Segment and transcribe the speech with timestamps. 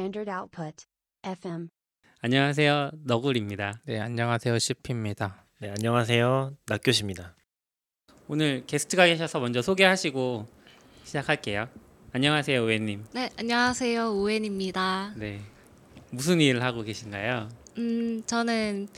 [0.00, 0.86] Standard Output.
[1.22, 1.68] FM.
[2.22, 2.92] 안녕하세요.
[3.04, 3.82] 너굴입니다.
[3.84, 4.58] 네, 안녕하세요.
[4.58, 5.44] CP입니다.
[5.60, 6.56] 네, 안녕하세요.
[6.66, 7.36] 낙교시입니다.
[8.26, 10.48] 오늘 게스트가 계셔서 먼저 소개하시고
[11.04, 11.68] 시작할게요.
[12.12, 13.04] 안녕하세요, 우혜님.
[13.12, 14.14] 네, 안녕하세요.
[14.14, 15.12] 오웬입니다.
[15.16, 15.42] 네.
[16.10, 17.50] 무슨 일을 하고 계신가요?
[17.76, 18.88] 음, 저는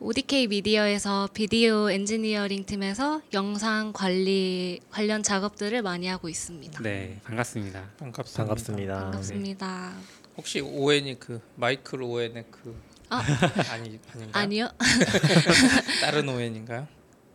[0.00, 6.82] ODK 미디어에서 비디오 엔지니어링 팀에서 영상 관리 관련 작업들을 많이 하고 있습니다.
[6.82, 7.84] 네, 반갑습니다.
[7.98, 8.42] 반갑습니다.
[8.42, 9.00] 반갑습니다.
[9.00, 10.19] 반갑습니다.
[10.40, 12.74] 혹시 오웬이 그 마이클 오웬의 그
[13.10, 13.18] 아.
[13.70, 14.28] 아니 아닌가요?
[14.32, 14.68] 아니요.
[16.00, 16.88] 다른 오웬인가요?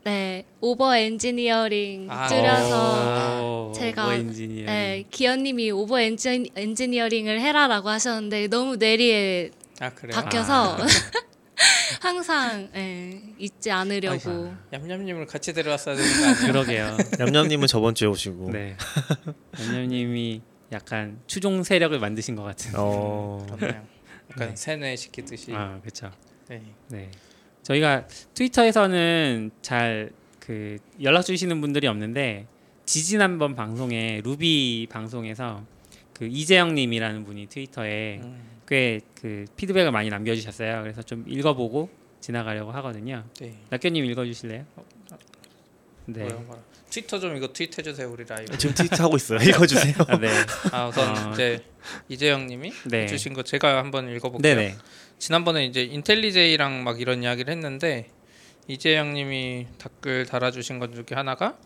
[0.06, 2.28] 네, over engineering 아.
[2.28, 4.66] 줄여서 오, 제가- 뭐 엔지니어.
[4.66, 10.20] 네, 기현님이 over engi, engineering을 해라라고 하셨는데 너무 뇌리에 아 그래요?
[10.20, 10.78] 박혀서
[12.02, 14.52] 항상 예, 잊지 않으려고.
[14.74, 16.48] 얌얌님을 같이 데려왔어야 되는 거 아니에요?
[16.52, 16.98] 그러게요.
[17.20, 18.50] 냠냠님은 저번 주에 오시고.
[18.52, 18.76] 네.
[19.60, 22.72] 연녀님이 약간 추종 세력을 만드신 것 같은.
[22.76, 23.46] 어.
[23.56, 23.86] 그렇네요.
[24.32, 24.56] 약간 네.
[24.56, 25.54] 세뇌 시키듯이.
[25.54, 26.12] 아, 그렇죠.
[26.48, 26.62] 네.
[26.90, 27.12] 네.
[27.64, 30.12] 저희가 트위터에서는 잘
[30.46, 32.46] 그 연락 주시는 분들이 없는데
[32.86, 35.66] 지지난번 방송에 루비 방송에서
[36.14, 40.84] 그 이재영님이라는 분이 트위터에 음, 꽤그 피드백을 많이 남겨주셨어요.
[40.84, 43.24] 그래서 좀 읽어보고 지나가려고 하거든요.
[43.40, 43.58] 네.
[43.72, 44.66] 낙교님 읽어주실래요?
[46.06, 46.26] 네.
[46.26, 46.64] 뭐요, 뭐요?
[46.96, 48.58] 트위터 좀 이거 트윗 해 주세요 우리 라이브.
[48.58, 49.40] 지금 트위트 하고 있어요.
[49.44, 49.96] 읽어주세요.
[50.08, 50.30] 아, 네.
[50.72, 51.34] 아 우선 어.
[51.34, 51.62] 이제
[52.08, 53.08] 이재영님이 네.
[53.08, 54.56] 주신 거 제가 한번 읽어볼게요.
[54.56, 54.76] 네네.
[55.20, 58.08] 지난번에 이제 IntelliJ랑 막 이런 이야기를 했는데
[58.70, 61.58] 이재영님이 댓글 달아주신 것 중에 하나가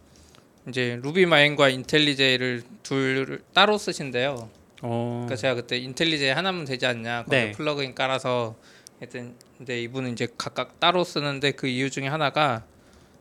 [0.68, 4.50] 이제 RubyMine과 IntelliJ를 둘 따로 쓰신대요.
[4.82, 5.26] 어.
[5.28, 7.52] 그러니까 제가 그때 IntelliJ 하나면 되지 않냐, 거기 네.
[7.52, 8.56] plugin 깔아서
[9.00, 12.64] 했던 근데 이분은 이제 각각 따로 쓰는데 그 이유 중에 하나가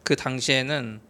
[0.04, 1.00] 그 당시에는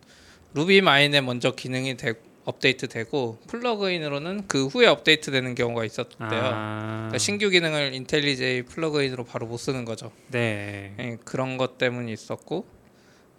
[0.58, 6.28] RubyMine에 먼저 기능이 되, 업데이트되고 plugin으로는 그 후에 업데이트되는 경우가 있었대요.
[6.32, 6.96] 아.
[6.96, 10.10] 그러니까 신규 기능을 IntelliJ plugin으로 바로 못 쓰는 거죠.
[10.32, 10.94] 네.
[10.98, 12.66] 예, 그런 것 때문이 있었고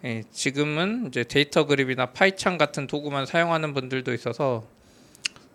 [0.06, 4.66] 예, 지금은 이제 DataGrip이나 PyCharm 같은 도구만 사용하는 분들도 있어서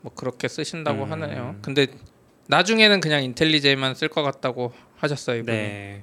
[0.03, 1.13] 뭐 그렇게 쓰신다고 음.
[1.13, 1.57] 하네요.
[1.63, 1.87] 근데
[2.49, 5.57] 나중에는 그냥 IntelliJ만 쓸 것 같다고 하셨어요 이분이.
[5.57, 6.03] 네.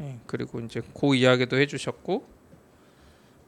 [0.00, 2.33] 예, 그리고 이제 그 이야기도 해주셨고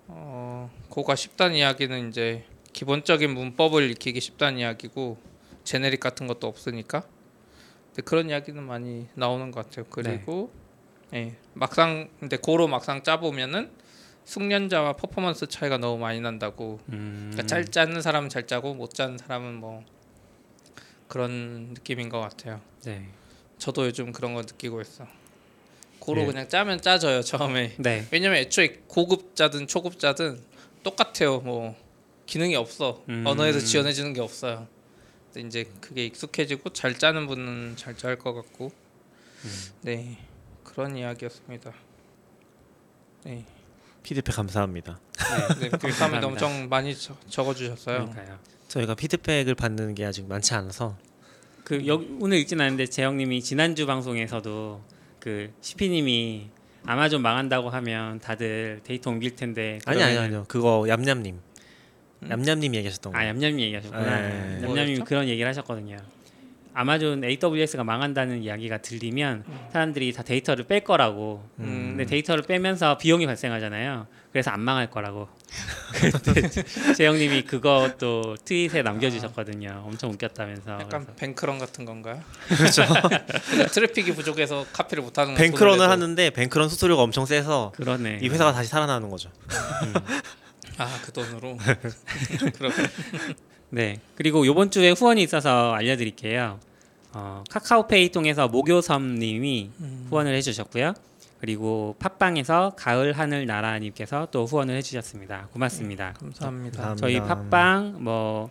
[0.08, 5.18] 어, 고가 쉽다는 이야기는 이제 기본적인 문법을 익히기 쉽다는 이야기고
[5.64, 7.04] 제네릭 같은 것도 없으니까
[7.88, 9.86] 근데 그런 이야기는 많이 나오는 것 같아요.
[9.90, 10.52] 그리고
[11.14, 13.70] 예, 막상 근데 고로 막상 짜보면은
[14.24, 17.30] 숙련자와 퍼포먼스 차이가 너무 많이 난다고 음.
[17.32, 19.84] 그러니까 잘 짜는 사람은 잘 짜고 못 짜는 사람은 뭐
[21.08, 22.60] 그런 느낌인 것 같아요.
[22.84, 23.08] 네.
[23.58, 25.06] 저도 요즘 그런 거 느끼고 있어.
[26.06, 26.26] 고로 예.
[26.26, 27.74] 그냥 짜면 짜져요 처음에.
[27.78, 28.06] 네.
[28.12, 30.40] 왜냐면 애초에 고급자든 초급자든
[30.84, 31.40] 똑같아요.
[31.40, 31.74] 뭐
[32.26, 33.02] 기능이 없어.
[33.08, 33.24] 음.
[33.26, 34.68] 언어에서 지원해 주는 게 없어요.
[35.32, 38.70] 근데 이제 그게 익숙해지고 잘 짜는 분은 잘 짤 것 같고.
[39.44, 39.50] 음.
[39.82, 40.18] 네
[40.62, 41.72] 그런 이야기였습니다.
[43.24, 43.44] 네,
[44.02, 45.00] 피드백 감사합니다.
[45.60, 45.78] 네 감사합니다.
[45.78, 46.26] 감사합니다.
[46.28, 48.10] 엄청 많이 적- 적어주셨어요.
[48.10, 48.38] 그러니까요.
[48.68, 50.96] 저희가 피드백을 받는 게 아직 많지 않아서
[51.64, 54.80] 그 여기 오늘 읽진 않는데 재영님이 지난주 방송에서도
[55.26, 56.50] 그 시피님이
[56.84, 60.44] 아마존 망한다고 하면 다들 데이터 옮길 텐데 아니 아니 아니요.
[60.46, 61.40] 그거 얌얌님.
[62.22, 62.30] 음?
[62.30, 63.18] 얌얌님 얘기하셨던 거.
[63.18, 64.04] 아 얌얌님 얘기하셨구나.
[64.04, 64.28] 네.
[64.62, 65.04] 얌얌님이 뭐였죠?
[65.04, 65.96] 그런 얘기를 하셨거든요.
[66.74, 69.42] 아마존 AWS가 망한다는 이야기가 들리면
[69.72, 71.42] 사람들이 다 데이터를 뺄 거라고.
[71.58, 71.96] 음.
[71.96, 74.06] 근데 데이터를 빼면서 비용이 발생하잖아요.
[74.36, 75.28] 그래서 안 망할 거라고.
[76.94, 79.82] 재영님이 그것도 트윗에 남겨주셨거든요.
[79.86, 80.72] 엄청 웃겼다면서.
[80.72, 81.06] 약간.
[81.16, 82.22] 뱅크런 같은 건가요?
[82.54, 82.82] 그렇죠.
[83.72, 88.18] 트래픽이 부족해서 카피를 못하는 뱅크런을 하는데 뱅크런 수수료가 엄청 세서 그러네.
[88.20, 89.30] 이 회사가 다시 살아나는 거죠.
[90.76, 91.56] 아그 돈으로
[92.58, 92.70] 그렇
[93.70, 94.00] 네.
[94.16, 96.60] 그리고 이번 주에 후원이 있어서 알려드릴게요.
[97.14, 100.06] 어, 카카오페이 통해서 모교섬님이 음.
[100.10, 100.92] 후원을 해주셨고요.
[101.38, 105.48] 그리고 팟빵에서 가을 하늘 나라님께서 또 후원을 해주셨습니다.
[105.52, 106.14] 고맙습니다.
[106.18, 106.82] 감사합니다.
[106.82, 106.96] 감사합니다.
[106.96, 108.50] 저희 팟빵 뭐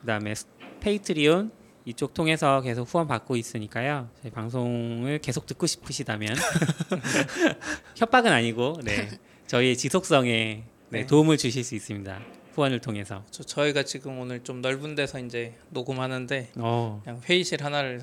[0.00, 0.46] 그다음에 스-
[0.80, 1.50] Patreon
[1.86, 4.10] 이쪽 통해서 계속 후원 받고 있으니까요.
[4.22, 6.34] 저희 방송을 계속 듣고 싶으시다면
[7.96, 9.08] 협박은 아니고 네
[9.46, 11.06] 저희의 지속성에 네, 네.
[11.06, 12.20] 도움을 주실 수 있습니다.
[12.54, 13.22] 후원을 통해서.
[13.30, 18.02] 저 저희가 지금 오늘 좀 넓은 데서 이제 녹음하는데 어, 그냥 회의실 하나를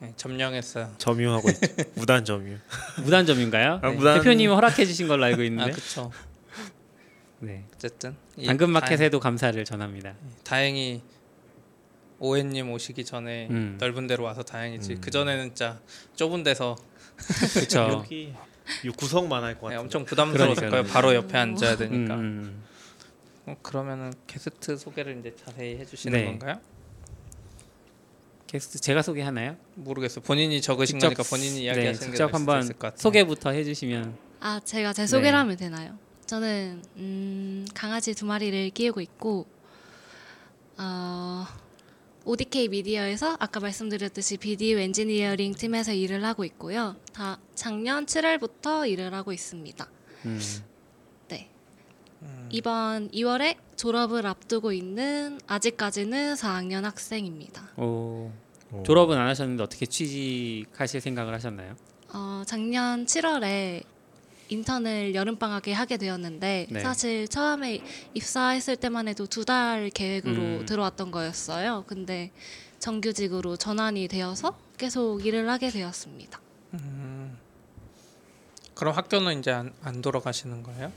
[0.00, 0.94] 네, 점령했어요.
[0.98, 1.66] 점유하고 있죠.
[1.94, 2.56] 무단 점유.
[3.04, 3.80] 무단점인가요?
[3.82, 3.96] 아, 네.
[3.96, 5.70] 무단- 대표님이 허락해 주신 걸로 알고 있는데.
[5.70, 6.10] 아 그렇죠.
[7.40, 7.64] 네.
[7.74, 10.14] 어쨌든 이 당근마켓에도 감사를 전합니다.
[10.44, 11.02] 다, 행히
[12.18, 13.76] 오해님 오시기 전에 음.
[13.80, 14.94] 넓은 데로 와서 다행이지.
[14.94, 15.00] 음.
[15.00, 15.80] 그 전에는 진짜
[16.16, 16.76] 좁은 데서
[17.54, 17.80] 그렇죠.
[17.92, 18.34] 여기
[18.84, 19.80] 이 구석만 할것 네, 같아요.
[19.80, 20.70] 엄청 부담스러웠을.
[20.70, 20.84] 거예요.
[20.84, 22.14] 바로 옆에 앉아야 음, 되니까.
[22.16, 22.62] 음.
[23.46, 26.24] 어, 그러면은 게스트 소개를 이제 자세히 해주시는 네.
[26.26, 26.60] 건가요?
[28.50, 29.56] 게스트 제가 소개하나요?
[29.76, 30.20] 모르겠어.
[30.20, 32.68] 본인이 적으신 직접- 거니까 본인이 네, 이야기하시는 게 직접 한번.
[32.96, 35.36] 소개부터 해주시면 아 제가 제 소개를 네.
[35.36, 35.96] 하면 되나요?
[36.26, 39.46] 저는 음, 강아지 두 마리를 키우고 있고
[40.78, 41.46] 어,
[42.24, 46.96] ODK 미디어에서 아까 말씀드렸듯이 비디오 엔지니어링 팀에서 일을 하고 있고요.
[47.12, 49.88] 다 작년 7월부터 일을 하고 있습니다.
[50.26, 50.69] 음, 네.
[52.50, 57.68] 이번 2월에 졸업을 앞두고 있는 아직까지는 4학년 학생입니다.
[57.76, 58.30] 오,
[58.72, 58.82] 오.
[58.84, 61.76] 졸업은 안 하셨는데 어떻게 취직하실 생각을 하셨나요?
[62.12, 63.84] 어, 작년 7월에
[64.48, 66.80] 인턴을 여름방학에 하게 되었는데 네.
[66.80, 67.80] 사실 처음에
[68.14, 70.66] 입사했을 때만 해도 두 달 계획으로 음.
[70.66, 71.84] 들어왔던 거였어요.
[71.86, 72.32] 근데
[72.80, 76.40] 정규직으로 전환이 되어서 계속 일을 하게 되었습니다.
[78.74, 80.92] 그럼 학교는 이제 안, 안 돌아가시는 거예요?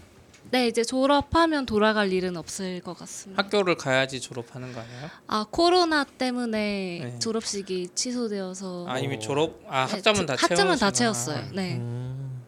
[0.51, 3.41] 네, 이제 졸업하면 돌아갈 일은 없을 것 같습니다.
[3.43, 5.09] 학교를 가야지 졸업하는 거 아니에요?
[5.27, 7.19] 아 코로나 때문에 네.
[7.19, 9.19] 졸업식이 취소되어서 아 이미 어.
[9.19, 10.91] 졸업 아 네, 학점은 다 학점은 다.
[10.91, 11.49] 채웠어요.
[11.53, 11.77] 네.
[11.77, 12.43] 음.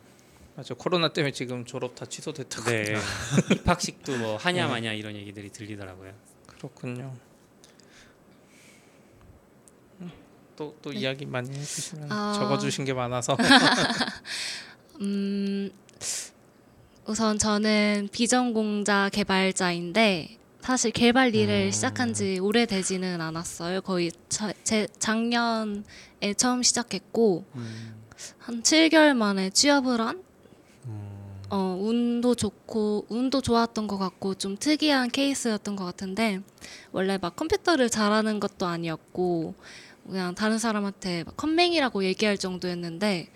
[0.56, 2.69] 맞아 코로나 때문에 지금 졸업 다 취소됐다고.
[2.69, 2.95] 네.
[3.51, 6.13] 입학식도 뭐 하냐 마냐 이런 얘기들이 들리더라고요.
[6.45, 7.15] 그렇군요.
[10.56, 11.00] 또또 네.
[11.00, 12.33] 이야기 많이 해주시면 아.
[12.33, 13.36] 적어주신 게 많아서
[15.01, 15.69] 음,
[17.07, 21.72] 우선 저는 비전공자 개발자인데 사실 개발 일을 음.
[21.72, 23.81] 시작한 지 오래되지는 않았어요.
[23.81, 28.04] 거의 자, 제 작년에 처음 시작했고 음,
[28.40, 30.24] 한 7개월 만에 취업을 한
[30.86, 31.44] 음.
[31.52, 36.40] 어, 운도 좋고 운도 좋았던 것 같고 좀 특이한 케이스였던 것 같은데
[36.92, 39.54] 원래 막 컴퓨터를 잘하는 것도 아니었고
[40.07, 43.30] 그냥 다른 사람한테 막 컴맹이라고 얘기할 정도였는데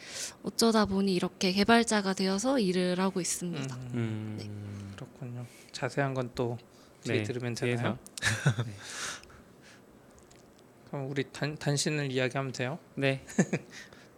[0.43, 3.75] 어쩌다 보니 이렇게 개발자가 되어서 일을 하고 있습니다.
[3.75, 5.45] 음, 음, 그렇군요.
[5.71, 6.57] 자세한 건 또
[7.03, 7.53] 뒤에 네, 들으면.
[7.55, 7.97] 되나요?
[10.89, 12.79] 그럼 우리 단, 단신을 이야기하면 돼요.
[12.95, 13.23] 네.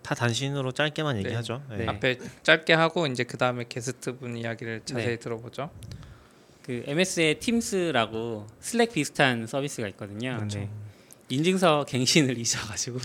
[0.02, 1.24] 다 단신으로 짧게만 네.
[1.26, 1.62] 얘기하죠.
[1.70, 1.78] 네.
[1.78, 1.88] 네.
[1.88, 5.20] 앞에 짧게 하고 이제 그 다음에 게스트 분 이야기를 자세히 네.
[5.20, 5.70] 들어보죠.
[6.64, 10.38] 그 MS의 팀스라고 슬랙 비슷한 서비스가 있거든요.
[10.38, 10.68] 그렇죠.
[11.32, 11.36] 네.
[11.38, 13.00] 인증서 갱신을 잊어가지고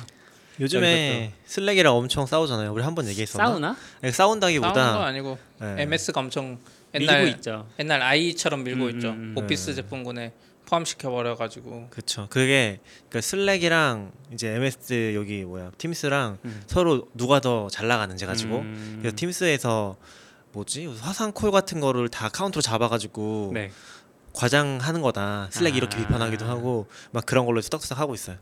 [0.59, 2.73] 요즘에 Slack이랑 엄청 싸우잖아요.
[2.73, 3.47] 우리 한 번 얘기했었나?
[3.49, 3.77] 싸우나?
[4.01, 5.83] 네, 싸우는 건 싸운다기보다 아니고 네.
[5.83, 6.59] MS가 엄청
[6.93, 7.69] 밀고 옛날 있죠.
[7.79, 9.09] 옛날 IE처럼 밀고 음, 있죠.
[9.11, 9.43] 음, 음.
[9.45, 9.77] 오피스 네.
[9.77, 10.33] 제품군에
[10.65, 12.27] 포함시켜 버려 가지고 그렇죠.
[12.31, 16.63] 그게 그러니까 Slack이랑 이제 MS 여기 뭐야 Teams랑 음.
[16.67, 19.97] 서로 누가 더 잘 나가는지 가지고 음, 그래서 Teams에서
[20.53, 23.71] 뭐지 화상 콜 같은 거를 다 카운트로 잡아가지고 네.
[24.37, 25.49] 과장하는 거다.
[25.51, 25.77] Slack 아.
[25.77, 28.37] 이렇게 비판하기도 하고 막 그런 걸로 쑥덕쑥덕 하고 있어요.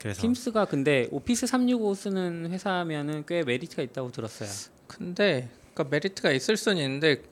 [0.00, 4.48] 그래서 Teams가 근데 Office 365 쓰는 회사면은 꽤 메리트가 있다고 들었어요.
[4.86, 7.22] 근데 그러니까 메리트가 있을 수는 있는데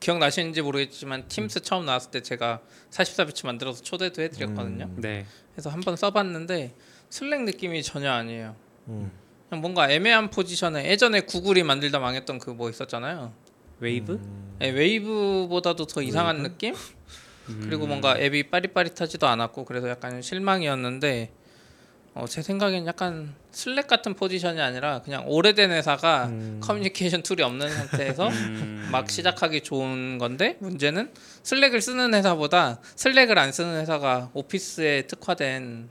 [0.00, 2.60] 기억나시는지 모르겠지만 Teams 처음 나왔을 때 제가
[2.90, 4.84] 44bits 만들어서 초대도 해드렸거든요.
[4.86, 4.96] 음.
[5.00, 5.26] 네.
[5.52, 6.74] 그래서 한번 써봤는데
[7.10, 8.56] Slack 느낌이 전혀 아니에요.
[8.88, 9.10] 음.
[9.48, 13.32] 그냥 뭔가 애매한 포지션에 예전에 구글이 만들다 망했던 그 뭐 있었잖아요.
[13.80, 14.12] 웨이브?
[14.12, 14.56] 음.
[14.60, 16.74] 예, Wave보다도 더 이상한 느낌?
[17.46, 17.88] 그리고 음.
[17.88, 21.32] 뭔가 앱이 빠릿빠릿하지도 않았고 그래서 약간 실망이었는데
[22.14, 26.60] 어, 제 생각엔 약간 Slack 같은 포지션이 아니라 그냥 오래된 회사가 음.
[26.62, 28.88] 커뮤니케이션 툴이 없는 상태에서 음.
[28.92, 31.10] 막 시작하기 좋은 건데 문제는
[31.42, 35.88] Slack을 쓰는 회사보다 Slack을 안 쓰는 회사가 오피스에 특화된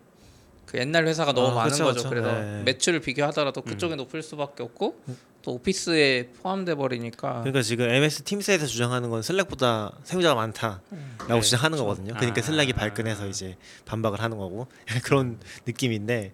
[0.72, 1.98] 그 옛날 회사가 너무 아, 많은 그쵸, 거죠.
[1.98, 2.10] 그쵸.
[2.10, 2.64] 그래서 네.
[2.64, 5.02] 매출을 비교하더라도 그쪽이 높을 수밖에 없고
[5.42, 10.82] 또 오피스에 포함돼 버리니까 그러니까 지금 MS 팀스에서 주장하는 건 슬랙보다 세우자가 많다라고
[11.28, 11.84] 네, 주장하는 그렇죠.
[11.84, 12.14] 거거든요.
[12.14, 12.42] 그러니까 아.
[12.42, 14.68] 슬랙이 발끈해서 이제 반박을 하는 거고
[15.04, 16.32] 그런 느낌인데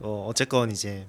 [0.00, 1.06] 어, 어쨌건 이제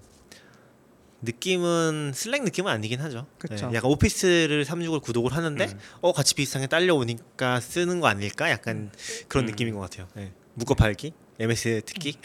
[1.24, 3.26] 느낌은 슬랙 느낌은 아니긴 하죠.
[3.50, 5.80] 네, 약간 오피스를 365을 구독을 하는데 음.
[6.02, 8.52] 어 같이 비슷하게 딸려오니까 쓰는 거 아닐까?
[8.52, 8.92] 약간
[9.28, 9.50] 그런 음.
[9.50, 10.08] 느낌인 것 같아요.
[10.14, 10.32] 네.
[10.54, 12.16] 묶어 팔기, MS 특기.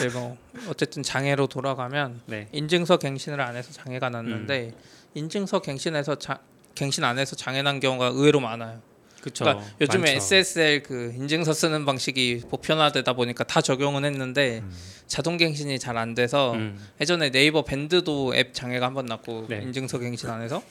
[0.00, 0.36] 네, 뭐
[0.68, 2.48] 어쨌든 장애로 돌아가면 네.
[2.52, 4.80] 인증서 갱신을 안 해서 장애가 났는데 음.
[5.14, 6.38] 인증서 갱신해서 자,
[6.74, 8.80] 갱신 안 해서 장애 난 경우가 의외로 많아요.
[9.20, 9.44] 그렇죠.
[9.44, 10.16] 그러니까 요즘에 많죠.
[10.18, 14.70] SSL 그 인증서 쓰는 방식이 보편화되다 보니까 다 적용은 했는데 음.
[15.08, 16.78] 자동 갱신이 잘 안 돼서 음.
[17.00, 19.60] 예전에 네이버 밴드도 앱 장애가 한 번 났고 네.
[19.62, 20.62] 인증서 갱신 안 해서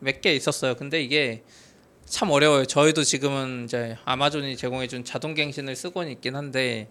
[0.00, 0.74] 몇 개 있었어요.
[0.74, 1.44] 근데 이게
[2.04, 2.64] 참 어려워요.
[2.66, 6.88] 저희도 지금은 이제 아마존이 제공해준 자동 갱신을 쓰고는 있긴 한데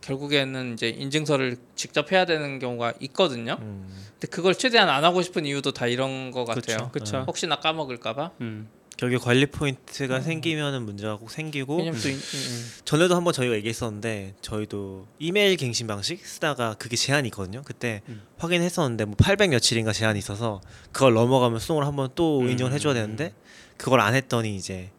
[0.00, 3.56] 결국에는 이제 인증서를 직접 해야 되는 경우가 있거든요.
[3.60, 3.86] 음.
[4.12, 6.90] 근데 그걸 최대한 안 하고 싶은 이유도 다 이런 거 같아요.
[6.92, 7.04] 그쵸.
[7.04, 7.24] 그쵸.
[7.26, 8.30] 혹시나 까먹을까봐.
[8.40, 8.68] 음.
[8.96, 15.56] 결국에 관리 포인트가 생기면은 문제가 꼭 생기고 인- 음, 전에도 한번 저희가 얘기했었는데 저희도 이메일
[15.56, 17.62] 갱신 방식 쓰다가 그게 제한이 있거든요.
[17.64, 18.22] 그때 음.
[18.38, 22.48] 확인했었는데 뭐 800 며칠인가 제한이 있어서 그걸 넘어가면 수동으로 한번 또 음.
[22.50, 23.34] 인정을 해줘야 되는데
[23.76, 24.90] 그걸 안 했더니 이제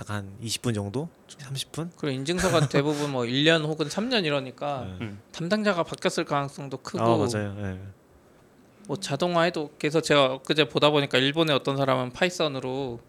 [0.00, 1.90] 약간 20분 정도, 30분.
[1.96, 5.06] 그리고 인증서가 대부분 뭐 1년 혹은 3년 이러니까 네.
[5.06, 5.20] 음.
[5.32, 7.56] 담당자가 바뀌었을 가능성도 크고 아 맞아요.
[7.60, 7.78] 예.
[8.86, 13.00] 뭐 자동화해도 그래서 제가 그제 보다 보니까 일본의 어떤 사람은 Python으로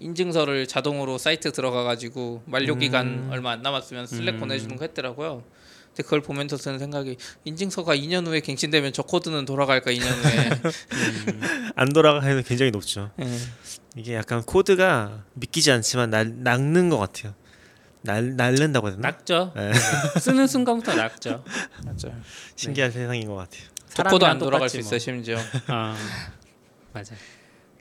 [0.00, 3.28] 인증서를 자동으로 사이트 들어가 가지고 만료 기간 음.
[3.30, 4.40] 얼마 안 남았으면 Slack 음.
[4.40, 5.44] 보내주는 거 했더라고요.
[5.88, 10.72] 근데 그걸 보면서 드는 생각이 인증서가 2년 후에 갱신되면 저 코드는 돌아갈까 2년 후에.
[11.76, 13.10] 안 돌아가는 굉장히 높죠.
[13.20, 13.26] 예.
[13.96, 17.34] 이게 약간 코드가 믿기지 않지만 날, 낚는 것 같아요.
[18.02, 19.10] 날 날른다고 해야 되나?
[19.10, 19.52] 낙죠.
[19.54, 19.72] 네.
[20.20, 21.44] 쓰는 순간부터 낙죠.
[21.84, 22.18] 맞아요.
[22.56, 23.62] 신기한 세상인 것 같아요.
[23.88, 24.80] 사람이랑 안 돌아갈 수 뭐.
[24.80, 25.38] 있어요 심지어.
[25.66, 25.96] 아
[26.92, 27.14] 맞아.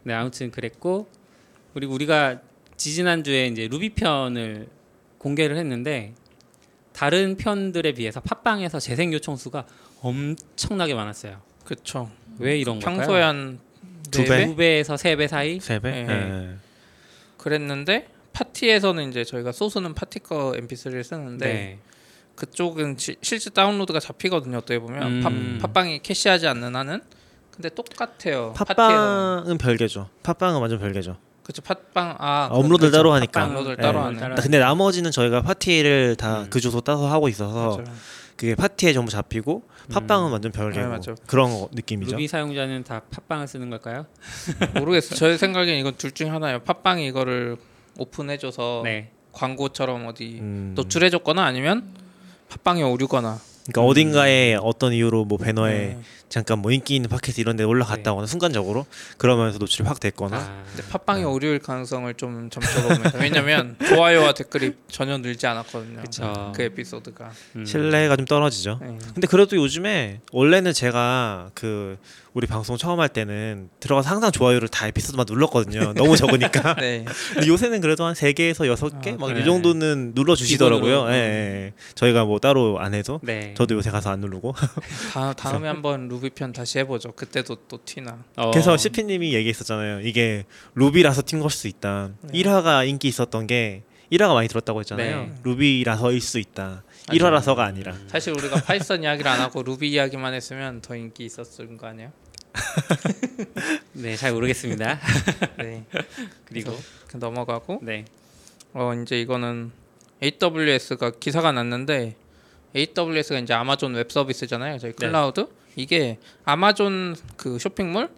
[0.04, 1.08] 네 아무튼 그랬고
[1.74, 2.42] 그리고 우리가
[2.76, 4.68] 지지난 주에 이제 루비 편을
[5.20, 6.16] 공개를 했는데
[6.92, 9.66] 다른 편들에 비해서 팟빵에서 재생 요청 수가
[10.02, 11.42] 엄청나게 많았어요.
[11.64, 12.12] 그렇죠.
[12.40, 13.26] 왜 이런 평소에 걸까요?
[13.26, 13.60] 한
[14.12, 14.46] 두네 배?
[14.48, 15.60] 두 배에서 세 배 사이.
[15.60, 15.92] 세 배?
[15.92, 16.08] 네.
[16.10, 16.50] 예.
[17.38, 21.80] 그랬는데 팟티에서는 이제 저희가 소스는 팟티 거 MP3를 쓰는데 네.
[22.36, 24.58] 그쪽은 시- 실제 다운로드가 잡히거든요.
[24.58, 25.60] 어떻게 보면 음.
[25.60, 27.02] 팟, 팟빵이 캐시하지 않는 한은
[27.52, 28.54] 근데 똑같아요.
[28.56, 30.10] 팟빵은 별개죠.
[30.24, 31.18] 팟빵은 완전 별개죠.
[31.44, 31.62] 그렇죠.
[31.64, 32.92] 팟빵 아 아, 업로드를.
[32.92, 33.44] 따로 하니까.
[33.46, 33.82] 업로드를 네.
[33.82, 34.36] 따로 하는.
[34.36, 36.48] 근데 나머지는 저희가 팟티를 다 음.
[36.50, 37.84] 그 주소 따서 하고 있어서 맞아요.
[38.40, 41.16] 그게 파티에 전부 잡히고 팟빵은 완전 별개고 네, 맞죠.
[41.28, 42.12] 그런 거- 느낌이죠.
[42.14, 44.06] 루비 사용자는 다 팟빵을 쓰는 걸까요?
[44.80, 45.16] 모르겠어요.
[45.20, 46.60] 제 생각엔 이건 둘 중 하나예요.
[46.60, 47.58] 팟빵이 이거를
[47.98, 49.12] 오픈해줘서 네.
[49.34, 50.72] 광고처럼 어디 음.
[50.76, 51.94] 노출해줬거나 아니면
[52.48, 53.38] 팟빵이 오류거나.
[53.72, 56.00] 그러니까 어딘가에 어떤 이유로 뭐 배너에 네.
[56.30, 58.86] 잠깐 뭐 인기 있는 팟캐스트 이런 데 올라갔다거나 순간적으로
[59.18, 63.18] 그러면서 노출이 확 됐거나 아, 근데 팟빵이 오류일 가능성을 좀 점쳐봅니다.
[63.18, 66.02] 왜냐면 좋아요와 댓글이 전혀 늘지 않았거든요.
[66.02, 66.54] 그쵸.
[66.56, 67.32] 그 에피소드가.
[67.56, 67.66] 음.
[67.66, 68.80] 신뢰가 좀 떨어지죠.
[68.82, 68.98] 네.
[69.14, 71.98] 근데 그래도 요즘에 원래는 제가 그
[72.40, 75.92] 우리 방송 처음 할 때는 들어가서 항상 좋아요를 다 에피소드만 눌렀거든요.
[76.00, 76.74] 너무 적으니까.
[76.76, 77.04] 네.
[77.36, 79.44] 근데 요새는 그래도 한 세 개에서 여섯 개 아, 막이 그래.
[79.44, 81.00] 정도는 눌러 주시더라고요.
[81.02, 81.14] 기본으로.
[81.14, 81.74] 예, 예.
[81.96, 83.54] 저희가 뭐 따로 안 해도 네.
[83.58, 84.56] 저도 요새 가서 안 누르고.
[85.12, 87.12] 다, 다음에 한번 루비 편 다시 해보죠.
[87.12, 88.24] 그때도 또 티나.
[88.38, 90.00] 어, 그래서 CP 님이 얘기했었잖아요.
[90.08, 92.12] 이게 루비라서 튄 걸 수 있다.
[92.22, 92.42] 네.
[92.42, 95.18] 1화가 인기 있었던 게 1화가 많이 들었다고 했잖아요.
[95.24, 95.32] 네.
[95.44, 96.84] Ruby라서일 수 있다.
[97.10, 97.96] 1화라서가 아니라.
[98.08, 102.12] 사실 우리가 Python 이야기를 안 하고 루비 이야기만 했으면 더 인기 있었을 거 아니에요?
[103.94, 105.00] 네, 잘 모르겠습니다.
[105.60, 105.86] 네.
[106.46, 108.06] 그리고 그 넘어가고 네.
[108.74, 109.72] 어 이제 이거는
[110.22, 112.16] AWS가 기사가 났는데
[112.76, 114.78] AWS가 이제 아마존 웹 서비스잖아요.
[114.80, 115.08] 저희 네.
[115.08, 118.10] 클라우드 이게 아마존 그 쇼핑몰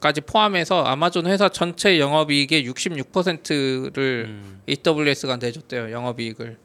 [0.00, 4.60] 까지 포함해서 아마존 회사 전체 영업이익의 66%를 음.
[4.68, 5.90] AWS가 내줬대요.
[5.90, 6.58] 영업이익을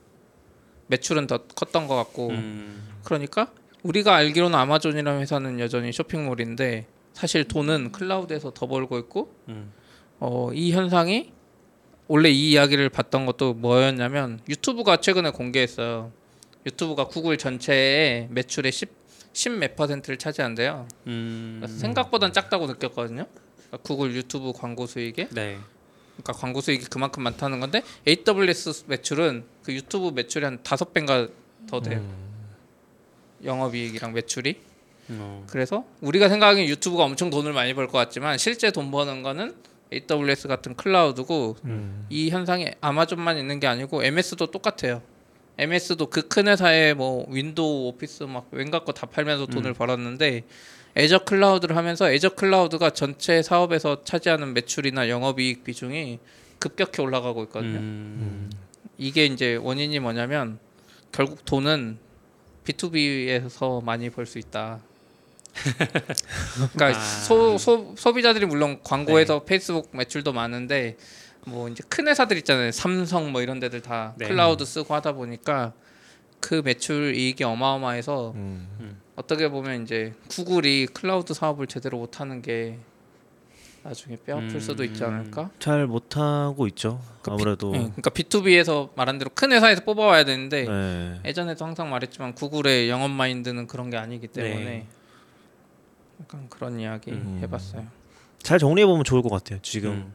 [0.88, 2.84] 매출은 더 컸던 것 같고 음.
[3.04, 3.50] 그러니까
[3.84, 9.72] 우리가 알기로는 아마존이라는 회사는 여전히 쇼핑몰인데 사실 돈은 클라우드에서 더 벌고 있고 음.
[10.20, 11.32] 어, 이 현상이
[12.08, 16.12] 원래 이 이야기를 봤던 것도 뭐였냐면 유튜브가 최근에 공개했어요.
[16.66, 18.90] 유튜브가 구글 전체의 매출의 10,
[19.34, 20.88] 10몇 퍼센트를 차지한대요.
[21.08, 21.60] 음.
[21.60, 23.26] 그러니까 생각보단 작다고 느꼈거든요.
[23.68, 25.58] 그러니까 구글 유튜브 광고 수익에 네.
[26.14, 31.28] 그러니까 광고 수익이 그만큼 많다는 건데 AWS 매출은 그 유튜브 매출이 한 다섯 배인가
[31.68, 32.04] 더 돼요.
[33.44, 34.56] 영업이익이랑 매출이.
[35.12, 35.46] 어.
[35.50, 39.56] 그래서 우리가 생각하기엔 유튜브가 엄청 돈을 많이 벌 것 같지만 실제 돈 버는 거는
[39.92, 42.06] AWS 같은 클라우드고 음.
[42.10, 45.02] 이 현상이 아마존만 있는 게 아니고 MS도 똑같아요.
[45.58, 50.44] MS도 그 큰 회사에 뭐 윈도우 오피스 막 온갖 거 다 팔면서 돈을 벌었는데
[50.96, 56.20] Azure 클라우드를 하면서 Azure 클라우드가 전체 사업에서 차지하는 매출이나 영업이익 비중이
[56.60, 57.80] 급격히 올라가고 있거든요.
[57.80, 58.52] 음.
[58.98, 60.60] 이게 이제 원인이 뭐냐면
[61.12, 61.98] 결국 돈은
[62.70, 64.80] B2B에서 많이 벌 수 있다.
[66.74, 67.04] 그러니까 아.
[67.04, 70.96] 소, 소, 소비자들이 물론 광고에서 페이스북 매출도 많은데
[71.46, 72.72] 뭐 이제 큰 회사들 있잖아요.
[72.72, 74.28] 삼성 뭐 이런 데들 다 네.
[74.28, 75.74] 클라우드 쓰고 하다 보니까
[76.40, 79.00] 그 매출 이익이 어마어마해서 음.
[79.16, 82.78] 어떻게 보면 이제 구글이 클라우드 사업을 제대로 못 하는 게
[83.84, 84.60] 나중에 뼈 아플 음.
[84.60, 85.50] 수도 있지 않을까?
[85.60, 87.02] 잘 못하고 있죠.
[87.22, 87.74] 그 아무래도.
[87.74, 91.20] 예, 그러니까 B2B에서 말한 대로 큰 회사에서 뽑아와야 되는데 네.
[91.26, 94.88] 예전에도 항상 말했지만 구글의 영업 마인드는 그런 게 아니기 때문에 네.
[96.22, 97.40] 약간 그런 이야기 음.
[97.42, 97.88] 해봤어요.
[98.44, 99.60] 잘 정리해 보면 좋을 것 같아요.
[99.62, 100.14] 지금 음.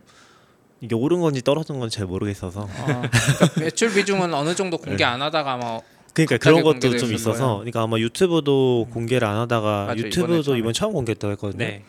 [0.80, 2.68] 이게 오른 건지 떨어진 건지 잘 모르겠어서.
[2.71, 3.11] 아, 그러니까
[3.61, 5.80] 매출 비중은 어느 정도 공개 안 하다가 아마
[6.12, 7.59] 그러니까 그런 것도 좀 있어서 거예요.
[7.59, 10.56] 그러니까 아마 유튜브도 공개를 안 하다가 맞아, 유튜브도.
[10.56, 11.80] 이번 처음 공개했다고 했거든요.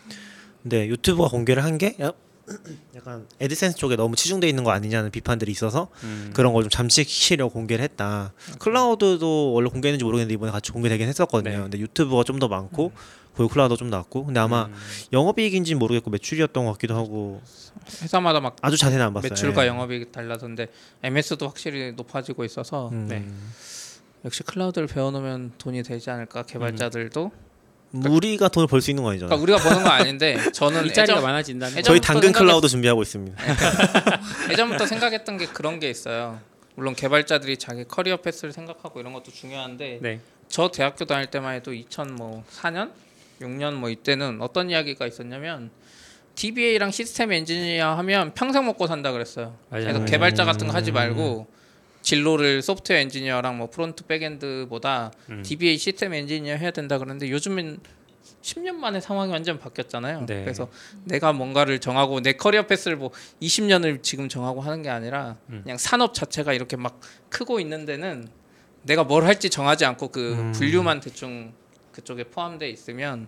[0.66, 0.78] 네.
[0.78, 1.96] 근데 유튜브가 공개를 한 게
[2.94, 6.30] 약간 AdSense 쪽에 너무 치중돼 있는 거 아니냐는 비판들이 있어서 음.
[6.32, 8.32] 그런 걸 좀 잠식시키려고 공개를 했다.
[8.60, 11.56] 클라우드도 원래 공개했는지 모르겠는데 이번에 같이 공개되긴 했었거든요.
[11.56, 11.62] 네.
[11.62, 12.92] 근데 유튜브가 좀 더 많고
[13.34, 14.74] 보유 클라우드 좀 나왔고 근데 아마 음.
[15.12, 17.42] 영업이익인지 는 모르겠고 매출이었던 것 같기도 하고
[18.02, 19.30] 회사마다 막 아주 자세히는 안 봤어요.
[19.30, 19.68] 매출과 예.
[19.68, 20.68] 영업이익이 달라던데
[21.02, 23.08] MS도 확실히 높아지고 있어서 음.
[23.08, 23.26] 네.
[24.24, 27.30] 역시 클라우드를 배워놓으면 돈이 되지 않을까 개발자들도 뭐
[27.92, 29.26] 우리가 돈을 벌 수 있는 건 아니죠.
[29.26, 33.42] 그러니까 우리가 버는 건 아닌데 저는 일자리가 예전, 많아진다는 저희 당근 생각했- 클라우드 준비하고 있습니다.
[34.50, 36.40] 예전부터 생각했던 게 그런 게 있어요.
[36.74, 40.20] 물론 개발자들이 자기 career path를 생각하고 이런 것도 중요한데 네.
[40.48, 42.90] 저 대학교 다닐 때만 해도 2004년,
[43.40, 45.70] 6년 뭐 이때는 어떤 이야기가 있었냐면
[46.34, 49.56] DBA랑 시스템 엔지니어 하면 평생 먹고 산다 그랬어요.
[49.70, 49.84] 맞아요.
[49.86, 51.46] 그래서 개발자 같은 거 하지 말고
[52.06, 55.42] 진로를 소프트웨어 엔지니어랑 뭐 front backend보다 음.
[55.42, 57.80] DBA 시스템 엔지니어 해야 된다 그러는데 요즘엔
[58.42, 60.24] 10년 만에 상황이 완전 바뀌었잖아요.
[60.26, 60.44] 네.
[60.44, 60.68] 그래서
[61.02, 63.10] 내가 뭔가를 정하고 내 career path를 뭐
[63.42, 65.62] 20년을 지금 정하고 하는 게 아니라 음.
[65.64, 68.28] 그냥 산업 자체가 이렇게 막 크고 있는 데는
[68.84, 70.52] 내가 뭘 할지 정하지 않고 그 음.
[70.52, 71.54] 분류만 대충
[71.90, 73.26] 그쪽에 포함돼 있으면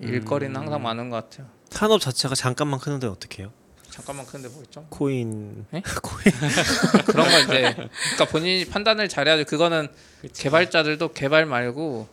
[0.00, 0.60] 일거리는 음.
[0.60, 1.48] 항상 많은 것 같아요.
[1.70, 3.52] 산업 자체가 잠깐만 크는데 어떻게 해요?
[3.98, 4.86] 잠깐만 뭐 있죠?
[4.90, 5.82] 코인 네?
[6.02, 6.34] 코인
[7.06, 9.44] 그런 거 이제 그러니까 본인이 판단을 잘해야죠.
[9.44, 9.88] 그거는
[10.34, 12.06] 개발자들도 개발 말고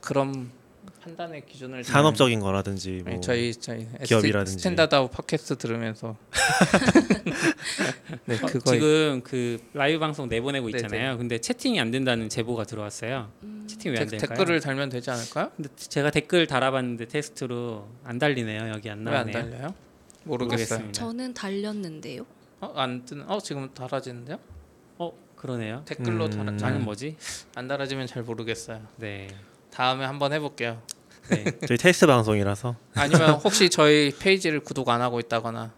[0.00, 0.50] 그런
[1.02, 4.58] 판단의 기준을 잘- 산업적인 거라든지 뭐 네, 저희 저희 기업이라든지.
[4.58, 6.16] 스탠다드하고 팟캐스트 들으면서
[8.26, 11.18] 네 어, 그거 지금 그 라이브 방송 내보내고 네, 있잖아요.
[11.18, 13.30] 근데 채팅이 안 된다는 제보가 들어왔어요.
[13.66, 14.36] 채팅 왜안 데- 될까요?
[14.38, 15.50] 댓글을 달면 되지 않을까요?
[15.56, 18.68] 근데 제가 댓글 달아봤는데 테스트로 안 달리네요.
[18.70, 19.32] 여기 안 나오네요.
[19.32, 19.74] 달려요?
[20.26, 20.78] 모르겠어요.
[20.78, 20.92] 모르겠습니다.
[20.92, 22.26] 저는 달렸는데요.
[22.60, 23.28] 어, 안 뜨는.
[23.28, 24.38] 어 지금 달아지는데요?
[24.98, 25.82] 어 그러네요.
[25.84, 26.30] 댓글로 음.
[26.30, 26.50] 달아.
[26.52, 27.16] 나는 뭐지?
[27.54, 28.80] 안 달아지면 잘 모르겠어요.
[28.96, 29.28] 네.
[29.70, 30.82] 다음에 한번 해볼게요.
[31.28, 31.44] 네.
[31.66, 35.72] 저희 테스트 방송이라서 아니면 혹시 저희 페이지를 구독 안 하고 있다거나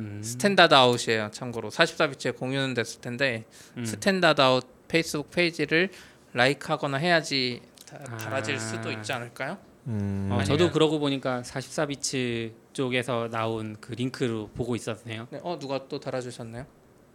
[0.00, 0.22] 음.
[0.22, 1.30] Standard Out이에요.
[1.32, 3.44] 참고로 44bits에 공유는 됐을 텐데
[3.76, 3.84] 음.
[3.84, 5.90] Standard Out 페이스북 페이지를
[6.34, 8.16] like하거나 해야지 다, 아.
[8.16, 9.58] 달아질 수도 있지 않을까요?
[9.86, 15.26] 음, 어, 저도 그러고 보니까 44bits 쪽에서 나온 그 링크로 보고 있었네요.
[15.30, 16.66] 네, 어 누가 또 달아주셨네요.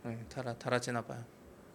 [0.05, 1.23] 네, 달아 달아지나 봐요.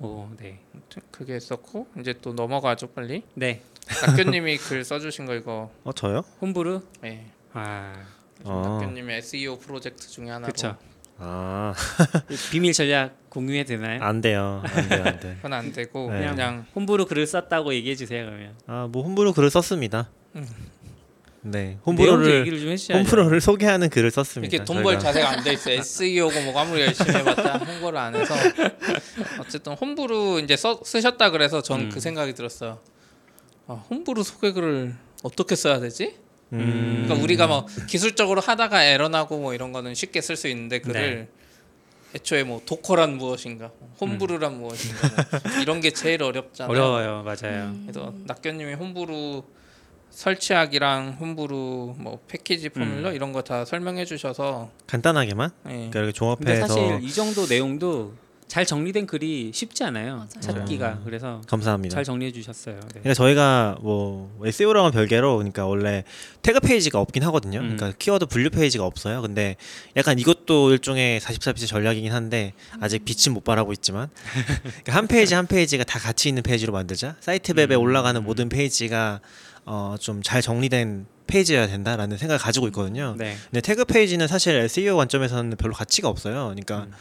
[0.00, 0.58] 오, 네.
[0.74, 3.22] 아무튼 그게 있었고 이제 또 넘어가죠 빨리.
[3.34, 3.62] 네.
[4.04, 5.70] 낙교님이 글 써주신 거 이거.
[5.84, 6.24] 어 저요?
[6.42, 6.82] 홈브루?
[7.00, 7.30] 네.
[7.52, 7.94] 아,
[8.42, 8.80] 어.
[8.80, 10.52] 낙교님의 SEO 프로젝트 중에 하나로.
[10.52, 10.76] 그렇죠.
[11.18, 11.72] 아,
[12.50, 14.02] 비밀 전략 공유해도 되나요?
[14.02, 14.62] 안 돼요.
[14.66, 15.04] 안 돼요.
[15.04, 15.34] 안 돼.
[15.37, 16.28] 그건 안 되고 네.
[16.28, 18.26] 그냥 홈브루 글을 썼다고 얘기해 주세요.
[18.26, 18.56] 그러면.
[18.66, 20.11] 아, 뭐 홈브로 글을 썼습니다.
[20.34, 20.46] 음.
[21.48, 22.92] 네, 해주셔야죠.
[22.94, 24.52] 홈브로를 소개하는 글을 썼습니다.
[24.52, 24.98] 이렇게 돈 벌.
[24.98, 25.70] 자세가 안 돼 있어.
[25.70, 28.35] SEO고 뭐 아무리 열심히 해봤자 홍보를 안 해서
[29.40, 32.00] 어쨌든 홈브루 이제 써, 쓰셨다 그래서 전그 음.
[32.00, 32.80] 생각이 들었어요.
[33.68, 36.16] 아, 홈브루 소개글을 어떻게 써야 되지?
[36.52, 40.80] 음, 그러니까 우리가 뭐 기술적으로 하다가 에러 나고 뭐 이런 거는 쉽게 쓸 수 있는데
[40.80, 41.28] 글을 네.
[42.14, 45.09] 애초에 뭐 도커란 무엇인가, 홈브루란 무엇인가
[45.52, 46.70] 뭐 이런 게 제일 어렵잖아요.
[46.72, 47.22] 어려워요.
[47.24, 47.64] 맞아요.
[47.66, 47.82] 음.
[47.87, 49.42] 그래서 낙견님이 홈브루
[50.16, 53.14] 설치하기랑 Homebrew 뭐 패키지 formula 음.
[53.14, 55.90] 이런 거 다 설명해 주셔서 간단하게만 예.
[55.92, 58.14] 그러니까 종합해서 사실 이 정도 내용도
[58.48, 60.16] 잘 정리된 글이 쉽지 않아요.
[60.16, 60.40] 맞아요.
[60.40, 61.00] 찾기가.
[61.05, 61.94] 그래서 감사합니다.
[61.94, 62.76] 잘 정리해 주셨어요.
[62.76, 62.88] 네.
[62.88, 66.02] 그러니까 저희가 뭐 SEO랑은 별개로 그러니까 원래
[66.42, 67.59] 태그 페이지가 없긴 하거든요.
[67.61, 67.76] 음.
[67.76, 69.20] 그러니까 키워드 분류 페이지가 없어요.
[69.22, 69.57] 근데
[69.96, 74.09] 약간 이것도 일종의 44bits 전략이긴 한데 아직 빛은 못 발하고 있지만
[74.64, 77.16] 그러니까 한 페이지 한 페이지가 다 같이 있는 페이지로 만들자.
[77.20, 77.81] site map에 음.
[77.81, 79.20] 올라가는 모든 페이지가
[79.66, 83.14] 어, 좀 잘 정리된 페이지여야 된다라는 생각을 가지고 있거든요.
[83.18, 83.37] 네.
[83.50, 86.44] 근데 태그 페이지는 사실 SEO 관점에서는 별로 가치가 없어요.
[86.46, 86.92] 그러니까 음.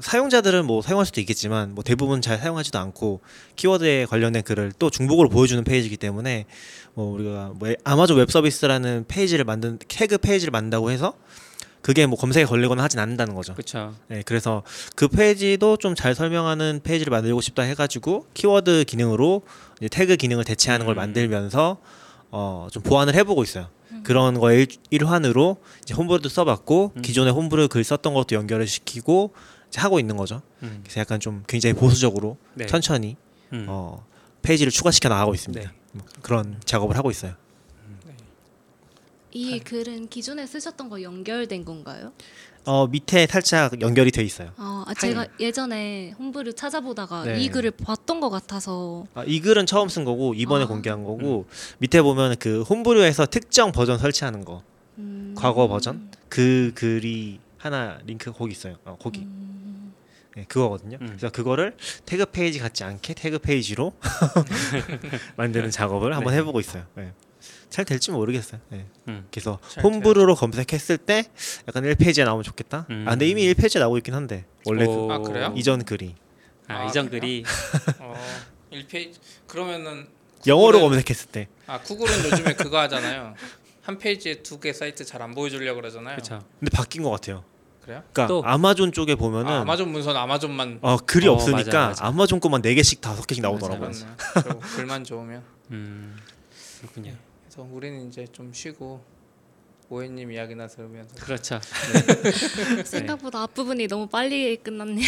[0.00, 3.20] 사용자들은 뭐 사용할 수도 있겠지만 뭐 대부분 잘 사용하지도 않고
[3.56, 6.46] 키워드에 관련된 글을 또 중복으로 보여주는 페이지이기 때문에
[6.94, 11.14] 뭐 우리가 뭐 Amazon Web Service라는 페이지를 만든 태그 페이지를 만든다고 해서
[11.84, 13.52] 그게 뭐 검색에 걸리거나 하진 않는다는 거죠.
[13.52, 13.94] 그렇죠.
[14.08, 14.62] 네, 그래서
[14.96, 19.42] 그 페이지도 좀 잘 설명하는 페이지를 만들고 싶다 해가지고 키워드 기능으로
[19.80, 20.96] 이제 태그 기능을 대체하는 걸 음.
[20.96, 21.76] 만들면서
[22.30, 23.68] 어, 좀 보완을 해보고 있어요.
[24.02, 27.02] 그런 거의 일- 일환으로 이제 홈브루도 써봤고 음.
[27.02, 29.34] 기존에 홈브루 글 썼던 것도 연결을 시키고
[29.68, 30.40] 이제 하고 있는 거죠.
[30.62, 30.80] 음.
[30.84, 32.64] 그래서 약간 좀 굉장히 보수적으로 네.
[32.64, 33.16] 천천히
[33.52, 33.66] 음.
[33.68, 34.06] 어,
[34.40, 35.68] 페이지를 추가시켜 나가고 있습니다.
[35.70, 35.76] 네.
[35.92, 37.34] 뭐 그런 작업을 하고 있어요.
[39.34, 42.12] 이 글은 기존에 쓰셨던 거 연결된 건가요?
[42.66, 44.52] 어, 밑에 살짝 연결이 돼 있어요.
[44.56, 47.40] 아, 아, 제가 예전에 홈브를 찾아보다가 네.
[47.40, 50.66] 이 글을 봤던 것 같아서 아, 이 글은 처음 쓴 거고 이번에 아.
[50.68, 51.46] 공개한 거고
[51.78, 54.62] 밑에 보면 그 Homebrew에서 특정 버전 설치하는 거
[54.98, 58.76] 음, 과거 버전 그 글이 하나 링크 거기 있어요.
[58.84, 59.92] 어, 거기 음,
[60.36, 60.96] 네, 그거거든요.
[61.00, 61.06] 음.
[61.08, 63.92] 그래서 그거를 태그 페이지 같지 않게 태그 페이지로
[65.36, 66.38] 만드는 작업을 한번 네.
[66.38, 66.84] 해보고 있어요.
[66.94, 67.12] 네.
[67.74, 68.60] 잘 될지 모르겠어요.
[68.68, 68.86] 네.
[69.08, 69.26] 음.
[69.32, 71.24] 그래서 잘 Homebrew로 검색했을 때
[71.66, 72.86] 약간 1페이지에 나오면 좋겠다.
[72.90, 73.04] 음.
[73.08, 75.10] 아 근데 이미 1페이지에 나오고 있긴 한데 원래 오.
[75.10, 75.50] 아, 그래요?
[75.52, 76.14] 그 이전 글이
[76.68, 77.20] 아, 아, 이전 그래요?
[77.20, 77.44] 글이
[77.98, 78.14] 어,
[78.72, 79.14] 1페이지
[79.48, 80.06] 그러면은
[80.46, 83.34] 영어로 구글은- 검색했을 때 아 구글은 요즘에 그거 하잖아요.
[83.82, 86.14] 한 페이지에 두 개 사이트 잘 안 보여주려고 그러잖아요.
[86.14, 86.44] 그렇죠.
[86.60, 87.42] 근데 바뀐 것 같아요.
[87.82, 88.04] 그래요?
[88.12, 92.08] 그러니까 또- 아마존 쪽에 보면은 아, 아마존 문서는 아마존만 어, 글이 어, 없으니까 맞아요, 맞아요.
[92.08, 93.90] 아마존 것만 네 개씩 다섯 개씩 나오더라고요.
[93.92, 95.42] 저 글만 좋으면.
[95.72, 96.16] 음,
[96.80, 97.14] 그렇군요.
[97.54, 99.00] 그래서 우리는 이제 좀 쉬고
[99.88, 101.60] 오해님 이야기나 들으면서 그렇죠.
[102.84, 105.06] 생각보다 앞부분이 너무 빨리 끝났네요.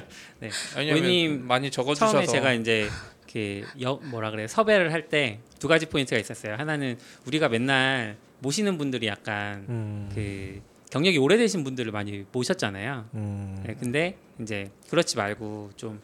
[0.76, 2.88] 왜냐면 오해님 많이 적어주셔서 처음에 제가 이제
[3.30, 6.54] 그 여, 뭐라 그래 섭외를 할 때 두 가지 포인트가 있었어요.
[6.54, 13.08] 하나는 우리가 맨날 모시는 분들이 약간 음, 그 경력이 오래되신 분들을 많이 모셨잖아요.
[13.14, 16.00] 음, 네, 근데 이제 그렇지 말고 좀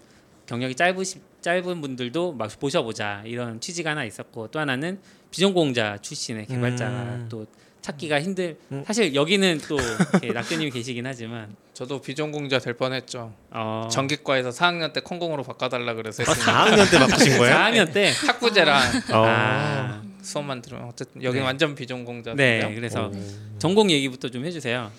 [0.47, 4.99] 경력이 짧으시, 짧은 분들도 막 모셔보자 이런 취지가 하나 있었고 또 하나는
[5.31, 7.27] 비전공자 출신의 개발자가 음.
[7.31, 7.47] 또
[7.83, 8.59] 찾기가 힘들.
[8.73, 8.85] 음.
[8.87, 13.33] 사실 여기는 또 이렇게 낙교님이 계시긴 하지만 저도 비전공자 될 뻔했죠.
[13.51, 16.27] 어, 전기과에서 4학년 때 컴공으로 바꿔달라 그래서 아,
[16.67, 17.55] 했더니 4학년 때 바꾸신 거예요?
[17.57, 19.25] 4학년 때 탁구제랑 어.
[19.27, 21.45] 아, 수업만 들으면 어쨌든 여기 네.
[21.45, 22.69] 완전 비전공자인데요.
[22.69, 23.59] 네, 그래서 오.
[23.59, 24.91] 전공 얘기부터 좀 해주세요.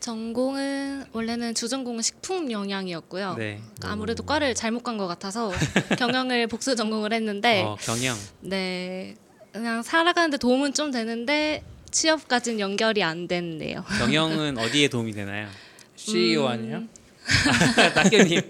[0.00, 3.34] 전공은 원래는 주전공은 식품 영양이었고요.
[3.34, 5.52] 네, 그러니까 아무래도 과를 잘못 간 것 같아서
[5.98, 8.16] 경영을 복수 전공을 했는데 어, 경영.
[8.40, 9.14] 네
[9.52, 13.84] 그냥 살아가는데 도움은 좀 되는데 취업까지는 연결이 안 됐네요.
[13.98, 15.48] 경영은 어디에 도움이 되나요?
[15.96, 16.82] CEO 음, 아니에요?
[17.94, 18.40] 낙교님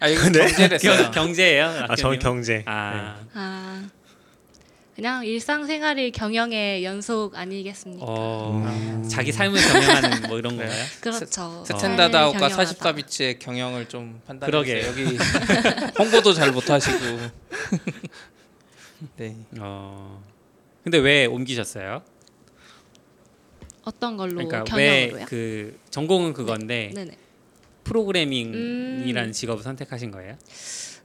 [0.00, 0.40] 아 이거 네.
[0.40, 0.96] 경제랬어요.
[0.96, 1.64] 경, 경제예요.
[1.66, 2.18] 아, 저 낙교님은?
[2.18, 2.62] 경제.
[2.66, 3.88] 아, 아
[4.96, 8.04] 그냥 일상생활이 경영의 연속 아니겠습니까?
[8.06, 9.08] 어, 음.
[9.08, 10.66] 자기 삶을 경영하는 뭐 이런 네.
[10.66, 10.84] 건가요?
[11.00, 11.64] 그렇죠.
[11.64, 12.74] Standard 삶을 Out과 경영하다.
[12.74, 14.50] 44bits의 경영을 좀 판단해.
[14.64, 14.86] 주세요.
[14.88, 15.16] 여기
[15.98, 16.98] 홍보도 잘 못하시고.
[19.16, 19.36] 네.
[19.60, 20.22] 어.
[20.82, 22.02] 근데 왜 옮기셨어요?
[23.84, 24.76] 어떤 걸로 그러니까?
[24.76, 27.16] 왜 그 전공은 그건데 네네.
[27.84, 29.32] 프로그래밍이라는 음.
[29.32, 30.36] 직업을 선택하신 거예요?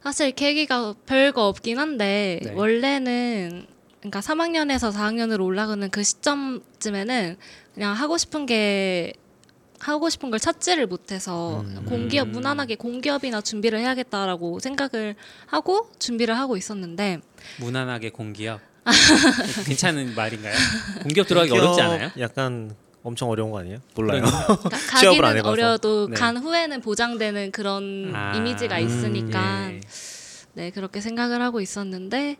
[0.03, 2.51] 사실 계기가 별거 없긴 한데 네.
[2.51, 3.65] 원래는
[3.99, 7.37] 그러니까 3학년에서 4학년으로 올라가는 그 시점쯤에는
[7.73, 9.13] 그냥 하고 싶은 게
[9.79, 11.85] 하고 싶은 걸 찾지를 못해서 음.
[11.85, 15.15] 공기업 무난하게 공기업이나 준비를 해야겠다라고 생각을
[15.47, 17.19] 하고 준비를 하고 있었는데
[17.59, 18.59] 무난하게 공기업.
[19.65, 20.53] 괜찮은 말인가요?
[21.03, 22.11] 공기업 들어가기 기업 어렵지 않아요?
[22.19, 23.79] 약간 엄청 어려운 거 아니에요?
[23.95, 24.21] 몰라요.
[24.63, 25.49] 그러니까 취업을 안 가기는 해봐서.
[25.51, 26.15] 어려도 네.
[26.15, 29.81] 간 후에는 보장되는 그런 아, 이미지가 음, 있으니까 예.
[30.53, 32.37] 네 그렇게 생각을 하고 있었는데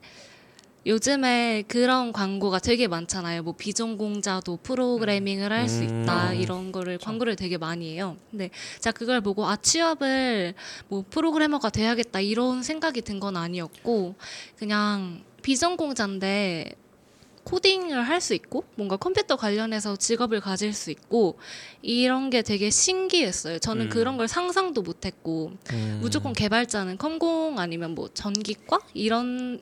[0.86, 3.44] 요즘에 그런 광고가 되게 많잖아요.
[3.44, 6.04] 뭐 비전공자도 프로그래밍을 할수 음.
[6.04, 6.34] 있다 어.
[6.34, 8.16] 이런 거를 광고를 되게 많이 해요.
[8.32, 10.54] 근데 제가 그걸 보고 아 취업을
[10.88, 14.16] 뭐 프로그래머가 돼야겠다 이런 생각이 든 건 아니었고
[14.58, 16.76] 그냥 비전공자인데
[17.44, 21.40] 코딩을 할 수 있고 뭔가 컴퓨터 관련해서 직업을 가질 수 있고
[21.82, 23.60] 이런 게 되게 신기했어요.
[23.60, 23.90] 저는 음.
[23.90, 26.00] 그런 걸 상상도 못했고 음.
[26.02, 29.62] 무조건 개발자는 컴공 아니면 뭐 전기과 이런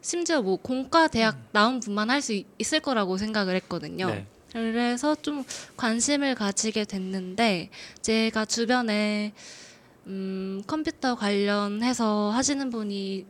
[0.00, 4.06] 심지어 뭐 공과 대학 나온 분만 할 수 있을 거라고 생각을 했거든요.
[4.06, 4.26] 네.
[4.52, 5.44] 그래서 좀
[5.76, 7.70] 관심을 가지게 됐는데
[8.02, 9.32] 제가 주변에
[10.06, 13.24] 음, 컴퓨터 관련해서 하시는 분이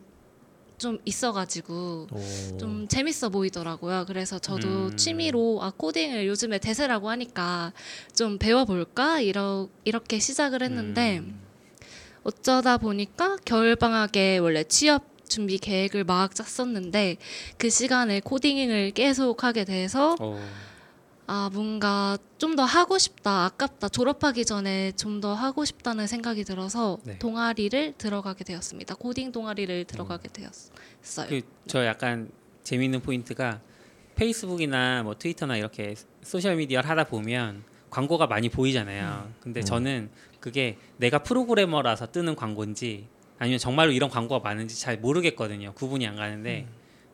[0.82, 2.56] 좀 있어가지고 오.
[2.58, 4.04] 좀 재밌어 보이더라고요.
[4.08, 4.96] 그래서 저도 음.
[4.96, 7.72] 취미로 아 코딩을 요즘에 대세라고 하니까
[8.16, 11.40] 좀 배워볼까 이러 이렇게 시작을 했는데 음.
[12.24, 17.16] 어쩌다 보니까 겨울 방학에 원래 취업 준비 계획을 막 짰었는데
[17.58, 20.44] 그 시간에 코딩을 계속 하게 돼서 어.
[21.26, 26.98] 아 뭔가 좀 더 하고 싶다 아깝다 졸업하기 전에 좀 더 하고 싶다는 생각이 들어서
[27.04, 27.18] 네.
[27.18, 32.30] 동아리를 들어가게 되었습니다 코딩 동아리를 들어가게 되었어요 그저 약간
[32.64, 33.60] 재미있는 포인트가
[34.16, 39.32] 페이스북이나 뭐 트위터나 이렇게 소셜 미디어를 하다 보면 광고가 많이 보이잖아요.
[39.40, 39.64] 근데 음.
[39.64, 43.06] 저는 그게 내가 프로그래머라서 뜨는 광고인지
[43.38, 45.72] 아니면 정말로 이런 광고가 많은지 잘 모르겠거든요.
[45.74, 46.66] 구분이 안 가는데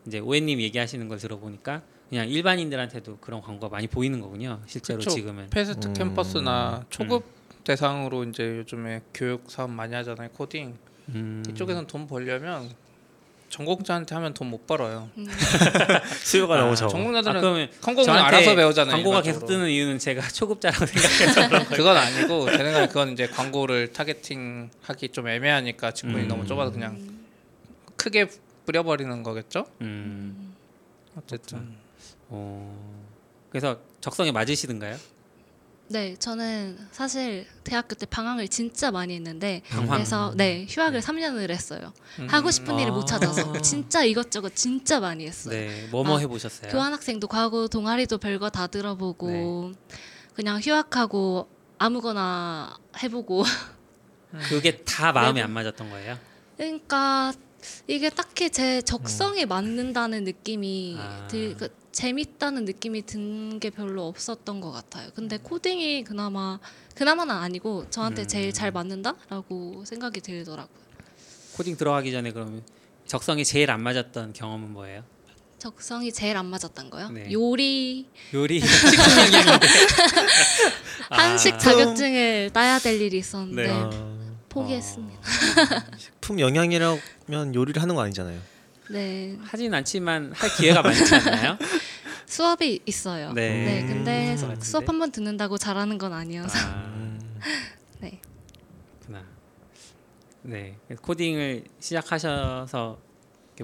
[0.06, 4.60] 이제 오엔님 얘기하시는 걸 들어보니까 그냥 일반인들한테도 그런 광고가 많이 보이는 거군요.
[4.66, 5.10] 실제로 그쵸.
[5.10, 5.50] 지금은.
[5.50, 5.94] Fast 음.
[5.94, 7.24] Campus나 초급
[7.64, 10.30] 대상으로 이제 요즘에 교육 사업 많이 하잖아요.
[10.30, 10.74] 코딩.
[11.10, 11.44] 음.
[11.48, 12.70] 이쪽에선 돈 벌려면
[13.50, 15.08] 전공자한테 하면 돈 못 벌어요.
[15.16, 15.26] 음,
[16.22, 16.90] 수요가 아, 너무 적어.
[16.90, 18.92] 전공자들은 아, 그러면 저한테 알아서 배우잖아요.
[18.92, 19.22] 광고가 일반적으로.
[19.22, 21.76] 계속 뜨는 이유는 제가 초급자라고 생각해서 그런 거예요.
[21.76, 26.28] 그건 아니고 제 생각에 그건 이제 광고를 targeting하기 좀 애매하니까 직군이 음.
[26.28, 26.98] 너무 좁아서 그냥
[27.96, 28.28] 크게
[28.66, 29.64] 뿌려버리는 거겠죠?
[29.80, 30.54] 음.
[31.16, 31.74] 어쨌든
[32.28, 33.06] 어.
[33.50, 34.96] 그래서 적성에 맞으시던가요?
[35.90, 39.88] 네 저는 사실 대학교 때 방황을 진짜 많이 했는데 방황.
[39.88, 42.26] 그래서 네 휴학을 3년을 했어요 음.
[42.28, 43.06] 하고 싶은 일을 못 아.
[43.06, 45.88] 찾아서 진짜 이것저것 진짜 많이 했어요 네.
[45.90, 46.70] 뭐뭐 아, 해보셨어요?
[46.72, 49.72] 교환학생도 가고 동아리도 별거 다 들어보고
[50.34, 53.44] 그냥 휴학하고 아무거나 해보고
[54.50, 55.44] 그게 다 마음에 네.
[55.44, 56.18] 안 맞았던 거예요?
[56.58, 57.32] 그러니까
[57.86, 61.26] 이게 딱히 제 적성에 맞는다는 느낌이 아.
[61.28, 61.68] 들, 그
[62.02, 65.10] 재밌다는 느낌이 든 게 별로 없었던 것 같아요.
[65.16, 66.60] 근데 코딩이 그나마
[66.94, 70.78] 그나마는 아니고 저한테 제일 잘 맞는다라고 생각이 들더라고요.
[71.56, 72.62] 코딩 들어가기 전에 그러면
[73.06, 75.02] 적성이 제일 안 맞았던 경험은 뭐예요?
[75.58, 77.08] 적성이 제일 안 맞았던 거요.
[77.10, 77.32] 네.
[77.32, 78.94] 요리 요리 식품
[79.34, 79.66] 영양인데.
[81.10, 83.70] 한식 아, 자격증을 따야 될 일이 있었는데 네.
[83.72, 85.20] 어, 포기했습니다.
[86.20, 88.38] 품 영양이라면 요리를 하는 거 아니잖아요.
[88.90, 91.58] 네, 하진 않지만 할 기회가 많지 않나요?
[92.28, 93.32] 수업이 있어요.
[93.32, 93.64] 네.
[93.64, 94.88] 네, 근데 음, 수업.
[94.88, 96.58] 한 번 듣는다고 잘하는 건 아니어서.
[96.58, 97.18] 아, 음,
[98.00, 98.20] 네.
[99.00, 99.24] 그렇구나.
[100.42, 102.98] 네, 코딩을 시작하셔서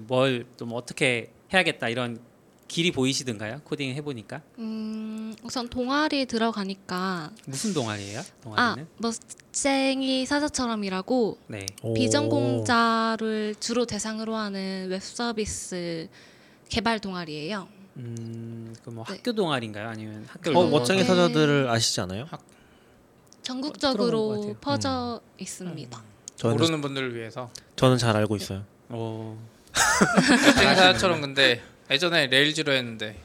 [0.03, 2.19] 뭘 좀 어떻게 해야겠다 이런
[2.67, 3.61] 길이 보이시던가요?
[3.63, 8.21] 코딩 해보니까 음, 우선 동아리 들어가니까 무슨 동아리예요?
[8.21, 8.89] 아, 동아리는?
[8.97, 11.67] 멋쟁이 사자처럼이라고 네.
[11.83, 11.95] 오.
[11.95, 16.09] 비전공자를 주로 대상으로 하는 웹 서비스
[16.71, 17.69] 개발 동아리예요.
[17.97, 19.15] 음, 그뭐 네.
[19.15, 19.89] 학교 동아리인가요?
[19.89, 21.05] 아니면 학교를 어 그- 멋쟁이 네.
[21.05, 22.27] 사자들을 아시지 않아요?
[22.27, 22.41] 것
[23.43, 24.57] 전국적으로 같아요.
[24.61, 26.03] 퍼져 있습니다.
[26.37, 28.65] 저는 모르는 분들을 위해서 저는 잘 알고 있어요.
[28.91, 29.37] 오,
[30.55, 33.17] 사자처럼 근데 예전에 레일즈로 했는데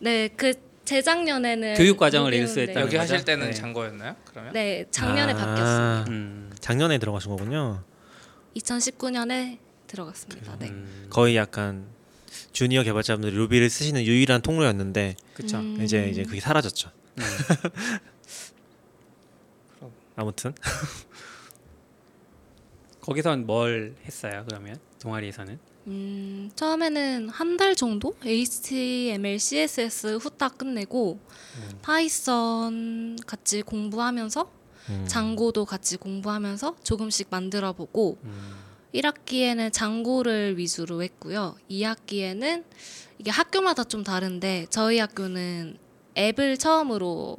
[0.00, 0.52] 네, 그
[0.84, 3.00] 재작년에는 교육 과정을 모르는데- 일수했다는 여기 거죠?
[3.14, 3.52] 하실 때는 네.
[3.52, 4.16] 장거였나요?
[4.24, 5.36] 그러면 네, 작년에 아.
[5.36, 6.04] 바뀌었습니다.
[6.08, 7.82] 음, 작년에 들어가신 거군요.
[8.56, 10.56] 2019년에 들어갔습니다.
[10.58, 10.68] 네.
[10.70, 11.86] 음, 거의 약간
[12.52, 15.58] 주니어 개발자분들이 루비를 쓰시는 유일한 통로였는데 그쵸.
[15.58, 15.80] 음.
[15.82, 16.90] 이제 이제 그게 사라졌죠.
[17.18, 17.22] 음.
[20.16, 20.52] 아무튼
[23.00, 24.44] 거기선 뭘 했어요?
[24.48, 25.58] 그러면 동아리에서는?
[25.88, 31.18] 음, 처음에는 한 달 정도 HTML, CSS 후딱 끝내고
[31.56, 31.78] 음.
[31.82, 34.52] Python 같이 공부하면서
[34.90, 35.04] 음.
[35.08, 38.54] Django도 같이 공부하면서 조금씩 만들어 보고 음,
[38.94, 41.56] 1학기에는 Django를 위주로 했고요.
[41.70, 42.64] 2학기에는
[43.18, 45.78] 이게 학교마다 좀 다른데 저희 학교는
[46.16, 47.36] 앱을 처음으로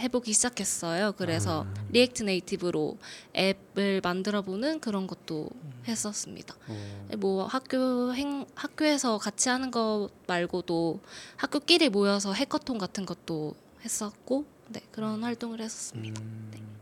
[0.00, 1.12] 해보기 시작했어요.
[1.12, 2.98] 그래서 React Native로
[3.36, 5.50] 앱을 만들어 보는 그런 것도
[5.86, 6.54] 했었습니다.
[6.68, 11.00] 오, 뭐 학교 행 학교에서 같이 하는 것 말고도
[11.36, 16.20] 학교끼리 모여서 해커톤 같은 것도 했었고 네 그런 활동을 했었습니다.
[16.20, 16.77] 음,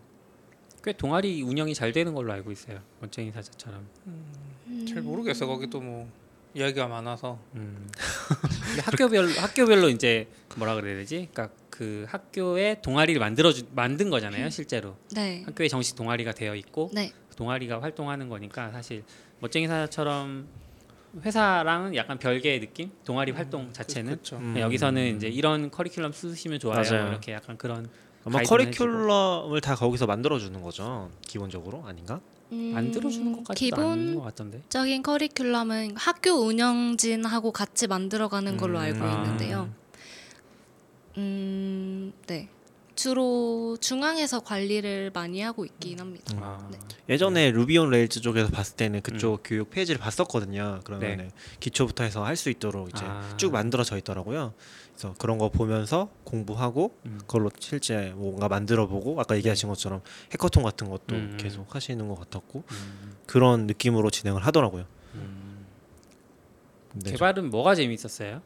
[0.86, 2.78] 꽤 동아리 운영이 잘 되는 걸로 알고 있어요.
[3.00, 3.84] 멋쟁이 사자처럼.
[4.88, 6.08] 잘 모르겠어 거기도 뭐
[6.54, 7.88] 이야기가 많아서 음.
[8.84, 11.28] 학교별 학교별로 이제 뭐라 그래야 되지?
[11.32, 14.96] 그러니까 그 학교에 동아리를 만들어 주, 만든 거잖아요, 실제로.
[15.12, 19.02] 네, 학교에 정식 동아리가 되어 있고 네, 그 동아리가 활동하는 거니까 사실
[19.40, 20.46] 멋쟁이 사자처럼
[21.24, 22.92] 회사랑은 약간 별개의 느낌?
[23.04, 24.36] 동아리 활동 자체는 그렇죠.
[24.36, 24.56] 음.
[24.56, 26.82] 여기서는 이제 이런 커리큘럼 쓰시면 좋아요.
[26.82, 27.02] 맞아요.
[27.02, 27.88] 뭐 이렇게 약간 그런
[28.26, 31.10] 아마 커리큘럼을 다 거기서 만들어 주는 거죠.
[31.22, 32.20] 기본적으로 아닌가?
[32.52, 34.58] 음, 만들어 주는 것까지도 않는 것 같던데.
[34.68, 38.82] 기본적인 커리큘럼은 학교 운영진하고 같이 만들어가는 걸로 음.
[38.82, 39.22] 알고 아.
[39.22, 39.70] 있는데요.
[41.18, 42.48] 음, 네.
[42.94, 46.34] 주로 중앙에서 관리를 많이 하고 있긴 합니다.
[46.40, 46.78] 아, 네.
[47.10, 50.80] 예전에 Ruby on Rails 쪽에서 봤을 때는 그쪽 교육 페이지를 봤었거든요.
[50.82, 51.24] 그러면 네.
[51.24, 53.34] 은 기초부터 해서 할 수 있도록 이제 아.
[53.36, 54.54] 쭉 만들어져 있더라고요.
[54.96, 57.18] 그래서 그런 거 보면서 공부하고 음.
[57.20, 60.00] 그걸로 실제 뭔가 만들어 보고 아까 얘기하신 것처럼
[60.32, 61.36] 해커톤 같은 것도 음.
[61.38, 64.86] 계속 하시는 것 같았고 음, 그런 느낌으로 진행을 하더라고요.
[65.14, 65.66] 음.
[66.92, 68.40] 근데 개발은 뭐가 재밌었어요?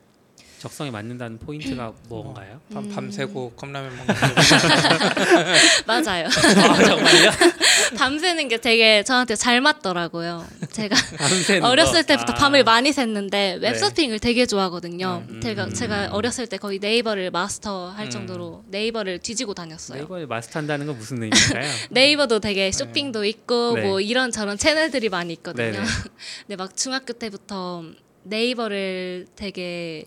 [0.58, 2.60] 적성에 맞는다는 포인트가 뭔가요?
[2.74, 2.94] 밤, 음.
[2.96, 4.14] 밤새고 컵라면 먹는 거
[5.86, 6.26] 맞아요.
[6.26, 7.30] 아, 정말요?
[7.96, 10.46] 밤새는 게 되게 저한테 잘 맞더라고요.
[10.70, 10.96] 제가
[11.68, 12.06] 어렸을 거?
[12.06, 12.36] 때부터 아.
[12.36, 13.58] 밤을 많이 샜는데 네.
[13.60, 15.24] 웹서핑을 되게 좋아하거든요.
[15.28, 15.40] 음.
[15.40, 18.10] 제가 제가 어렸을 때 거의 네이버를 마스터 할 음.
[18.10, 19.98] 정도로 네이버를 뒤지고 다녔어요.
[19.98, 21.70] 네이버를 마스터한다는 건 무슨 의미일까요?
[21.90, 23.82] 네이버도 되게 쇼핑도 있고 네.
[23.82, 25.72] 뭐 이런 저런 채널들이 많이 있거든요.
[25.72, 25.84] 네네.
[26.46, 27.84] 근데 막 중학교 때부터
[28.24, 30.04] 네이버를 되게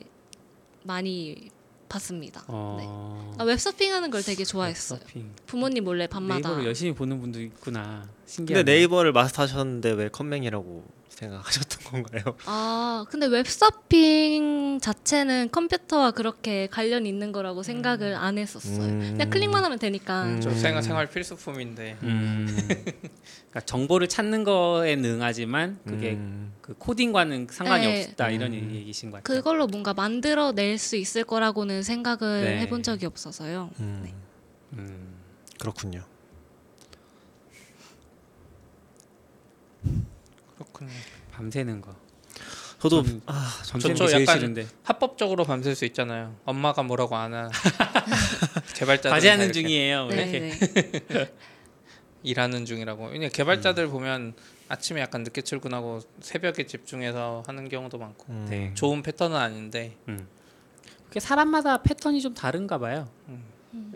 [0.83, 1.49] 많이
[1.93, 2.43] 봤습니다.
[2.47, 3.35] 어...
[3.37, 4.99] 아, 웹서핑 하는 걸 되게 좋아했어요.
[4.99, 5.31] 웹서핑.
[5.45, 8.07] 부모님 몰래 밤마다 네이버를 열심히 보는 분도 있구나.
[8.25, 8.63] 신기하네.
[8.63, 12.35] 근데 네이버를 마스터하셨는데 왜 컴맹이라고 생각하셨던 건가요?
[12.45, 18.83] 아 근데 웹서핑 자체는 컴퓨터와 그렇게 관련 있는 거라고 생각을 안 했었어요.
[18.85, 18.99] 음.
[19.13, 20.23] 그냥 클릭만 하면 되니까.
[20.23, 20.41] 음.
[20.41, 22.47] 저 생활 생활 필수품인데 음.
[22.67, 26.53] 그러니까 정보를 찾는 거에 능하지만 그게 음.
[26.61, 28.07] 그 코딩과는 상관이 네.
[28.09, 28.71] 없다 이런 음.
[28.73, 29.37] 얘기신 것 같아요.
[29.37, 32.59] 그걸로 뭔가 만들어낼 수 있을 거라고는 생각을 네.
[32.61, 33.69] 해본 적이 없어서요.
[33.79, 34.11] 음.
[34.73, 35.13] 음.
[35.59, 36.03] 그렇군요.
[40.55, 40.89] 그렇군요.
[41.31, 41.95] 밤새는 거.
[42.79, 44.67] 저도 저는 아, 밤새는 저 약간 싫은데.
[44.83, 46.35] 합법적으로 밤샐 수 있잖아요.
[46.45, 47.49] 엄마가 뭐라고 안 하.
[48.75, 50.05] 개발자들 과제하는 중이에요.
[50.05, 50.39] 뭐 이렇게.
[50.39, 51.33] 네, 네.
[52.23, 53.07] 일하는 중이라고.
[53.07, 54.33] 왜냐 개발자들 보면
[54.69, 58.47] 아침에 약간 늦게 출근하고 새벽에 집중해서 하는 경우도 많고 음.
[58.49, 58.71] 네.
[58.75, 60.25] 좋은 패턴은 아닌데 음.
[61.07, 63.09] 그게 사람마다 패턴이 좀 다른가 봐요.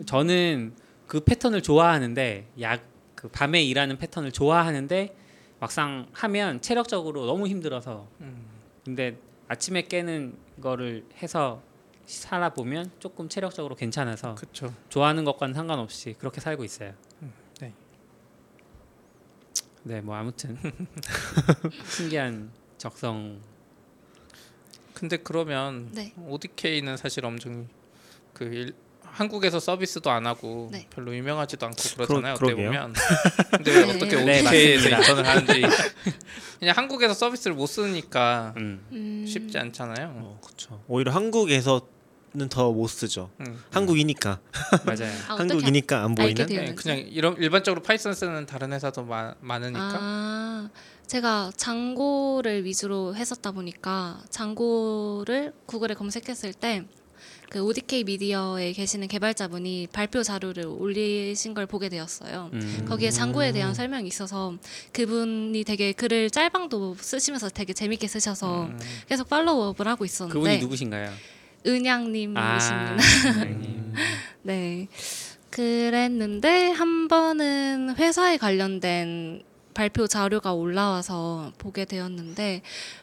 [0.06, 0.74] 저는
[1.06, 5.12] 그 패턴을 좋아하는데 약 그 밤에 일하는 패턴을 좋아하는데
[5.60, 8.46] 막상 하면 체력적으로 너무 힘들어서 음.
[8.84, 9.18] 근데
[9.48, 11.62] 아침에 깨는 거를 해서
[12.06, 14.72] 살아보면 조금 체력적으로 괜찮아서 그렇죠.
[14.88, 16.94] 좋아하는 것과는 상관없이 그렇게 살고 있어요.
[17.60, 17.74] 네.
[19.82, 20.56] 네, 뭐 아무튼
[21.84, 23.40] 신기한 적성.
[24.94, 26.14] 근데 그러면 네.
[26.26, 27.68] ODK는 사실 엄청
[28.32, 28.74] 그 일,
[29.12, 30.86] 한국에서 서비스도 안 하고 네.
[30.90, 32.34] 별로 유명하지도 않고 그러잖아요.
[32.34, 32.64] 그러- 어떻게.
[32.66, 32.92] 보면.
[33.50, 33.94] 근데 왜 네.
[33.96, 34.98] 어떻게 네, ODK에서 맞습니다.
[34.98, 35.62] 인턴을 하는지
[36.58, 38.84] 그냥 한국에서 서비스를 못 쓰니까 음.
[38.92, 40.12] 음, 쉽지 않잖아요.
[40.16, 40.82] 어, 그렇죠.
[40.88, 43.30] 오히려 한국에서는 더 못 쓰죠.
[43.40, 43.62] 음.
[43.70, 44.40] 한국이니까
[44.84, 45.12] 맞아요.
[45.28, 46.46] 아, 한국이니까 안 보이는.
[46.46, 50.68] 네, 그냥 이런 일반적으로 Python 쓰는 다른 회사도 마, 많으니까 아,
[51.06, 56.84] 제가 Django를 위주로 했었다 보니까 Django를 Google에 검색했을 때
[57.50, 62.50] 그 ODK 미디어에 계시는 개발자분이 발표 자료를 올리신 걸 보게 되었어요.
[62.52, 62.84] 음.
[62.86, 64.54] 거기에 Django에 대한 설명이 있어서
[64.92, 68.78] 그분이 되게 글을 짤방도 쓰시면서 되게 재밌게 쓰셔서 음.
[69.08, 71.10] 계속 팔로우업을 하고 있었는데 그분이 누구신가요?
[71.66, 72.36] 은양님이십니다.
[72.36, 72.96] 아.
[74.42, 74.88] 네.
[75.50, 79.42] 그랬는데 한 번은 회사에 관련된
[79.78, 82.62] 발표 자료가 올라와서 보게 되었는데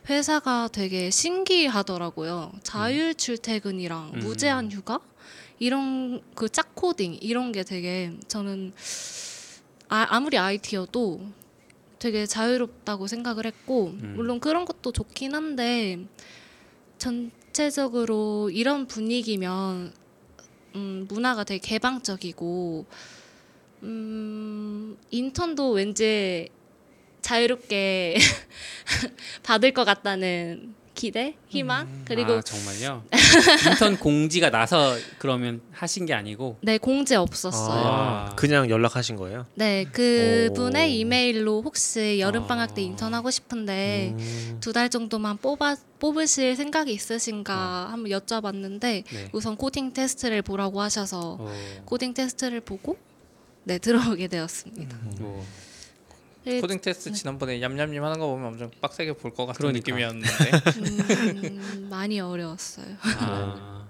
[0.10, 2.52] 회사가 되게 신기하더라고요.
[2.64, 4.20] 자율 출퇴근이랑 음.
[4.20, 5.00] 무제한 휴가
[5.58, 8.74] 이런 그 짝코딩 이런 게 되게 저는
[9.88, 11.22] 아, 아무리 IT여도
[11.98, 14.16] 되게 자유롭다고 생각을 했고 음.
[14.18, 16.06] 물론 그런 것도 좋긴 한데
[16.98, 19.94] 전체적으로 이런 분위기면
[20.76, 22.86] 음, 문화가 되게 개방적이고
[23.84, 26.50] 음, 인턴도 왠지
[27.26, 28.18] 자유롭게
[29.42, 33.04] 받을 것 같다는 기대, 희망 그리고 아, 정말요?
[33.72, 37.84] 인턴 공지가 나서 그러면 하신 게 아니고 네 공지 없었어요.
[37.84, 38.36] 아.
[38.36, 39.48] 그냥 연락하신 거예요?
[39.56, 40.92] 네 그분의 오.
[40.92, 42.86] 이메일로 혹시 여름 방학 때 아.
[42.86, 44.58] 인턴 하고 싶은데 음.
[44.62, 49.04] 두달 정도만 뽑아 뽑으실 생각이 있으신가 한번 여쭤봤는데 네.
[49.34, 51.52] 우선 코딩 테스트를 보라고 하셔서 어,
[51.86, 52.98] 코딩 테스트를 보고
[53.64, 54.98] 네 들어오게 되었습니다.
[55.20, 55.65] 뭐, 그,
[56.62, 59.80] 코딩 테스트 지난번에 얌얌님 하는 거 보면 엄청 빡세게 볼 것 같은 그러니까.
[59.80, 60.28] 느낌이었는데
[60.78, 62.86] 음, 많이 어려웠어요.
[63.20, 63.86] 아,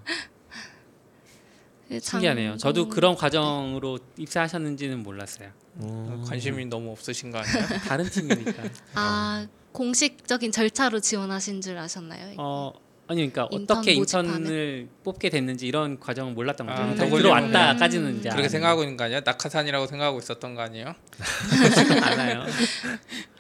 [1.87, 2.57] 그 신기하네요.
[2.57, 5.49] 저도 그런 과정으로 입사하셨는지는 몰랐어요.
[5.81, 6.23] 음.
[6.27, 7.79] 관심이 너무 없으신 거 아니에요?
[7.87, 8.63] 다른 팀이니까.
[8.95, 12.35] 아 공식적인 절차로 지원하신 줄 아셨나요?
[12.37, 12.71] 어
[13.07, 14.29] 아니 그러니까 인턴 어떻게 모집하는?
[14.31, 16.81] 인턴을 뽑게 됐는지 이런 과정은 몰랐던 거죠.
[16.81, 18.17] 아, 인턴 더 들어왔다까지는 음.
[18.17, 19.21] 이제 그렇게 생각하고 있는 거 아니야?
[19.23, 20.95] 낙하산이라고 생각하고 있었던 거 아니에요?
[22.03, 22.43] 않아요.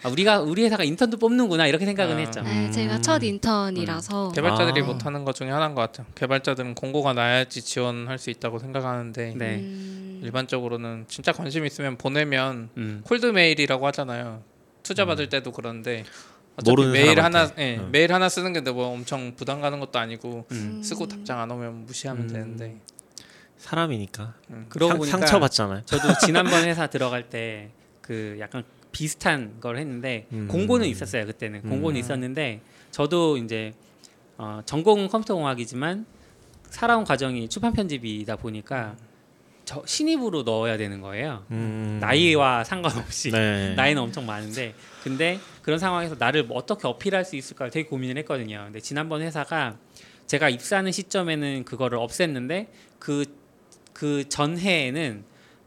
[0.03, 2.19] 아, 우리가 우리 회사가 인턴도 뽑는구나 이렇게 생각은 아.
[2.19, 2.41] 했죠.
[2.43, 4.85] 네, 제가 첫 인턴이라서 개발자들이 아.
[4.85, 6.05] 못하는 것 중에 하나인 것 같아요.
[6.13, 9.55] 개발자들은 공고가 나야지 지원할 수 있다고 생각하는데 네.
[9.55, 13.01] 음, 일반적으로는 진짜 관심 있으면 보내면 음.
[13.03, 14.43] 콜드 메일이라고 하잖아요.
[14.83, 16.03] 투자 받을 때도 그런데
[16.63, 17.63] 모르는 메일 하나, 사람한테.
[17.63, 17.89] 예, 음.
[17.91, 20.81] 메일 하나 쓰는 게 뭐 엄청 부담 가는 것도 아니고 음.
[20.83, 22.27] 쓰고 답장 안 오면 무시하면 음.
[22.29, 22.77] 되는데
[23.57, 24.65] 사람이니까 음.
[24.69, 25.81] 그러고 상, 보니까 상처 받잖아요.
[25.85, 27.71] 저도 지난번 회사 들어갈 때
[28.05, 30.47] 그 약간 비슷한 걸 했는데 음.
[30.47, 31.99] 공고는 있었어요 그때는 공고는 음.
[31.99, 33.73] 있었는데 저도 이제
[34.37, 36.05] 어, 전공은 컴퓨터공학이지만
[36.69, 38.95] 살아온 과정이 출판 편집이다 보니까
[39.65, 41.97] 저 신입으로 넣어야 되는 거예요 음.
[41.99, 43.73] 나이와 상관없이 네.
[43.75, 48.61] 나이는 엄청 많은데 근데 그런 상황에서 나를 뭐 어떻게 어필할 수 있을까 되게 고민을 했거든요.
[48.65, 49.77] 근데 지난번 회사가
[50.27, 52.67] 제가 입사하는 시점에는 그거를 없앴는데
[52.99, 53.25] 그
[53.95, 55.23] 그 전해에는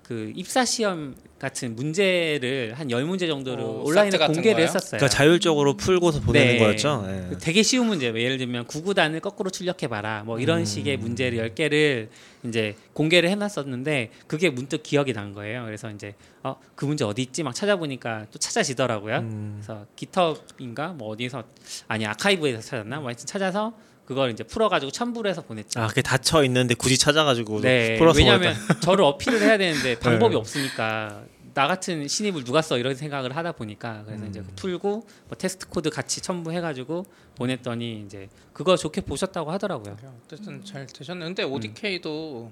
[0.08, 4.62] 그 입사 시험 같은 문제를 한 열 문제 정도를 어, 온라인에 공개를 거요?
[4.64, 4.98] 했었어요.
[4.98, 6.58] 그러니까 자율적으로 풀고서 보내는 네.
[6.58, 7.04] 거였죠.
[7.06, 7.26] 예.
[7.28, 8.10] 그 되게 쉬운 문제.
[8.10, 10.22] 뭐 예를 들면 구구단을 거꾸로 출력해 봐라.
[10.24, 10.64] 뭐 이런 음.
[10.64, 12.08] 식의 문제를 10개를
[12.44, 15.66] 이제 공개를 해 놨었는데 그게 문득 기억이 난 거예요.
[15.66, 17.42] 그래서 이제 어, 그 문제 어디 있지?
[17.42, 19.16] 막 찾아보니까 또 찾아지더라고요.
[19.18, 19.58] 음.
[19.60, 21.44] 그래서 깃허브인가 뭐 어디서
[21.86, 22.96] 아니 아카이브에서 찾았나?
[23.00, 23.74] 뭐 하여튼 찾아서
[24.08, 25.78] 그걸 이제 풀어 가지고 첨부를 해서 보냈죠.
[25.78, 27.98] 아, 그게 닫혀 있는데 굳이 찾아가지고 네.
[27.98, 28.54] 풀어서 왜냐하면.
[28.80, 30.38] 저를 어필을 해야 되는데 방법이 네.
[30.40, 34.48] 없으니까 나 같은 신입을 누가 써 이런 생각을 하다 보니까 그래서 이제 음.
[34.56, 37.04] 풀고 뭐 테스트 코드 같이 첨부해가지고
[37.34, 39.94] 보냈더니 이제 그거 좋게 보셨다고 하더라고요.
[40.24, 41.52] 어쨌든 잘 되셨는데 음.
[41.52, 42.50] ODK도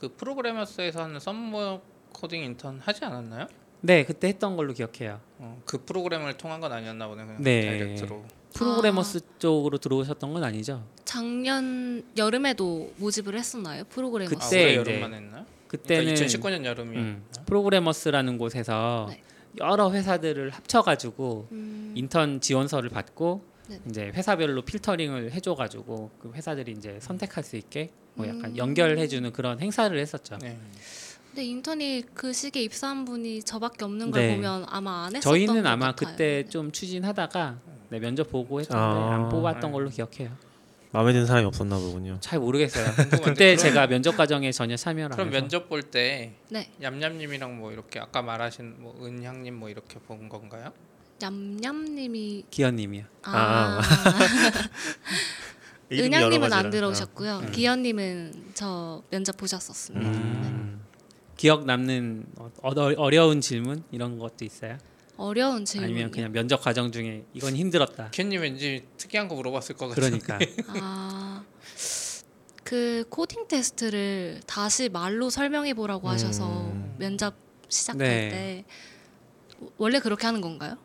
[0.00, 1.80] 그 Programmers에서 하는 summer
[2.12, 3.46] 코딩 인턴 하지 않았나요?
[3.82, 5.20] 네, 그때 했던 걸로 기억해요.
[5.38, 7.66] 어, 그 프로그램을 통한 건 아니었나 보네 그냥 네.
[7.66, 8.37] direct로.
[8.58, 10.84] Programmers 쪽으로 들어오셨던 건 아니죠?
[11.04, 13.84] 작년 여름에도 모집을 했었나요?
[13.84, 14.30] 프로그래머.
[14.30, 15.46] 아, 그때 올해 이제 여름만 했나?
[15.68, 17.00] 그때는 그러니까 2019년 여름이요.
[17.00, 19.22] 음, Programmers라는 곳에서 네.
[19.58, 23.80] 여러 회사들을 합쳐가지고 음, 인턴 지원서를 받고 네.
[23.88, 28.56] 이제 회사별로 필터링을 해줘가지고 그 회사들이 이제 선택할 수 있게 뭐 약간 음.
[28.56, 30.38] 연결해주는 그런 행사를 했었죠.
[30.38, 30.58] 네.
[31.28, 34.34] 근데 인턴이 그 시기에 입사한 분이 저밖에 없는 걸 네.
[34.34, 36.10] 보면 아마 안 했었던 저희는 것 아마 같아요.
[36.12, 36.48] 그때 네.
[36.48, 37.60] 좀 추진하다가
[37.90, 39.14] 네, 면접 보고 했는데 아.
[39.14, 39.72] 안 뽑았던 네.
[39.72, 40.30] 걸로 기억해요.
[40.90, 42.16] 마음에 드는 사람이 없었나 보군요.
[42.20, 42.86] 잘 모르겠어요.
[43.22, 46.70] 그때 그럼- 제가 면접 과정에 전혀 참여를 그럼 면접 볼 때 네.
[46.82, 50.72] 얌얌님이랑 뭐 이렇게 아까 말하신 뭐 은향님 뭐 이렇게 본 건가요?
[51.22, 53.04] 얌얌님이 기현님이요.
[53.24, 53.80] 아,
[55.90, 56.70] 여러 은양님은 안.
[56.70, 57.38] 들어오셨고요.
[57.44, 57.52] 음.
[57.52, 59.38] 기현님은 저 면접 어.
[59.38, 60.08] 보셨었습니다.
[60.10, 60.80] 음.
[61.36, 64.78] 기억 남는 어, 어, 어려운 질문 이런 것도 있어요?
[65.18, 65.90] 어려운 질문.
[65.90, 68.08] 아니면 그냥 면접 과정 중에 이건 힘들었다.
[68.10, 70.18] 기현님 왠지 특이한 거 물어봤을 것 같은데.
[70.18, 70.38] 그러니까
[70.80, 71.44] 아,
[72.64, 76.94] 그 코딩 테스트를 다시 말로 설명해 보라고 하셔서 음.
[76.98, 77.34] 면접
[77.68, 78.28] 시작할 네.
[78.30, 78.64] 때
[79.76, 80.76] 원래 그렇게 하는 건가요?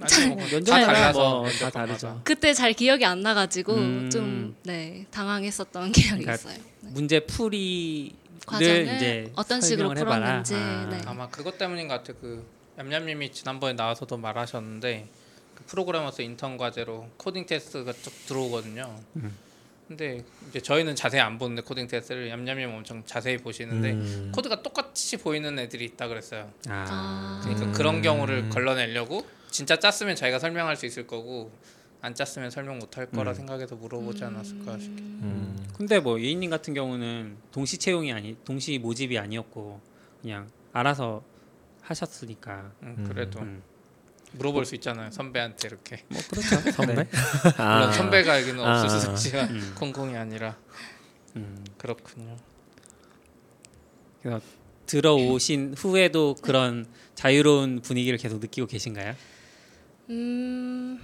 [0.00, 1.70] 아니, 뭐 면접마다 다 달라서 뭐 다.
[1.70, 2.20] 다르죠.
[2.24, 4.10] 그때 잘 기억이 안 나가지고 음.
[4.10, 6.62] 좀 네 당황했었던 기억이 그러니까 있어요.
[6.80, 6.90] 네.
[6.92, 8.12] 문제 풀이를
[8.46, 9.90] 과정을 이제 어떤 식으로.
[9.94, 10.88] 풀었는지, 아.
[10.90, 11.00] 네.
[11.06, 12.16] 아마 그것 때문인 것 같아요.
[12.20, 12.46] 그
[12.78, 15.08] 얌얌님이 지난번에 나와서도 말하셨는데
[15.54, 19.00] 그 Programmers 인턴 과제로 코딩 테스트가 쭉 들어오거든요.
[19.16, 19.36] 음.
[19.86, 24.32] 근데 이제 저희는 자세히 안 보는데 코딩 테스트를 얌얌님 엄청 자세히 보시는데 음.
[24.34, 26.50] 코드가 똑같이 보이는 애들이 있다 그랬어요.
[26.68, 26.84] 아.
[26.88, 27.40] 아.
[27.42, 27.72] 그러니까 음.
[27.72, 31.52] 그런 경우를 걸러내려고 진짜 짰으면 자기가 설명할 수 있을 거고
[32.00, 33.34] 안 짰으면 설명 못 할 거라 음.
[33.34, 34.98] 생각해서 물어보지 않았을까 싶어요.
[34.98, 35.66] 음.
[35.76, 39.80] 근데 뭐 예인님 같은 경우는 동시 채용이 아니 동시 모집이 아니었고
[40.22, 41.22] 그냥 알아서
[41.84, 43.08] 하셨으니까 음, 음.
[43.08, 43.62] 그래도 음.
[44.32, 46.60] 물어볼 수 있잖아요 선배한테 이렇게 뭐 그렇죠.
[46.72, 46.94] 선배?
[46.94, 47.08] 네.
[47.56, 47.78] 아.
[47.78, 48.82] 물론 선배가 여기는 아.
[48.82, 49.72] 없을 수 있지만 음.
[49.76, 50.56] 공공이 아니라
[51.36, 51.64] 음.
[51.78, 52.36] 그렇군요.
[54.86, 59.14] 들어오신 후에도 그런 자유로운 분위기를 계속 느끼고 계신가요?
[60.10, 61.00] 음,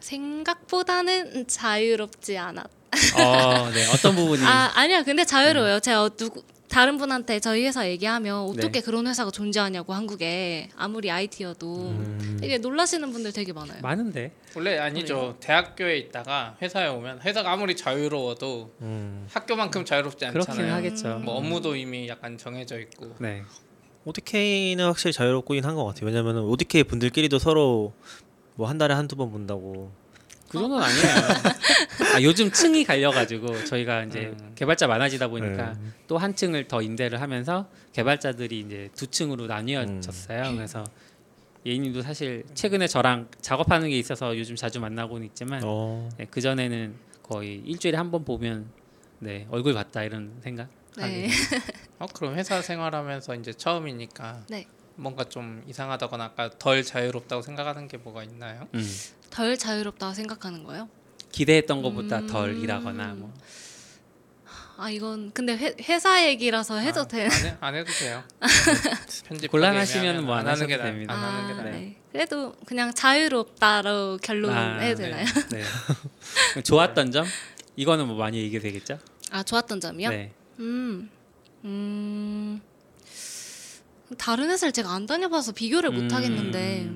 [0.00, 2.64] 생각보다는 자유롭지 않았.
[2.64, 3.86] 어, 네.
[3.92, 5.80] 어떤 부분이 아 아니야 근데 자유로워요.
[5.80, 8.80] 제가 누구 다른 분한테 저희 회사 얘기하면 어떻게 네.
[8.80, 12.38] 그런 회사가 존재하냐고 한국에 아무리 IT여도 음.
[12.40, 13.80] 되게 놀라시는 분들 되게 많아요.
[13.82, 14.30] 많은데.
[14.54, 15.36] 원래 아니죠.
[15.40, 19.26] 대학교에 있다가 회사에 오면 회사가 아무리 자유로워도 음.
[19.32, 20.74] 학교만큼 자유롭지 그렇긴 않잖아요.
[20.74, 21.18] 하겠죠.
[21.18, 23.14] 뭐 업무도 이미 약간 정해져 있고.
[23.18, 23.42] 네.
[24.04, 26.06] ODK는 확실히 자유롭긴 한 것 같아요.
[26.06, 27.92] 왜냐면 ODK 분들끼리도 서로
[28.54, 29.90] 뭐 한 달에 한두 번 본다고.
[30.50, 32.14] 그 정도는 아니에요.
[32.16, 34.52] 아, 요즘 층이 갈려가지고 저희가 이제 음.
[34.56, 35.90] 개발자 많아지다 보니까 네.
[36.08, 40.54] 또한 층을 더 임대를 하면서 개발자들이 이제 두 층으로 나뉘어졌어요.
[40.56, 40.84] 그래서
[41.64, 46.08] 예인님도 사실 최근에 저랑 작업하는 게 있어서 요즘 자주 만나고는 있지만 어.
[46.30, 48.66] 그 전에는 거의 일주일에 한 번 보면
[49.20, 50.68] 네 얼굴 봤다 이런 생각.
[50.96, 51.28] 네.
[52.00, 54.66] 어 그럼 회사 생활하면서 이제 처음이니까 네.
[55.00, 58.68] 뭔가 좀 이상하다거나 아까 덜 자유롭다고 생각하는 게 뭐가 있나요?
[58.74, 58.96] 음.
[59.30, 60.88] 덜 자유롭다고 생각하는 거예요?
[61.32, 62.26] 기대했던 것보다 음.
[62.26, 63.32] 덜 일하거나 뭐.
[64.76, 67.24] 아 이건 근데 회, 회사 얘기라서 해도 아, 돼.
[67.26, 68.22] 안, 해, 안 해도 돼요.
[69.26, 71.14] 편집 곤란하시면은 뭐안 안 하는 게 나, 됩니다.
[71.14, 71.72] 안 하는 게 아, 나아요.
[71.72, 71.96] 네.
[72.12, 75.10] 그래도 그냥 자유롭다로 결론 아, 해도 네.
[75.10, 75.26] 되나요?
[75.50, 75.62] 네.
[76.62, 77.26] 좋았던 점
[77.76, 78.98] 이거는 뭐 많이 얘기 되겠죠?
[79.30, 80.08] 아 좋았던 점이요?
[80.10, 80.32] 네.
[80.58, 81.10] 음,
[81.64, 82.60] 음,
[84.18, 86.08] 다른 회사를 제가 안 다녀봐서 비교를 못 음.
[86.10, 86.90] 하겠는데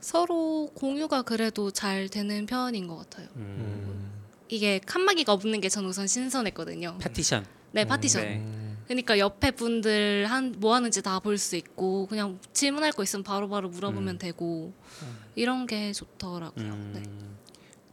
[0.00, 3.28] 서로 공유가 그래도 잘 되는 편인 것 같아요.
[3.36, 3.40] 음.
[3.42, 4.12] 음.
[4.48, 6.98] 이게 칸막이가 없는 게 저는 우선 신선했거든요.
[7.00, 7.44] 파티션.
[7.72, 8.22] 네, 파티션.
[8.22, 8.36] 네.
[8.36, 8.78] 음.
[8.86, 13.68] 그러니까 옆에 분들 한 뭐 하는지 다 볼 수 있고 그냥 질문할 거 있으면 바로바로
[13.70, 14.18] 물어보면 음.
[14.18, 14.72] 되고
[15.34, 16.64] 이런 게 좋더라고요.
[16.64, 16.92] 음.
[16.94, 17.02] 네.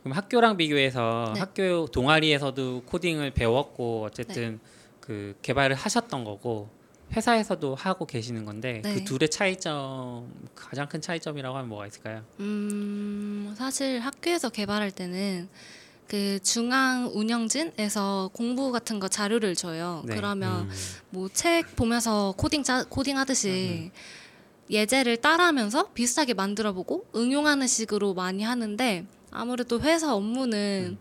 [0.04, 1.40] 그럼 학교랑 비교해서 네.
[1.40, 4.70] 학교 동아리에서도 코딩을 배웠고 어쨌든 네.
[5.00, 6.70] 그 개발을 하셨던 거고
[7.16, 8.96] 회사에서도 하고 계시는 건데 네.
[8.96, 12.24] 그 둘의 차이점 가장 큰 차이점이라고 하면 뭐가 있을까요?
[12.40, 15.50] 음, 사실 학교에서 개발할 때는
[16.08, 20.04] 그 중앙 운영진에서 공부 같은 거 자료를 줘요.
[20.06, 20.16] 네.
[20.16, 20.72] 그러면 음.
[21.12, 23.92] 뭐책 보면서 코딩 짜, 코딩 하듯이
[24.70, 30.98] 예제를 따라하면서 비슷하게 만들어보고 응용하는 식으로 많이 하는데 아무래도 회사 업무는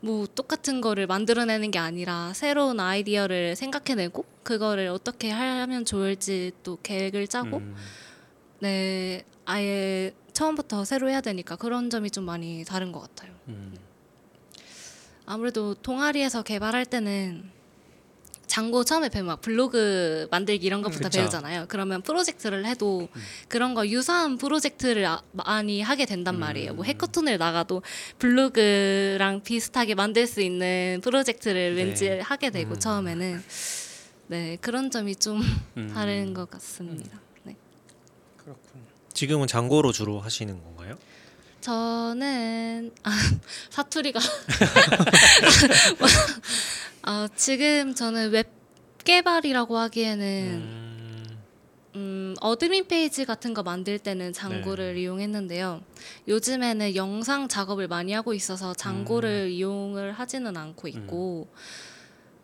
[0.00, 7.26] 뭐 똑같은 거를 만들어내는 게 아니라 새로운 아이디어를 생각해내고 그거를 어떻게 하면 좋을지 또 계획을
[7.26, 7.74] 짜고 음.
[8.60, 13.32] 네 아예 처음부터 새로 해야 되니까 그런 점이 좀 많이 다른 것 같아요.
[13.48, 13.76] 음.
[15.26, 17.50] 아무래도 동아리에서 개발할 때는
[18.48, 21.20] 장고 처음에 배우면 막 블로그 만들기 이런 것부터 그쵸.
[21.20, 21.66] 배우잖아요.
[21.68, 23.08] 그러면 프로젝트를 해도
[23.46, 26.74] 그런 거 유사한 프로젝트를 아- 많이 하게 된단 말이에요.
[26.74, 27.82] 뭐 해커톤을 나가도
[28.18, 31.82] 블로그랑 비슷하게 만들 수 있는 프로젝트를 네.
[31.84, 32.80] 왠지 하게 되고 음.
[32.80, 33.44] 처음에는
[34.28, 35.42] 네 그런 점이 좀
[35.76, 35.90] 음.
[35.94, 37.20] 다른 것 같습니다.
[37.44, 37.54] 네.
[38.38, 38.62] 그렇군.
[39.12, 40.96] 지금은 장고로 주로 하시는 건가요?
[41.60, 43.10] 저는 아,
[43.70, 44.20] 사투리가
[47.08, 48.50] 어, 지금 저는 웹
[49.02, 51.38] 개발이라고 하기에는 음,
[51.94, 55.00] 음, admin 페이지 같은 거 만들 때는 Django를 네.
[55.00, 55.80] 이용했는데요.
[56.28, 59.50] 요즘에는 영상 작업을 많이 하고 있어서 Django를 음.
[59.50, 61.48] 이용을 하지는 않고 있고,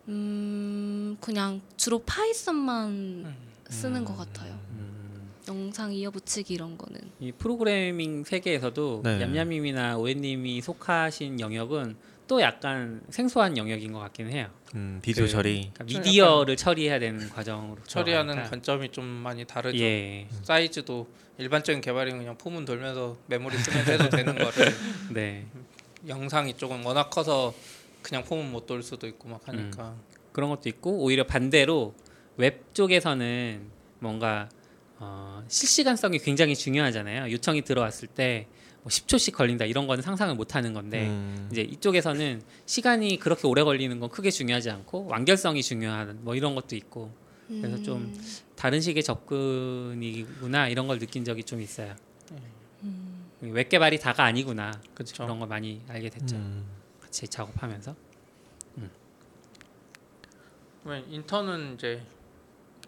[0.07, 3.35] 음, 그냥 주로 Python만
[3.69, 4.59] 쓰는 것 같아요.
[4.71, 5.29] 음.
[5.47, 7.01] 영상 이어붙이기 이런 거는.
[7.19, 9.21] 이 프로그래밍 세계에서도 네.
[9.21, 14.47] 얌얌님이나 오해님이 속하신 영역은 또 약간 생소한 영역인 것 같기는 해요.
[14.73, 15.71] 음, 비디오 그, 처리.
[15.73, 18.49] 그러니까 미디어를 처리해야 되는 과정으로 처리하는 들어가니까.
[18.49, 19.77] 관점이 좀 많이 다르죠.
[19.77, 21.07] 예, 사이즈도
[21.37, 24.73] 일반적인 개발이면 그냥 포문 돌면서 메모리 쓰면서 해도 되는 거를
[25.13, 25.45] 네
[26.07, 27.53] 영상이 조금 워낙 커서
[28.01, 29.95] 그냥 포문 못 돌 수도 있고 막 하니까
[30.31, 31.93] 그런 것도 있고 오히려 반대로
[32.37, 33.61] 웹 쪽에서는
[33.99, 34.49] 뭔가
[34.97, 37.31] 어, 실시간성이 굉장히 중요하잖아요.
[37.31, 38.47] 요청이 들어왔을 때
[38.85, 41.49] 뭐 10초씩 걸린다 이런 거는 상상을 못 하는 건데 음.
[41.51, 46.75] 이제 이쪽에서는 시간이 그렇게 오래 걸리는 건 크게 중요하지 않고 완결성이 중요한 뭐 이런 것도
[46.75, 47.11] 있고
[47.47, 48.23] 그래서 좀 음,
[48.55, 51.95] 다른 식의 접근이구나 이런 걸 느낀 적이 좀 있어요.
[52.83, 53.25] 음.
[53.41, 55.23] 웹 개발이 다가 아니구나 그렇죠.
[55.23, 56.35] 그런 걸 많이 알게 됐죠.
[56.35, 56.65] 음.
[57.01, 57.95] 같이 작업하면서.
[60.83, 62.03] 그러면 인턴은 이제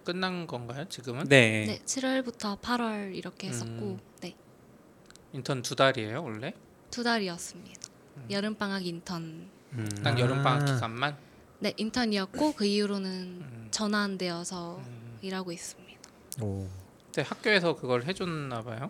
[0.04, 0.86] 끝난 건가요?
[0.88, 1.66] 지금은 네.
[1.66, 4.00] 네, 7월부터 8월 이렇게 했었고, 음.
[4.22, 4.36] 네,
[5.34, 6.53] 인턴 두 달이에요 원래?
[6.89, 7.82] 두 달이었습니다.
[8.32, 9.49] 여름 방학 인턴.
[9.73, 9.89] 음.
[10.03, 10.19] 딱 아.
[10.19, 11.17] 여름 방학 기간만.
[11.59, 13.67] 네, 인턴이었고 그 이후로는 음.
[13.71, 14.82] 전환되어서
[15.21, 15.99] 일하고 있습니다.
[16.41, 16.67] 오.
[17.05, 18.89] 근데 학교에서 그걸 해줬나 봐요.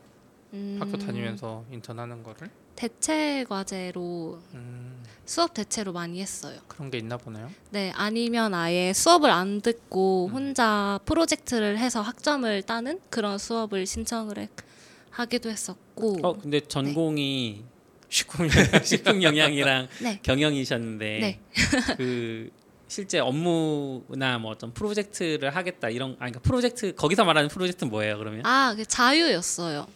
[0.54, 2.50] 음, 학교 다니면서 인턴하는 거를.
[2.76, 6.60] 대체 과제로 음, 수업 대체로 많이 했어요.
[6.68, 7.50] 그런 게 있나 보네요.
[7.72, 14.50] 네, 아니면 아예 수업을 안 듣고 혼자 프로젝트를 해서 학점을 따는 그런 수업을 신청을 해,
[15.12, 16.20] 하기도 했었고.
[16.24, 17.64] 어 근데 전공이
[18.10, 18.48] 식품
[18.84, 20.20] 식품 영양이랑 네.
[20.24, 21.40] 경영이셨는데 네.
[21.98, 22.50] 그
[22.88, 28.46] 실제 업무나 뭐 어떤 프로젝트를 하겠다 이런 아니 그러니까 프로젝트 거기서 말하는 프로젝트는 뭐예요 그러면?
[28.46, 29.88] 아, 그 자유였어요.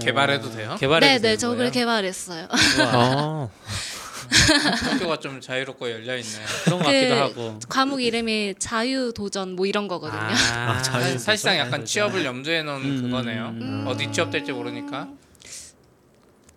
[0.00, 0.76] 개발해도 돼요?
[0.78, 1.50] 개발해도 네, 네, 되는 저?
[1.50, 2.48] 그걸 개발했어요.
[2.80, 3.48] 아.
[4.32, 6.46] 학교가 좀 자유롭고 열려 있네요.
[6.64, 7.58] 그런 것그 같기도 하고.
[7.68, 10.20] 과목 이름이 자유 도전 뭐 이런 거거든요.
[10.20, 13.46] 아, 자유- 사실상 약간 취업을 염두에 놓은 음, 그거네요.
[13.60, 13.84] 음.
[13.86, 15.08] 어디 취업될지 모르니까.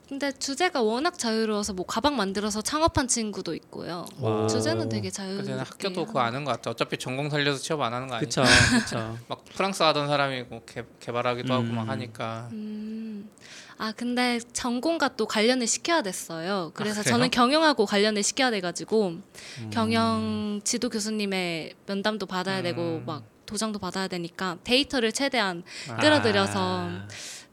[0.07, 4.05] 근데 주제가 워낙 자유로워서 뭐 가방 만들어서 창업한 친구도 있고요.
[4.19, 4.45] 와.
[4.47, 5.51] 주제는 되게 자유롭게.
[5.51, 6.69] 학교도 그거 아는 것 같아.
[6.69, 8.19] 어차피 전공 살려서 취업 안 하는 거 아니야?
[8.29, 8.43] 그쵸.
[9.27, 11.89] 막 프랑스 하던 사람이 뭐 개, 개발하기도 하고 막 음.
[11.89, 12.49] 하니까.
[12.51, 13.27] 음.
[13.77, 16.71] 아 근데 전공과 또 관련을 시켜야 됐어요.
[16.73, 17.03] 그래서 아?
[17.03, 19.15] 저는 경영하고 관련을 시켜야 돼가지고
[19.71, 23.03] 경영 지도 교수님의 면담도 받아야 되고 음.
[23.05, 25.97] 막 도장도 받아야 되니까 데이터를 최대한 아.
[25.97, 26.89] 끌어들여서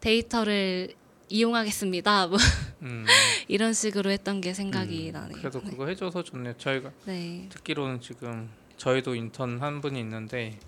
[0.01, 0.95] 데이터를
[1.29, 2.27] 이용하겠습니다.
[2.29, 2.39] 뭐
[2.83, 3.05] 음,
[3.49, 5.39] 이런 식으로 했던 게 생각이 음, 나네요.
[5.39, 6.55] 그래도 그거 해줘서 좋네요.
[6.59, 7.47] 저희가 네.
[7.51, 10.59] 듣기로는 지금 저희도 인턴 한 분이 있는데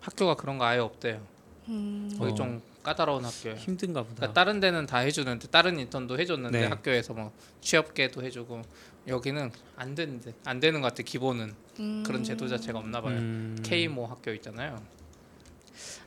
[0.00, 1.20] 학교가 그런 거 아예 없대요.
[1.68, 2.34] 음, 거기 어.
[2.34, 3.56] 좀 까다로운 학교예요.
[3.56, 4.14] 힘든가 보다.
[4.14, 6.66] 그러니까 다른 데는 다 해주는데 다른 인턴도 해줬는데 네.
[6.68, 8.62] 학교에서 뭐 취업계도 해주고
[9.08, 13.16] 여기는 안 되는데 안 되는 것 같아 기본은 음, 그런 제도 자체가 없나 봐요.
[13.16, 13.58] 음.
[13.64, 14.80] K 모 학교 있잖아요.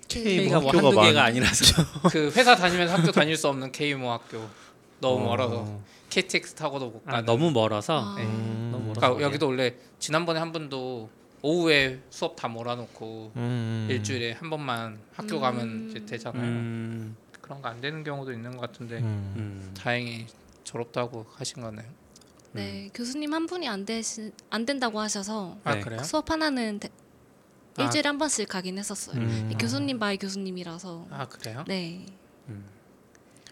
[0.07, 1.83] K가 뭐 학교가 한두 개가 많- 아니라서.
[2.09, 4.47] 그 회사 다니면서 학교 다닐 수 없는 K 모 학교
[5.01, 5.27] 너무 어.
[5.27, 7.25] 멀어서 KTX 타고도 못 아, 가는.
[7.25, 8.13] 너무 멀어서.
[8.13, 8.15] 아.
[8.17, 8.69] 네, 음.
[8.71, 9.01] 너무 멀어서.
[9.01, 11.09] 그러니까 여기도 원래 지난번에 한 분도
[11.41, 13.87] 오후에 수업 다 몰아놓고 음.
[13.89, 15.41] 일주일에 한 번만 학교 음.
[15.41, 16.43] 가면 이제 되잖아요.
[16.43, 19.33] 음, 그런 거 안 되는 경우도 있는 것 같은데 음.
[19.37, 19.73] 음.
[19.77, 20.27] 다행히
[20.63, 21.87] 졸업도 하신 거네요.
[22.51, 25.81] 네 교수님 한 분이 안 되시 안 된다고 하셔서 아 네.
[25.81, 26.01] 그래요?
[26.03, 26.89] 수업 하나는 대-
[27.77, 27.83] 아.
[27.83, 29.17] 일주일에 한 번씩 가긴 했었어요.
[29.21, 29.51] 음.
[29.59, 31.63] 교수님 by 교수님이라서 아 그래요?
[31.67, 32.05] 네.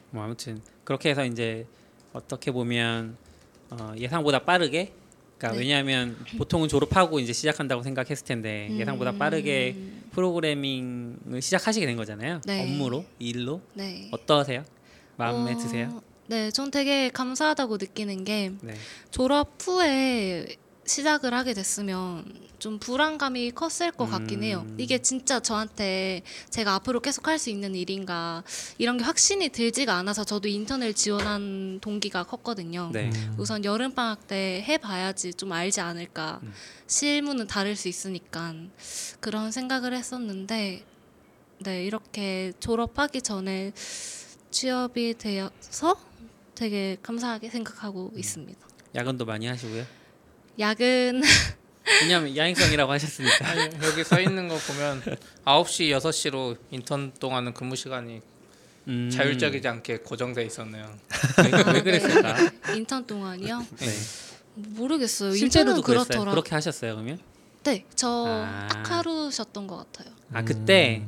[0.10, 1.68] 뭐 아무튼 그렇게 해서 이제
[2.14, 3.18] 어떻게 보면
[3.70, 4.94] 어, 예상보다 빠르게
[5.38, 5.60] 그러니까 네.
[5.60, 9.76] 왜냐하면 보통은 졸업하고 이제 시작한다고 생각했을 텐데 예상보다 음, 빠르게
[10.12, 12.42] 프로그래밍을 시작하시게 된 거잖아요.
[12.46, 12.64] 네.
[12.64, 14.10] 업무로 일로 네.
[14.12, 14.66] 어떠세요?
[15.16, 16.02] 마음에 어, 드세요?
[16.28, 18.74] 네, 전 되게 감사하다고 느끼는 게 네.
[19.12, 20.58] 졸업 후에
[20.88, 22.26] 시작을 하게 됐으면
[22.60, 24.66] 좀 불안감이 컸을 것 같긴 해요.
[24.68, 24.78] 음.
[24.80, 28.44] 이게 진짜 저한테 제가 앞으로 계속 할 수 있는 일인가
[28.80, 32.90] 이런 게 확신이 들지가 않아서 저도 인턴을 지원한 동기가 컸거든요.
[32.92, 33.12] 네.
[33.38, 36.40] 우선 여름 방학 때 해봐야지 좀 알지 않을까.
[36.42, 36.52] 음.
[36.88, 38.56] 실무는 다를 수 있으니까
[39.20, 40.84] 그런 생각을 했었는데
[41.60, 43.72] 네 이렇게 졸업하기 전에
[44.50, 45.96] 취업이 되어서
[46.56, 48.18] 되게 감사하게 생각하고 음.
[48.20, 48.60] 있습니다.
[48.96, 49.86] 야근도 많이 하시고요.
[50.60, 51.22] 야근
[52.02, 53.48] 왜냐하면 야행성이라고 하셨으니까.
[53.48, 55.02] 아니, 여기 써 있는 거 보면
[55.46, 58.22] 9시 6시로 인턴 동안은 근무 시간이
[58.88, 59.10] 음.
[59.10, 60.98] 자율적이지 않게 고정돼 있었네요.
[61.44, 62.36] 왜, 왜 그랬을까?
[62.76, 63.66] 인턴 동안이요?
[63.78, 63.88] 네.
[64.56, 65.34] 모르겠어요.
[65.34, 65.82] 실제로도.
[65.82, 66.32] 그렇더라.
[66.32, 67.20] 그렇게 하셨어요 그러면?
[67.64, 68.68] 네, 저 아.
[68.72, 70.14] 딱 하루 쉬었던 것 같아요.
[70.34, 71.04] 아 그때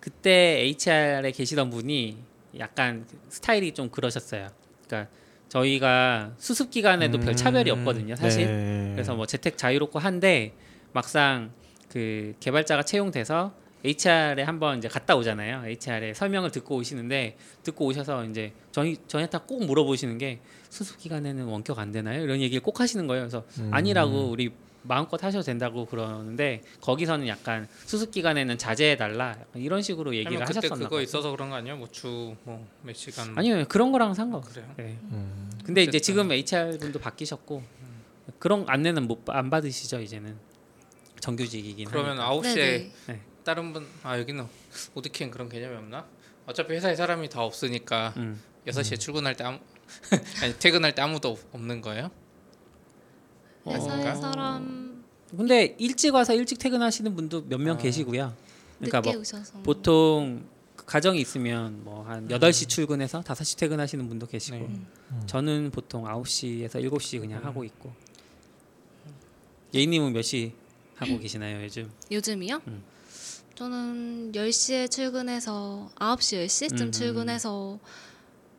[0.00, 2.16] 그때 HR에 계시던 분이
[2.58, 4.50] 약간 스타일이 좀 그러셨어요.
[4.86, 5.10] 그러니까
[5.48, 8.46] 저희가 수습 기간에도 별 차별이 없거든요, 사실.
[8.46, 8.90] 네.
[8.92, 10.52] 그래서 뭐 재택 자유롭고 한데
[10.92, 11.50] 막상
[11.88, 13.52] 그 개발자가 채용돼서
[13.84, 15.62] HR에 한번 이제 갔다 오잖아요.
[15.66, 21.78] HR에 설명을 듣고 오시는데 듣고 오셔서 이제 저희 저희한테 꼭 물어보시는 게 수습 기간에는 원격
[21.78, 22.22] 안 되나요?
[22.22, 23.22] 이런 얘기를 꼭 하시는 거예요.
[23.22, 23.70] 그래서 음.
[23.72, 24.50] 아니라고 우리
[24.82, 30.58] 마음껏 하셔도 된다고 그러는데 거기서는 약간 수습 기간에는 자제해 달라 이런 식으로 얘기를 아니면 그때
[30.58, 31.02] 하셨었나 그거 봐요.
[31.02, 31.76] 있어서 그런 거 아니에요?
[31.76, 34.66] 뭐주뭐몇 시간 아니요 그런 거랑 상관 그래요?
[34.76, 34.98] 네.
[35.10, 35.50] 음.
[35.64, 36.00] 근데 이제 어쨌든.
[36.00, 37.62] 지금 HR 분도 바뀌셨고
[38.38, 40.36] 그런 안내는 못 안 받으시죠 이제는
[41.20, 42.30] 정규직이긴 그러면 하니까.
[42.48, 43.20] 9시에 네네.
[43.44, 44.46] 다른 분 아 여기는
[44.94, 46.06] 오디킹 그런 개념이 없나?
[46.46, 48.40] 어차피 회사에 사람이 다 없으니까 음.
[48.66, 49.58] 6시에 출근할 때 아무
[50.42, 52.10] 아니 퇴근할 때 아무도 없- 없는 거예요?
[53.70, 54.14] 회사의 어.
[54.14, 55.04] 사람
[55.36, 57.78] 근데 일찍 와서 일찍 퇴근하시는 분도 몇명 아.
[57.78, 58.34] 계시고요.
[58.78, 60.44] 그러니까 늦게 뭐 오셔서 보통
[60.76, 64.80] 가정이 있으면 뭐한 8시 출근해서 5시 퇴근하시는 분도 계시고 네.
[65.26, 67.92] 저는 보통 9시에서 7시 그냥 하고 있고
[69.74, 70.52] 예인 님은 몇 시
[70.96, 71.90] 하고 계시나요, 요즘?
[72.10, 72.60] 요즘이요?
[72.66, 72.82] 음.
[73.54, 76.92] 저는 10시에 출근해서 9시 10시쯤 음.
[76.92, 77.78] 출근해서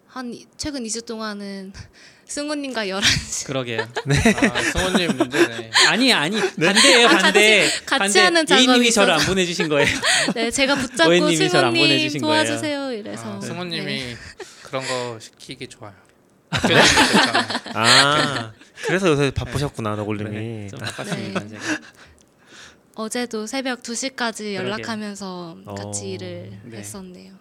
[0.09, 1.73] 한 이- 최근 2주 동안은
[2.25, 3.81] 승우님과 11시 그러게요.
[4.53, 5.71] 아, 승원님 문제네.
[5.87, 7.65] 아니 아니 반대예요 아, 반대.
[7.67, 8.19] 같이- 같이 반대.
[8.19, 9.25] 하는 작업이 예인님이 저를 안.
[9.25, 9.87] 보내주신 거예요.
[10.35, 12.43] 네, 제가 붙잡고 오해님이 저를 안 승우님 보내주신 거예요.
[12.45, 14.17] 도와주세요 이래서 아, 승원님이 네.
[14.63, 15.93] 그런 거 시키기 좋아요.
[16.53, 16.83] 좋잖아요.
[17.73, 18.51] 아
[18.85, 20.29] 그래서 요새 바쁘셨구나 너골님이.
[20.29, 21.49] 네, 좀 바빴습니다 네.
[21.49, 21.63] 제가.
[22.95, 26.77] 어제도 새벽 2시까지 연락하면서 같이 어, 일을 네.
[26.77, 27.33] 했었네요.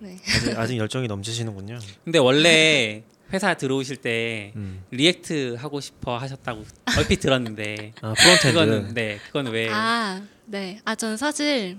[0.00, 0.16] 네.
[0.26, 1.78] 아직, 아직 열정이 넘치시는군요.
[2.04, 4.84] 근데 원래 회사 들어오실 때 음.
[4.90, 6.64] React 하고 싶어 하셨다고
[6.96, 8.52] 얼핏 들었는데 아 frontend.
[8.52, 9.68] 그거는 네 그건 왜?
[9.70, 10.80] 아, 네.
[10.84, 11.76] 아, 저는 사실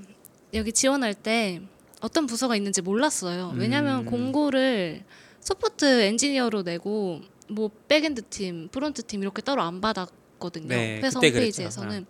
[0.53, 1.61] 여기 지원할 때
[2.01, 3.53] 어떤 부서가 있는지 몰랐어요.
[3.55, 4.05] 왜냐하면 음.
[4.05, 5.03] 공고를
[5.41, 10.67] 소프트 엔지니어로 내고 뭐 backend 팀, front 팀 이렇게 따로 안 받았거든요.
[10.67, 12.05] 네, 회사 홈페이지에서는.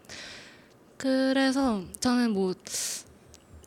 [0.97, 2.53] 그래서 저는 뭐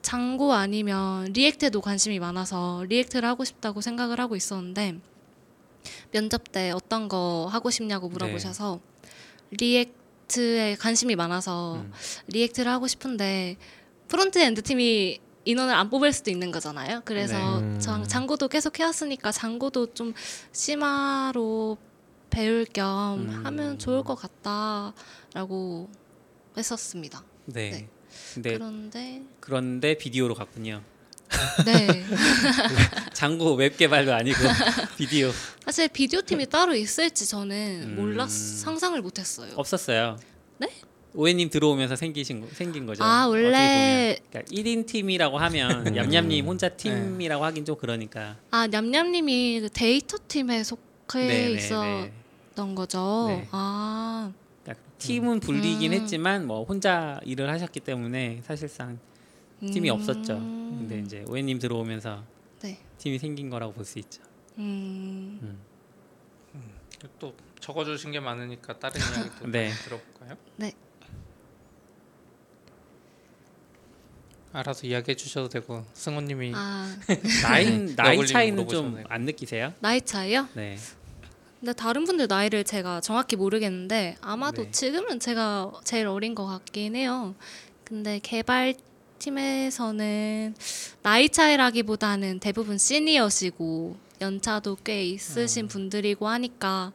[0.03, 4.99] Django 아니면 React에도 관심이 많아서 React를 하고 싶다고 생각을 하고 있었는데
[6.11, 8.81] 면접 때 어떤 거 하고 싶냐고 물어보셔서
[9.53, 11.93] React에 관심이 많아서 음.
[12.29, 13.57] React를 하고 싶은데
[14.09, 17.03] frontend 팀이 인원을 안 뽑을 수도 있는 거잖아요.
[17.05, 17.67] 그래서 네.
[17.67, 17.79] 음.
[17.81, 20.15] 장, Django도 계속 해왔으니까 Django도 좀
[20.53, 21.79] 심화로
[22.31, 23.47] 배울 겸 음.
[23.47, 25.91] 하면 좋을 것 같다라고
[26.57, 27.25] 했었습니다.
[27.47, 27.71] 네.
[27.71, 27.89] 네.
[28.35, 30.83] 근데 그런데 그런데 비디오로 갔군요.
[31.65, 32.05] 네
[33.15, 34.39] Django 웹 개발도 아니고
[34.99, 35.31] 비디오
[35.65, 37.97] 사실 비디오 팀이 따로 있을지 저는 음.
[37.97, 39.53] 몰랐 상상을 못했어요.
[39.57, 40.19] 없었어요.
[40.59, 40.69] 네?
[41.15, 43.05] 오해님 들어오면서 생기신 거, 생긴 거죠.
[43.05, 44.19] 아, 원래-.
[44.31, 45.97] 그러니까 1인 팀이라고 하면 음.
[45.97, 48.37] 얌얌님 혼자 팀이라고 하긴 좀 그러니까.
[48.51, 52.11] 아 냠냠님이 그 데이터 팀에 속해 네, 네, 있었던
[52.57, 52.75] 네.
[52.75, 53.27] 거죠.
[53.29, 53.49] 네.
[53.51, 54.33] 아
[55.07, 56.01] 팀은 불리긴 음.
[56.01, 58.99] 했지만 뭐 혼자 일을 하셨기 때문에 사실상
[59.61, 59.95] 팀이 음.
[59.95, 60.35] 없었죠.
[60.39, 62.25] 근데 이제 오해님 들어오면서
[62.63, 62.79] 네.
[62.99, 64.23] 팀이 생긴 거라고 볼 수 있죠.
[64.59, 65.59] 음,
[67.19, 69.71] 또 적어주신 게 많으니까 다른 이야기도 네.
[69.85, 70.37] 들어볼까요?
[70.57, 70.73] 네.
[74.53, 76.95] 알아서 이야기해 주셔도 되고 승원님이 아
[77.43, 79.03] 나이 나이 너굴님 차이는 좀.
[79.09, 79.73] 안 느끼세요?
[79.81, 80.49] 나이 차이요?
[80.55, 80.77] 네.
[81.63, 84.71] 근데 다른 분들 나이를 제가 정확히 모르겠는데 아마도 네.
[84.73, 87.37] 지금은 제가 제일 어린 것 같긴 해요.
[87.85, 88.75] 근데 개발
[89.21, 90.57] 팀에서는
[91.03, 96.93] 나이 차이라기보다는 대부분 시니어시고 연차도 꽤 있으신 분들이고 하니까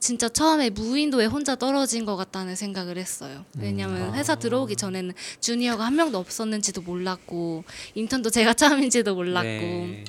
[0.00, 3.44] 진짜 처음에 무인도에 혼자 떨어진 것 같다는 생각을 했어요.
[3.58, 10.04] 왜냐면 회사 들어오기 전에는 주니어가 한 명도 없었는지도 몰랐고 인턴도 제가 처음인지도 몰랐고 네.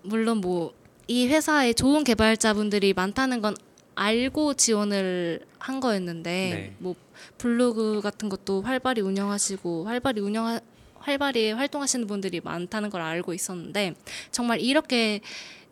[0.00, 0.72] 물론 뭐
[1.08, 3.56] 이 회사에 좋은 개발자분들이 많다는 건
[3.94, 6.76] 알고 지원을 한 거였는데 네.
[6.78, 6.94] 뭐
[7.38, 10.60] 블로그 같은 것도 활발히 운영하시고 활발히 운영
[10.98, 13.94] 활발히 활동하시는 분들이 많다는 걸 알고 있었는데
[14.30, 15.20] 정말 이렇게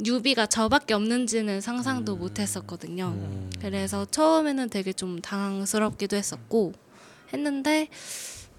[0.00, 3.14] newbie가 저밖에 없는지는 상상도 못 했었거든요.
[3.16, 3.50] 음.
[3.60, 6.72] 그래서 처음에는 되게 좀 당황스럽기도 했었고
[7.32, 7.88] 했는데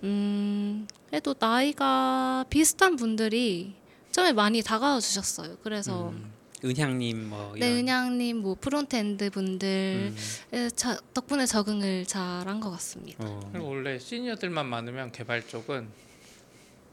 [0.04, 3.76] 음 그래도 나이가 비슷한 분들이
[4.12, 5.58] 처음에 많이 다가와 주셨어요.
[5.64, 6.32] 그래서 음,
[6.64, 7.70] 은향님 뭐네 이런.
[7.80, 10.14] 은양님 뭐 frontend 분들
[10.54, 13.24] 음, 자, 덕분에 적응을 잘한 것 같습니다.
[13.26, 13.50] 어.
[13.52, 15.88] 그리고 원래 시니어들만 많으면 개발 쪽은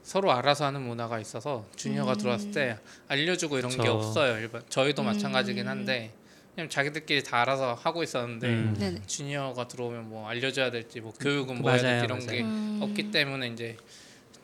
[0.02, 2.16] 서로 알아서 하는 문화가 있어서 주니어가 음.
[2.18, 3.92] 들어왔을 때 알려주고 이런 게 그쵸.
[3.92, 4.38] 없어요.
[4.38, 5.06] 일반 저희도 음.
[5.06, 6.12] 마찬가지긴 한데
[6.54, 8.74] 그냥 자기들끼리 다 알아서 하고 있었는데 음.
[8.78, 9.02] 네네.
[9.06, 12.30] 주니어가 들어오면 뭐 알려줘야 될지 뭐 교육은 뭐 해야 맞아요, 될지 이런 맞아요.
[12.32, 12.78] 게 음.
[12.82, 13.76] 없기 때문에 이제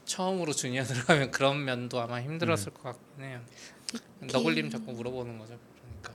[0.05, 2.75] 처음으로 주니어 들어가면 그런 면도 아마 힘들었을 음.
[2.75, 3.41] 것 같긴 해요.
[4.21, 5.59] 너굴님 자꾸 물어보는 거죠.
[6.03, 6.13] 그러니까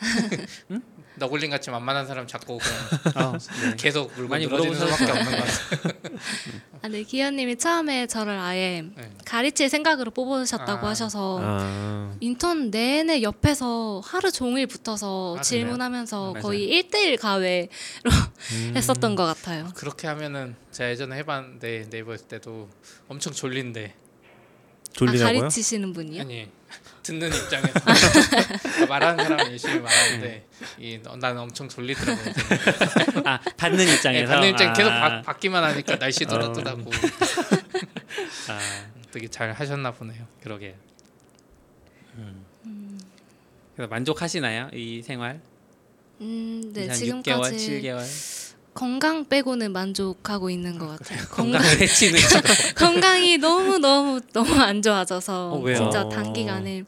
[1.16, 3.76] 너굴님 같이 만만한 사람 자꾸 그냥 어, 네.
[3.76, 6.18] 계속 물고 많이 늘어지는 수밖에 없는 것 같아요.
[6.82, 9.10] 아, 네, 기현님이 처음에 저를 아예 네.
[9.24, 10.90] 가르칠 생각으로 뽑으셨다고 아.
[10.90, 16.42] 하셔서 아, 인턴 내내 옆에서 하루 종일 붙어서 아, 질문하면서 맞아요.
[16.42, 17.68] 거의 1대1 가외로
[18.52, 18.72] 음.
[18.74, 19.68] 했었던 것 같아요.
[19.74, 22.68] 그렇게 하면은 제가 예전에 해봤는데 네이버 했을 때도
[23.08, 25.40] 엄청 졸린데 아, 졸리냐고요?
[25.40, 26.22] 가르치시는 분이요?
[26.22, 26.50] 아니
[27.02, 27.80] 듣는 입장에서
[28.88, 30.46] 말하는 사람이 열심히 말하는데
[30.78, 32.34] 이 어, 나는 엄청 졸리더라고요.
[33.26, 36.38] 아 받는 네, 입장에서 받는 입장 계속 아, 바, 받기만 하니까 날씨도 어.
[36.38, 36.90] 따뜻하고
[38.48, 38.60] 아,
[39.10, 40.26] 되게 잘 하셨나 보네요.
[40.42, 40.74] 그러게요.
[42.16, 43.00] 음.
[43.74, 45.40] 그래서 만족하시나요 이 생활?
[46.20, 51.22] 음, 네, 한 지금까지 6개월, 7개월 건강 빼고는 만족하고 있는 것 같아요.
[51.30, 52.18] 건강 해치는
[52.76, 55.74] 건강이 너무 너무 너무 안 좋아져서 어?
[55.74, 56.08] 진짜 어.
[56.08, 56.84] 단기간에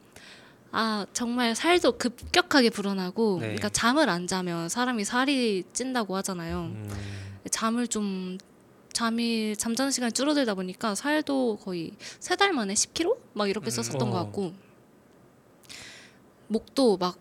[0.72, 3.46] 아 정말 살도 급격하게 불어나고 네.
[3.48, 6.60] 그러니까 잠을 안 자면 사람이 살이 찐다고 하잖아요.
[6.62, 6.90] 음.
[7.50, 8.38] 잠을 좀
[8.94, 14.10] 잠이 잠자는 시간이 줄어들다 보니까 살도 거의 세 달 만에 10kg 막 이렇게 음, 썼었던
[14.10, 14.24] 것 어.
[14.24, 14.52] 같고
[16.48, 17.16] 목도 막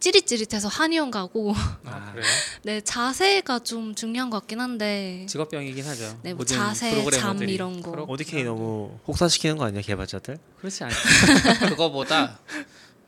[0.00, 2.26] 찌릿찌릿해서 한의원 가고 아, 그래요?
[2.62, 6.18] 네 자세가 좀 중요한 것 같긴 한데 직업병이긴 하죠.
[6.22, 7.42] 네, 뭐 자세 잠.
[7.42, 10.38] 이런 거 ODK 너무 혹사시키는 거 아니야 개발자들?
[10.58, 10.96] 그렇지 않죠.
[11.68, 12.38] 그거보다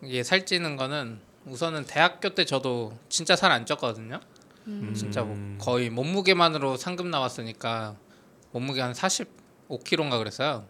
[0.03, 4.21] 이게 살찌는 거는 우선은 대학교 때 저도 진짜 살 안 쪘거든요.
[4.69, 4.95] 음.
[4.97, 7.97] 진짜 뭐 거의 몸무게만으로 상금 나왔으니까
[8.53, 10.67] 몸무게 한 45kg인가 그랬어요.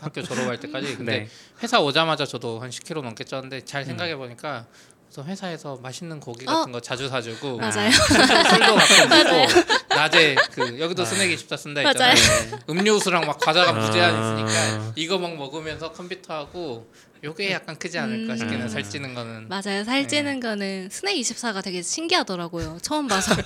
[0.00, 0.94] 학교 졸업할 때까지.
[0.98, 1.28] 근데 네.
[1.62, 4.66] 회사 오자마자 저도 한 10kg 넘게 쪘는데 잘 생각해 보니까
[5.14, 7.88] 그래서 회사에서 맛있는 고기 같은 거 자주 사주고 맞아요.
[7.92, 9.60] 술도 가끔 먹고
[9.94, 12.14] 낮에 그 여기도 스낵 24 쓴다 했잖아요.
[12.68, 14.34] 음료수랑 막 과자가 무제한 아.
[14.40, 16.90] 있으니까 이거 막 먹으면서 컴퓨터 하고
[17.22, 18.36] 요게 약간 크지 않을까 음.
[18.38, 19.84] 싶기는 살찌는 거는 맞아요.
[19.84, 22.78] 살찌는 거는 스낵 24가 되게 신기하더라고요.
[22.82, 23.36] 처음 봐서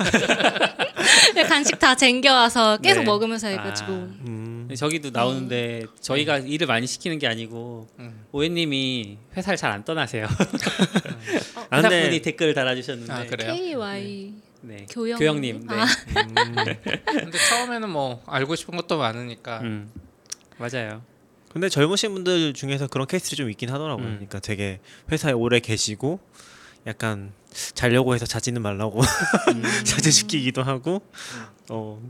[1.49, 3.05] 간식 다 쟁겨와서 계속 네.
[3.05, 4.09] 먹으면서 해가지고 아.
[4.27, 4.58] 음.
[4.77, 8.25] 저기도 나오는데 저희가 일을 많이 시키는 게 아니고 음.
[8.33, 10.27] 오해님이 회사를 잘 안 떠나세요.
[11.71, 13.53] 아, 회사분이 댓글을 달아주셨는데 아, 그래요?
[13.55, 14.87] KY 네.
[14.91, 15.67] 교영 교영님.
[15.67, 15.75] 네.
[15.75, 15.87] 아.
[17.05, 19.91] 근데 처음에는 뭐 알고 싶은 것도 많으니까 음.
[20.59, 21.03] 맞아요.
[21.53, 24.07] 근데 젊으신 분들 중에서 그런 케이스들이 좀 있긴 하더라고요.
[24.07, 24.13] 음.
[24.15, 26.21] 그러니까 되게 회사에 오래 계시고
[26.87, 27.33] 약간
[27.75, 29.63] 자려고 해서 자지는 말라고 음.
[29.85, 31.03] 자제시키기도 하고
[31.69, 32.01] 어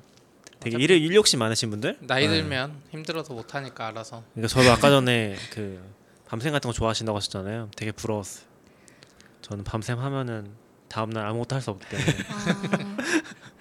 [0.61, 2.35] 되게 일, 일 욕심 많으신 분들 나이 네.
[2.41, 5.81] 들면 힘들어서 못 하니까 알아서 그러니까 저도 아까 전에 그
[6.27, 7.71] 밤샘 같은 거 좋아하신다고 하셨잖아요.
[7.77, 8.45] 되게 부러웠어요.
[9.43, 10.51] 저는 밤샘 하면은
[10.89, 12.97] 다음 날 아무것도 할 수 없기 때문에 아,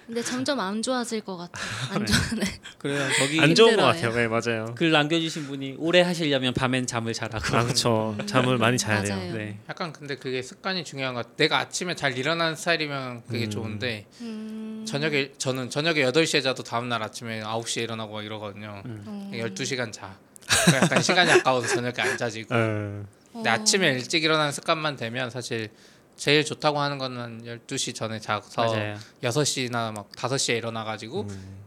[0.08, 1.60] 근데 점점 안 좋아질 것 같아.
[1.92, 2.06] 안 네.
[2.06, 2.60] 좋아네.
[2.78, 3.08] 그래요.
[3.20, 4.12] 저기 안 좋은 것 힘들어요.
[4.12, 4.14] 같아요.
[4.16, 4.76] 네 맞아요.
[4.76, 7.58] 글 남겨주신 분이 오래 하시려면 밤엔 잠을 잘하고.
[7.58, 8.16] 아 그렇죠.
[8.26, 9.18] 잠을 많이 자야 돼요.
[9.18, 9.34] 맞아요.
[9.34, 9.60] 네.
[9.70, 11.36] 약간 근데 그게 습관이 중요한 것 같아.
[11.36, 13.50] 내가 아침에 잘 일어나는 스타일이면 그게 음.
[13.50, 18.82] 좋은데 음, 저녁에 저는 저녁에 8시에 자도 다음 날 아침에 9시에 일어나고 막 이러거든요.
[18.86, 19.32] 어.
[19.34, 20.18] 12시간 자.
[20.66, 22.56] 그러니까 약간 시간이 아까워서 저녁에 안 자지고.
[22.56, 25.70] 어, 근데 아침에 일찍 일어나는 습관만 되면 사실
[26.16, 28.98] 제일 좋다고 하는 거는 12시 전에 자서 맞아요.
[29.24, 31.58] 6시나 막 5시에 일어나 가지고 음.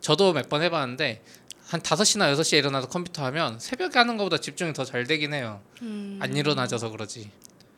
[0.00, 1.22] 저도 몇 번 해 봤는데
[1.68, 5.60] 한 5시나 6시에 일어나서 컴퓨터 하면 새벽에 하는 것보다 집중이 더 잘 되긴 해요.
[5.82, 6.18] 음.
[6.20, 7.30] 안 일어나져서 그러지.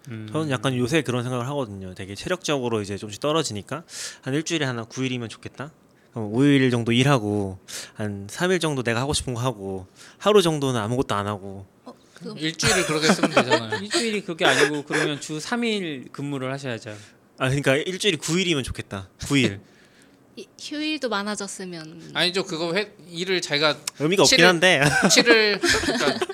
[0.08, 0.28] 음.
[0.32, 1.94] 저는 약간 요새 그런 생각을 하거든요.
[1.94, 3.84] 되게 체력적으로 이제 좀씩 떨어지니까
[4.22, 5.70] 한 일주일에 하나 9일이면 좋겠다.
[6.12, 7.58] 그럼 5일 정도 일하고
[7.94, 9.86] 한 3일 정도 내가 하고 싶은 거 하고
[10.18, 11.66] 하루 정도는 아무것도 안 하고
[12.14, 13.80] 그, 일주일을 그렇게 쓰면 되잖아요.
[13.82, 16.90] 일주일이 그게 아니고 그러면 주 3일 근무를 하셔야죠.
[17.38, 19.08] 아 그러니까 일주일이 9일이면 좋겠다.
[19.20, 19.58] 9일
[20.36, 22.44] 이- 휴일도 많아졌으면 아니죠.
[22.44, 26.26] 그거 회, 일을 자기가 의미가 없긴 칠일- 한데 7을 그러니까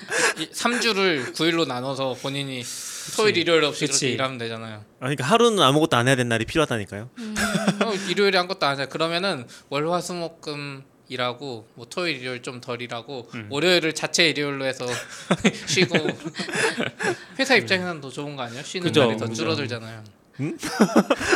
[0.53, 2.63] 3주를 9일로 나눠서 본인이
[3.15, 3.99] 토요일 일요일 없이 그치.
[4.01, 4.75] 그렇게 일하면 되잖아요.
[4.77, 7.09] 아, 그러니까 하루는 아무것도 안 해야 되는 날이 필요하다니까요.
[7.17, 7.35] 음,
[7.85, 8.89] 어, 일요일에 아무것도 안 하잖아요.
[8.89, 13.47] 그러면은 월화수목금 일하고 뭐 토요일 일요일 좀 덜 일하고 음.
[13.49, 14.85] 월요일을 자체 일요일로 해서
[15.67, 15.95] 쉬고
[17.39, 18.63] 회사 입장에서는 더 좋은 거 아니에요?
[18.63, 19.35] 쉬는 그죠, 날이 더 그죠.
[19.43, 20.03] 줄어들잖아요.
[20.39, 20.57] 음?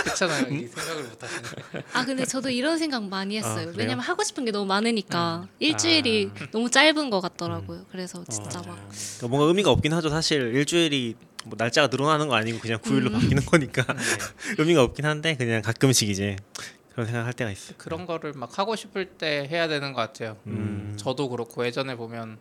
[0.03, 0.47] 그렇잖아요.
[0.55, 1.83] 이 생각을 못 하시네.
[1.93, 3.69] 아 근데 저도 이런 생각 많이 했어요.
[3.69, 3.73] 아?
[3.75, 5.49] 왜냐면 하고 싶은 게 너무 많으니까 음.
[5.59, 6.47] 일주일이 아.
[6.51, 7.85] 너무 짧은 것 같더라고요.
[7.91, 8.63] 그래서 진짜 어.
[8.65, 10.09] 막 그러니까 뭔가 의미가 없긴 하죠.
[10.09, 11.15] 사실 일주일이
[11.45, 13.13] 뭐 날짜가 늘어나는 거 아니고 그냥 9일로 음.
[13.13, 13.99] 바뀌는 거니까 네.
[14.57, 16.35] 의미가 없긴 한데 그냥 가끔씩 이제
[16.91, 17.73] 그런 생각할 때가 있어.
[17.73, 20.37] 요 그런 거를 막 하고 싶을 때 해야 되는 것 같아요.
[20.47, 20.95] 음.
[20.97, 22.37] 저도 그렇고 예전에 보면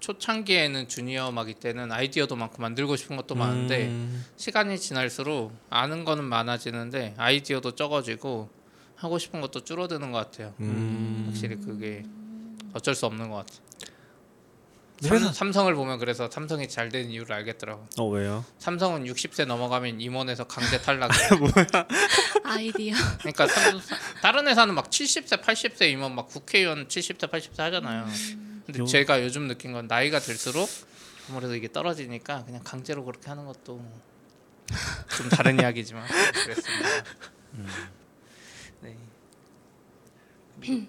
[0.00, 6.04] 초창기에는 주니어 막 이 때는 아이디어도 많고 만들고 싶은 것도 많은데 음, 시간이 지날수록 아는
[6.04, 8.48] 거는 많아지는데 아이디어도 적어지고
[8.96, 10.54] 하고 싶은 것도 줄어드는 것 같아요.
[10.60, 11.24] 음.
[11.28, 12.04] 확실히 그게
[12.72, 13.58] 어쩔 수 없는 것 같아요.
[15.04, 17.86] 회사- 삼, 삼성을 보면 그래서 삼성이 잘 되는 이유를 알겠더라고.
[17.98, 18.44] 어 왜요?
[18.58, 21.10] 삼성은 60세 넘어가면 임원에서 강제 탈락.
[22.44, 22.94] 아이디어.
[23.20, 23.80] 그러니까 삼,
[24.22, 28.06] 다른 회사는 막 70세, 80세 임원 막 국회의원 70세, 80세 하잖아요.
[28.66, 30.68] 근데 요- 제가 요즘 느낀 건 나이가 들수록
[31.30, 33.82] 아무래도 이게 떨어지니까 그냥 강제로 그렇게 하는 것도
[35.16, 36.06] 좀 다른 이야기지만
[36.44, 36.88] 그랬습니다.
[38.82, 38.96] 네.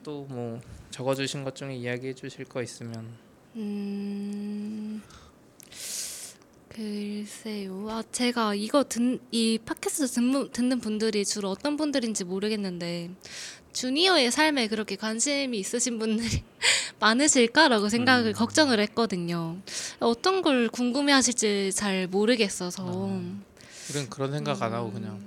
[0.04, 0.60] 또뭐
[0.92, 3.16] 적어주신 것 중에 이야기해 주실 거 있으면
[3.56, 5.02] 음.
[6.70, 7.88] 글쎄요.
[7.90, 13.10] 아, 제가 이거 듣, 이 팟캐스트 듣는, 듣는 분들이 주로 어떤 분들인지 모르겠는데
[13.74, 16.44] 주니어의 삶에 그렇게 관심이 있으신 분들이
[17.00, 19.58] 많으실까라고 생각을 걱정을 했거든요.
[20.00, 22.84] 어떤 걸 궁금해 하실지 잘 모르겠어서.
[23.90, 25.20] 이런 그런 생각 안 하고 그냥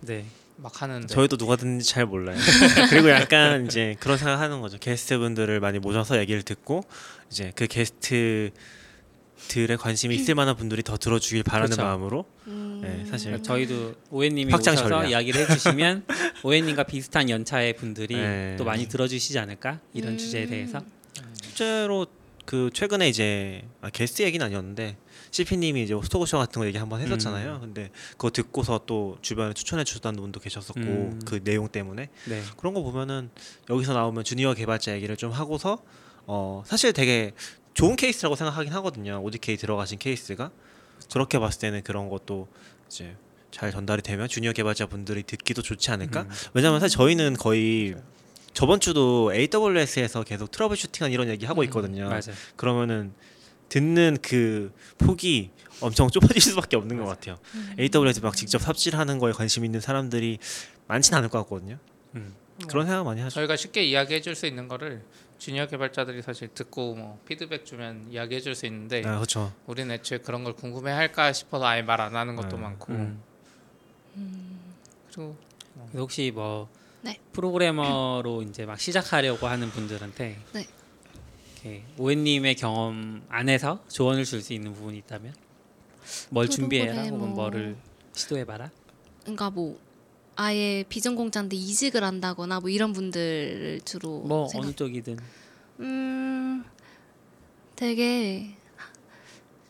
[0.00, 0.24] 네.
[0.58, 2.38] 막 하는데 저희도 누가 듣는지 잘 몰라요.
[2.88, 4.78] 그리고 약간 이제 그런 생각하는 거죠.
[4.78, 6.84] 게스트 분들을 많이 모셔서 얘기를 듣고
[7.30, 8.50] 이제 그 게스트
[9.48, 11.82] 들에 관심이 있을 만한 분들이 더 들어주길 바라는 그렇죠.
[11.82, 12.80] 마음으로 음.
[12.82, 15.10] 네, 사실 저희도 오해님이 확장 오셔서 전략.
[15.10, 16.06] 이야기를 해주시면
[16.42, 18.56] 오해님과 비슷한 연차의 분들이 네.
[18.56, 20.18] 또 많이 들어주시지 않을까 이런 음.
[20.18, 20.80] 주제에 대해서
[21.42, 22.06] 실제로
[22.46, 24.96] 그 최근에 이제 아, 게스트 얘기는 아니었는데
[25.32, 27.60] CP님이 이제 스토커쇼 같은 거 얘기 한번 했었잖아요.
[27.60, 31.20] 근데 그거 듣고서 또 주변에 추천해 주셨다는 분도 계셨었고 음.
[31.26, 32.42] 그 내용 때문에 네.
[32.56, 33.30] 그런 거 보면은
[33.68, 35.82] 여기서 나오면 주니어 개발자 얘기를 좀 하고서
[36.26, 37.32] 어 사실 되게
[37.74, 39.20] 좋은 케이스라고 생각하긴 하거든요.
[39.22, 40.50] ODK 들어가신 케이스가
[41.12, 42.48] 그렇게 봤을 때는 그런 것도
[42.88, 43.16] 이제
[43.50, 46.22] 잘 전달이 되면 주니어 개발자 분들이 듣기도 좋지 않을까?
[46.22, 46.30] 음.
[46.54, 47.94] 왜냐면 사실 저희는 거의
[48.52, 52.04] 저번 주도 AWS에서 계속 trouble shooting한 이런 얘기 하고 있거든요.
[52.08, 52.20] 맞아요.
[52.56, 53.12] 그러면은
[53.68, 55.50] 듣는 그 폭이
[55.80, 57.38] 엄청 좁아질 수밖에 없는 것 같아요.
[57.78, 60.38] AWS 막 직접 삽질하는 거에 관심 있는 사람들이
[60.86, 61.78] 많지는 않을 것 같거든요.
[62.14, 62.34] 음.
[62.68, 63.34] 그런 생각 많이 하죠.
[63.34, 65.02] 저희가 쉽게 이야기해 줄 수 있는 거를
[65.38, 69.52] 주니어 개발자들이 사실 듣고 뭐 피드백 주면 이야기해 줄 수 있는데 아, 그렇죠.
[69.66, 72.62] 우리는 애초에 그런 걸 궁금해 할까 싶어서 아예 말 안 하는 것도 네.
[72.62, 73.20] 많고 음.
[75.08, 75.36] 그리고
[75.88, 76.68] 그래서 혹시 뭐
[77.02, 77.18] 네.
[77.32, 80.66] 프로그래머로 이제 막 시작하려고 하는 분들한테 네.
[81.54, 85.34] 이렇게 오해님의 경험 안에서 조언을 줄 수 있는 부분이 있다면
[86.30, 87.02] 뭘 준비해라.
[87.04, 87.76] 혹은 뭐를
[88.14, 88.70] 시도해봐라.
[89.22, 89.78] 그러니까 뭐
[90.36, 95.18] 아예 비전공자인데 이직을 한다거나 뭐 이런 분들을 주로 뭐 생각- 어느 쪽이든
[95.80, 96.64] 음,
[97.74, 98.54] 되게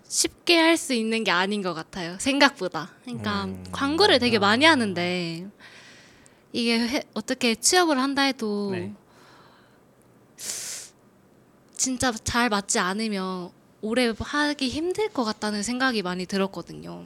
[0.09, 2.17] 쉽게 할 수 있는 게 아닌 것 같아요.
[2.21, 2.93] 생각보다.
[3.05, 3.64] 그러니까 음.
[3.73, 5.47] 광고를 되게 많이 하는데
[6.53, 8.93] 이게 회- 어떻게 취업을 한다 해도 네.
[11.77, 13.51] 진짜 잘 맞지 않으면
[13.83, 17.05] 오래 하기 힘들 것 같다는 생각이 많이 들었거든요.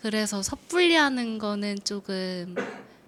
[0.00, 2.54] 그래서 섣불리 하는 거는 조금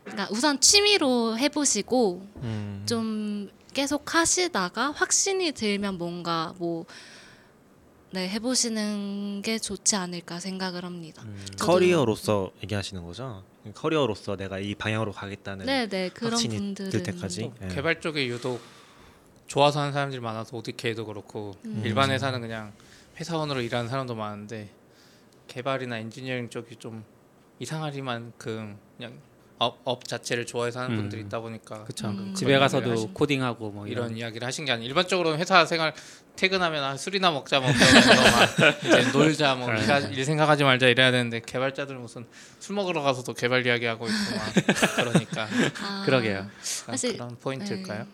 [0.05, 2.83] 그러니까 우선 취미로 해보시고 음.
[2.87, 6.85] 좀 계속 하시다가 확신이 들면 뭔가 뭐
[8.13, 11.23] 네, 해보시는 게 좋지 않을까 생각을 합니다.
[11.23, 13.45] 음, 커리어로서 얘기하시는 거죠?
[13.75, 17.43] 커리어로서 내가 이 방향으로 가겠다는 네, 네 그런 확신이 분들은 들 때까지.
[17.43, 17.69] 또 예.
[17.69, 18.61] 개발 쪽에 유독
[19.47, 21.83] 좋아서 하는 사람들이 많아서 ODK도 그렇고 음.
[21.85, 22.73] 일반 회사는 그냥
[23.17, 24.71] 회사원으로 일하는 사람도 많은데
[25.55, 27.05] 개발이나 엔지니어링 쪽이 좀
[27.59, 29.13] 이상하리만큼 그냥
[29.59, 30.97] 업, 업 자체를 좋아해서 하는 음.
[31.03, 32.09] 분들이 있다 보니까 그렇죠.
[32.09, 32.33] 음.
[32.35, 34.17] 집에 가서도 하신- 코딩하고 뭐 이런 이런.
[34.17, 35.93] 이야기를 하신 게 아니라 일반적으로는 회사 생활
[36.37, 39.83] 퇴근하면 아, 술이나 먹자 뭐 이제 놀자 뭐 네.
[40.13, 42.25] 일, 일 생각하지 말자 이래야 되는데 개발자들은 무슨
[42.59, 45.49] 술 먹으러 가서도 개발 이야기하고 있고 막 그러니까
[45.83, 46.37] 아, 그러게요.
[46.37, 47.99] 약간 사실- 그런 포인트일까요?
[48.05, 48.07] 네.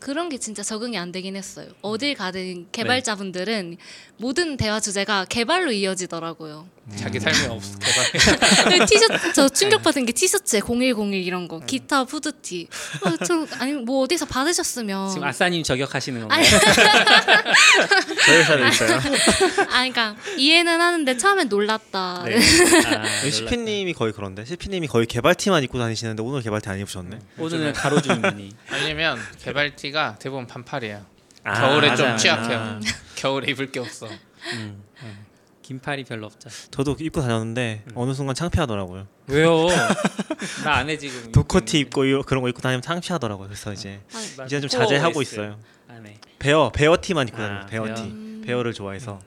[0.00, 1.68] 그런 게 진짜 적응이 안 되긴 했어요.
[1.82, 2.14] 어딜 네.
[2.14, 3.76] 가든 개발자분들은
[4.18, 6.66] 모든 대화 주제가 개발로 이어지더라고요.
[6.96, 12.68] 자기 삶이 없 개발 티셔츠 저 충격받은 게 티셔츠에 0101 이런 거, 기타 후드티.
[13.04, 16.44] 어, 저 아니 뭐 어디서 받으셨으면 지금 아싸님 저격하시는 건가요?
[18.26, 18.96] 저희 회사도 있어요.
[18.96, 22.24] 아 그러니까 이해는 하는데 처음엔 놀랐다.
[22.26, 22.36] 네.
[22.36, 27.18] 아, 여기 CP님이 거의 그런데 CP님이 거의 개발티만 입고 다니시는데 오늘 개발티 안 입으셨네.
[27.38, 28.50] 오늘은 가로주머니.
[28.72, 31.04] 왜냐면 개발티가 대부분 반팔이에요.
[31.44, 32.16] 아, 겨울에 맞아, 좀 맞아.
[32.18, 32.80] 취약해요.
[33.16, 34.08] 겨울에 입을 게 없어.
[34.52, 34.82] 음.
[35.64, 36.50] 긴팔이 별로 없죠.
[36.70, 39.06] 저도 입고 다녔는데 어느 순간 창피하더라고요.
[39.28, 39.66] 왜요?
[40.62, 43.48] 나 안에 지금 Docker티 입고 이- 그런 거 입고 다니면 창피하더라고요.
[43.48, 45.56] 그래서 이제 아니, 나 이제 좀 자제하고 있어요.
[45.56, 45.58] 있어요.
[45.88, 46.18] 안에.
[46.38, 47.66] 베어 베어 티만 입고 아, 다녀요.
[47.68, 48.02] bear티.
[48.02, 48.04] bear.
[48.12, 48.42] 음.
[48.44, 49.20] bear를 좋아해서.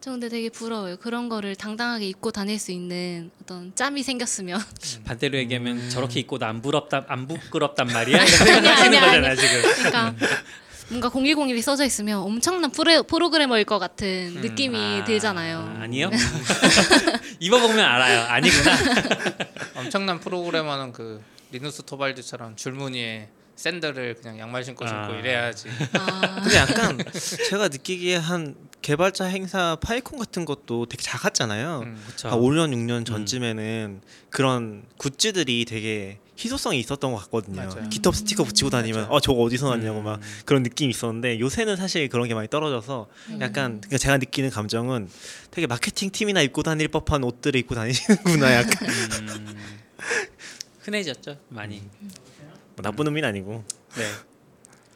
[0.00, 0.96] 저 근데 되게 부러워요.
[0.96, 4.60] 그런 거를 당당하게 입고 다닐 수 있는 어떤 짬이 생겼으면.
[5.04, 5.88] 반대로 얘기하면 음.
[5.88, 8.16] 저렇게 입고 안 부럽다 안 부끄럽단 말이야.
[8.16, 9.62] 이런 아니, 생각하시는 아니, 거잖아 지금.
[9.62, 10.14] 그러니까
[10.88, 15.76] 뭔가 0101이 써져 있으면 엄청난 프레, 프로그래머일 것 같은 음, 느낌이 아, 들잖아요.
[15.80, 16.10] 아니요.
[17.40, 18.20] 입어보면 알아요.
[18.22, 18.76] 아니구나.
[19.74, 25.18] 엄청난 프로그래머는 그 리누스 토발드처럼 줄무늬에 샌들을 그냥 양말 신고 신고 아.
[25.18, 25.68] 이래야지.
[25.94, 26.98] 아, 근데 약간
[27.50, 31.80] 제가 느끼기에 한 개발자 행사 파이콘 같은 것도 되게 작았잖아요.
[31.84, 32.04] 음.
[32.22, 37.56] 한 5년 6년 전쯤에는 그런 굿즈들이 되게 희소성이 있었던 것 같거든요.
[37.56, 37.88] 맞아요.
[38.12, 39.12] 스티커 붙이고 다니면 맞아요.
[39.12, 40.04] 어 저거 어디서 났냐고 음.
[40.04, 43.08] 막 그런 느낌이 있었는데 요새는 사실 그런 게 많이 떨어져서
[43.40, 45.08] 약간 그러니까 제가 느끼는 감정은
[45.50, 49.56] 되게 마케팅 팀이나 입고 다닐 법한 옷들을 입고 다니시는구나 약간 음,
[50.80, 51.38] 흔해졌죠.
[51.48, 51.80] 많이.
[52.76, 53.64] 뭐 나쁜 의미는 아니고
[53.96, 54.04] 네.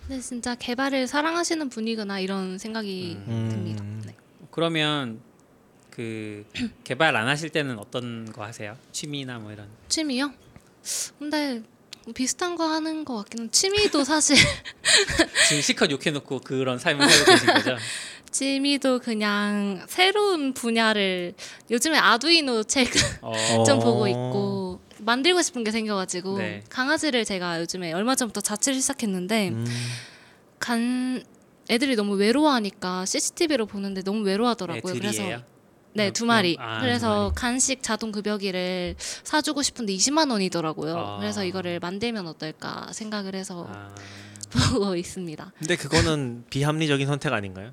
[0.07, 3.49] 근데 진짜 개발을 사랑하시는 분이구나 이런 생각이 음.
[3.51, 3.84] 듭니다.
[4.07, 4.14] 네.
[4.51, 5.20] 그러면
[5.91, 6.45] 그
[6.84, 8.76] 개발 안 하실 때는 어떤 거 하세요?
[8.93, 9.68] 취미나 뭐 이런.
[9.88, 10.32] 취미요?
[11.18, 11.62] 근데
[12.14, 14.37] 비슷한 거 하는 것 같기는 취미도 사실
[15.49, 17.76] 지금 실컷 욕해놓고 그런 삶을 살고 계신 거죠?
[18.31, 21.35] 취미도 그냥 새로운 분야를
[21.70, 22.89] 요즘에 아두이노 책
[23.22, 23.33] 어.
[23.66, 23.81] 좀 어.
[23.81, 26.62] 보고 있고 만들고 싶은 게 생겨가지고 네.
[26.68, 29.66] 강아지를 제가 요즘에 얼마 전부터 자취를 시작했는데 음.
[30.59, 31.24] 간
[31.70, 34.93] 애들이 너무 외로워하니까 CCTV로 보는데 너무 네, 외로워하더라고요.
[34.95, 35.43] 그래서 둘이에요.
[35.93, 36.57] 네 음, 두 마리.
[36.59, 37.34] 음, 아, 두 그래서 마리.
[37.34, 40.97] 간식 자동 급여기를 사주고 싶은데 20만 원이더라고요.
[40.97, 41.18] 아.
[41.18, 43.95] 그래서 이거를 만들면 어떨까 생각을 해서 아,
[44.72, 45.53] 보고 있습니다.
[45.59, 47.72] 근데 그거는 비합리적인 선택 아닌가요?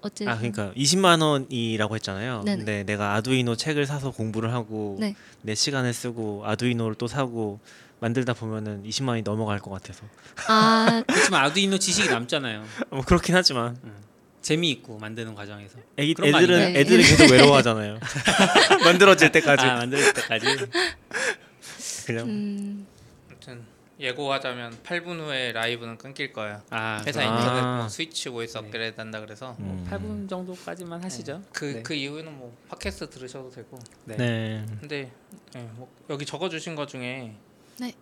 [0.00, 2.42] 어쨌든 아 그러니까 20만 원이라고 했잖아요.
[2.44, 2.56] 네네.
[2.58, 5.16] 근데 내가 아두이노 책을 사서 공부를 하고 네.
[5.42, 7.58] 내 시간을 쓰고 아두이노를 또 사고
[7.98, 10.04] 만들다 보면은 20만 원이 넘어갈 것 같아서
[10.46, 12.64] 아 그렇지만 아두이노 지식이 남잖아요.
[12.90, 13.76] 뭐 그렇긴 하지만
[14.48, 15.78] 재미있고 만드는 과정에서.
[15.98, 16.78] 애기, 애들은 아닌가요?
[16.78, 17.98] 애들은 계속 외로워하잖아요.
[18.82, 20.46] 만들어질 때까지 아 만들 때까지.
[22.06, 22.86] 그냥 음,
[23.28, 23.62] 아무튼
[24.00, 26.62] 예고하자면 8분 후에 라이브는 끊길 거예요.
[26.70, 27.24] 아 회사 아.
[27.24, 29.86] 인터넷 뭐 스위치 OS 업그레이드 한다 그래서 음.
[29.90, 31.42] 8분 정도까지만 하시죠.
[31.52, 31.82] 그 네.
[31.82, 33.78] 그 이후에는 뭐 팟캐스트 들으셔도 되고.
[34.06, 34.16] 네.
[34.16, 34.66] 네.
[34.80, 35.12] 근데
[35.56, 37.34] 예, 뭐 여기 적어주신 것 중에
[37.78, 37.92] 네.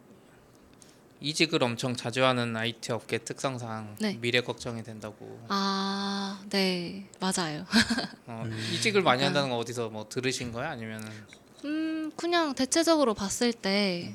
[1.21, 4.19] 이직을 엄청 자주 하는 IT 업계 특성상 네.
[4.21, 5.41] 미래 걱정이 된다고.
[5.49, 7.65] 아, 네, 맞아요.
[8.27, 8.69] 어, 음.
[8.75, 10.71] 이직을 많이 한다는 거 어디서 뭐 들으신 거야?
[10.71, 11.09] 아니면은
[11.65, 14.15] 음, 그냥 대체적으로 봤을 때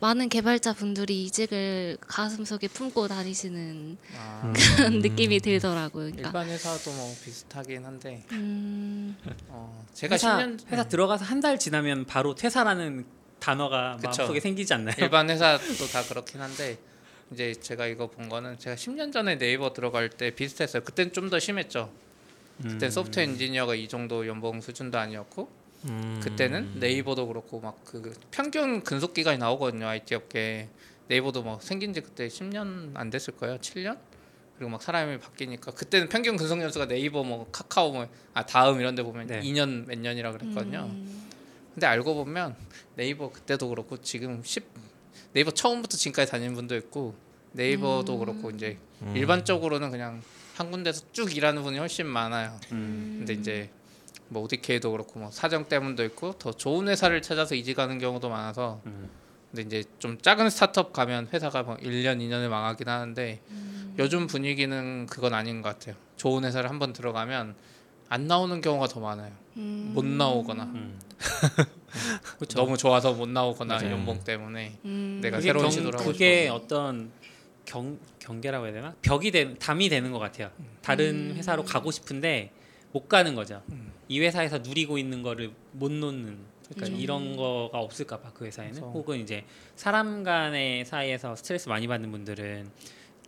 [0.00, 6.10] 많은 개발자 분들이 이직을 가슴속에 품고 다니시는 아, 그런 느낌이 들더라고요.
[6.10, 9.16] 그러니까, 일반 회사도 뭐 비슷하긴 한데 음,
[9.48, 13.04] 어, 제가 회사 10년 회사 들어가서 한 달 지나면 바로 퇴사라는
[13.42, 14.08] 단어가 그쵸.
[14.08, 14.94] 마음속에 생기지 않나요?
[14.98, 16.78] 일반 회사도 다 그렇긴 한데
[17.32, 20.84] 이제 제가 이거 본 거는 제가 10년 전에 네이버 들어갈 때 비슷했어요.
[20.84, 21.90] 그때는 좀더 심했죠.
[22.62, 22.90] 그때 음.
[22.90, 25.48] 소프트웨어 엔지니어가 이 정도 연봉 수준도 아니었고
[25.86, 26.20] 음.
[26.22, 30.68] 그때는 네이버도 그렇고 막 그 평균 근속 기간이 나오거든요 IT 업계
[31.08, 33.98] 네이버도 뭐 생긴 지 그때 10년 안 됐을 거예요 7년
[34.56, 39.02] 그리고 막 사람이 바뀌니까 그때는 평균 근속 연수가 네이버 뭐 카카오 뭐아 다음 이런 데
[39.02, 39.40] 보면 네.
[39.40, 41.30] 2년 몇 년이라 그랬거든요 음,
[41.74, 42.56] 근데 알고 보면
[42.96, 44.64] 네이버 그때도 그렇고 지금 10
[45.32, 47.14] 네이버 처음부터 지금까지 다니는 분도 있고
[47.52, 48.18] 네이버도 음.
[48.18, 49.16] 그렇고 이제 음.
[49.16, 50.22] 일반적으로는 그냥
[50.54, 53.16] 한 군데서 쭉 일하는 분이 훨씬 많아요 음.
[53.18, 53.70] 근데 이제
[54.28, 59.10] 뭐 ODK도 그렇고 뭐 사정 때문도 있고 더 좋은 회사를 찾아서 이직하는 경우도 많아서 음.
[59.50, 63.40] 근데 이제 좀 작은 스타트업 가면 회사가 뭐 1년 2년에 망하긴 하는데
[63.98, 65.94] 요즘 분위기는 그건 아닌 것 같아요.
[66.16, 67.54] 좋은 회사를 한번 들어가면
[68.08, 69.32] 안 나오는 경우가 더 많아요.
[69.58, 70.98] 음, 못 나오거나 음.
[71.00, 71.11] 그렇죠.
[72.54, 73.92] 너무 좋아서 못 나오거나 맞아요.
[73.92, 76.64] 연봉 때문에 음, 내가 그게 새로운 경, 시도를 하고 그게 싶어서.
[76.64, 77.12] 어떤
[77.64, 78.94] 경 경계라고 해야 되나?
[79.02, 80.50] 벽이 되, 담이 되는 것 같아요.
[80.82, 81.34] 다른 음.
[81.36, 82.50] 회사로 가고 싶은데
[82.92, 83.62] 못 가는 거죠.
[83.70, 83.92] 음.
[84.08, 86.38] 이 회사에서 누리고 있는 거를 못 놓는.
[86.74, 87.00] 그러니까 음.
[87.00, 89.44] 이런 거가 없을까 봐 그 회사에는 그래서- 혹은 이제
[89.76, 92.70] 사람 간의 사이에서 스트레스 많이 받는 분들은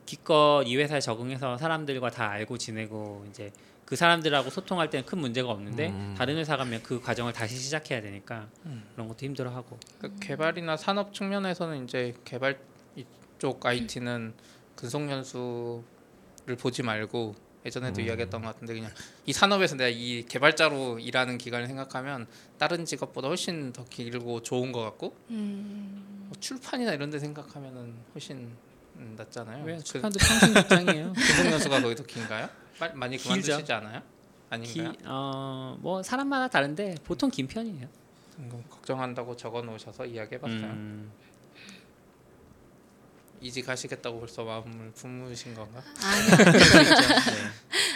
[0.06, 3.50] 기껏 이 회사에 적응해서 사람들과 다 알고 지내고 이제
[3.84, 6.14] 그 사람들하고 소통할 때는 큰 문제가 없는데 음.
[6.16, 8.84] 다른 회사 가면 그 과정을 다시 시작해야 되니까 음.
[8.94, 12.58] 그런 것도 힘들어하고 그 개발이나 산업 측면에서는 이제 개발
[12.96, 14.34] 이쪽 IT는
[14.74, 17.34] 근속 연수를 보지 말고
[17.66, 18.06] 예전에도 음.
[18.06, 18.90] 이야기했던 것 같은데 그냥
[19.26, 22.26] 이 산업에서 내가 이 개발자로 일하는 기간을 생각하면
[22.58, 28.50] 다른 직업보다 훨씬 더 길고 좋은 것 같고 음, 뭐 출판이나 이런 데 생각하면은 훨씬
[28.96, 29.64] 음, 낫잖아요.
[29.64, 31.12] 왜그 출판도 평생 직장이에요.
[31.12, 32.48] 근속 연수가 거기 더 긴가요?
[32.78, 33.16] 빨- 많이.
[33.16, 34.02] 그만두시지 않아요?
[34.50, 34.92] 아닌가요?
[35.04, 37.88] 어뭐 사람마다 다른데 보통 긴 편이에요.
[38.38, 40.58] 음, 걱정한다고 적어 놓으셔서 이야기해봤어요.
[40.60, 41.10] 음,
[43.40, 45.82] 이직 하시겠다고 벌써 마음을 품으신 건가?
[46.02, 46.52] 아니요.
[46.52, 46.60] 네.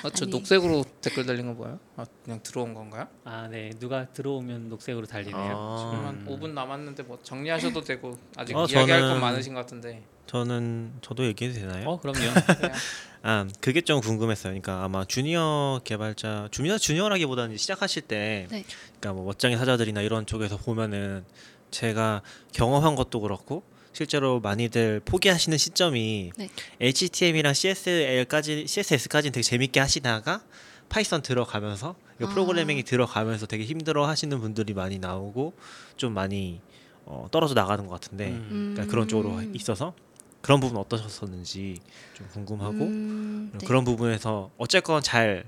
[0.05, 0.31] 아, 저 아니.
[0.31, 1.79] 녹색으로 댓글 달린 거 뭐예요?
[1.97, 3.09] 아, 그냥 들어온 건가요?
[3.25, 3.71] 아, 네.
[3.79, 5.55] 누가 들어오면 녹색으로 달리네요.
[5.57, 5.77] 아.
[5.79, 10.05] 지금 한 5분 남았는데 뭐 정리하셔도 되고 아직 어, 이야기할 저는- 건 많으신 것 같은데
[10.29, 11.89] 저는 저도 얘기해도 되나요?
[11.89, 12.21] 어 그럼요.
[13.23, 14.53] 아 그게 좀 궁금했어요.
[14.53, 18.65] 그러니까 아마 주니어 개발자 주니어 주니어라기보다는 시작하실 때, 네.
[19.01, 21.25] 그러니까 뭐 멋쟁이 사자들이나 이런 쪽에서 보면은
[21.71, 22.23] 제가
[22.53, 23.63] 경험한 것도 그렇고
[23.93, 26.51] 실제로 많이들 포기하시는 시점이 네.
[26.81, 30.43] HTML이랑 CSL까지 CSS까지는 되게 재밌게 하시다가
[30.91, 32.29] 파이썬 들어가면서 아.
[32.29, 35.55] 프로그래밍이 들어가면서 되게 힘들어 하시는 분들이 많이 나오고
[35.97, 36.61] 좀 많이
[37.07, 38.73] 어, 떨어져 나가는 것 같은데 음.
[38.75, 39.95] 그러니까 그런 쪽으로 있어서
[40.41, 41.81] 그런 부분 어떠셨었는지
[42.15, 43.67] 좀 궁금하고 음, 네.
[43.67, 45.45] 그런 부분에서 어쨌건 잘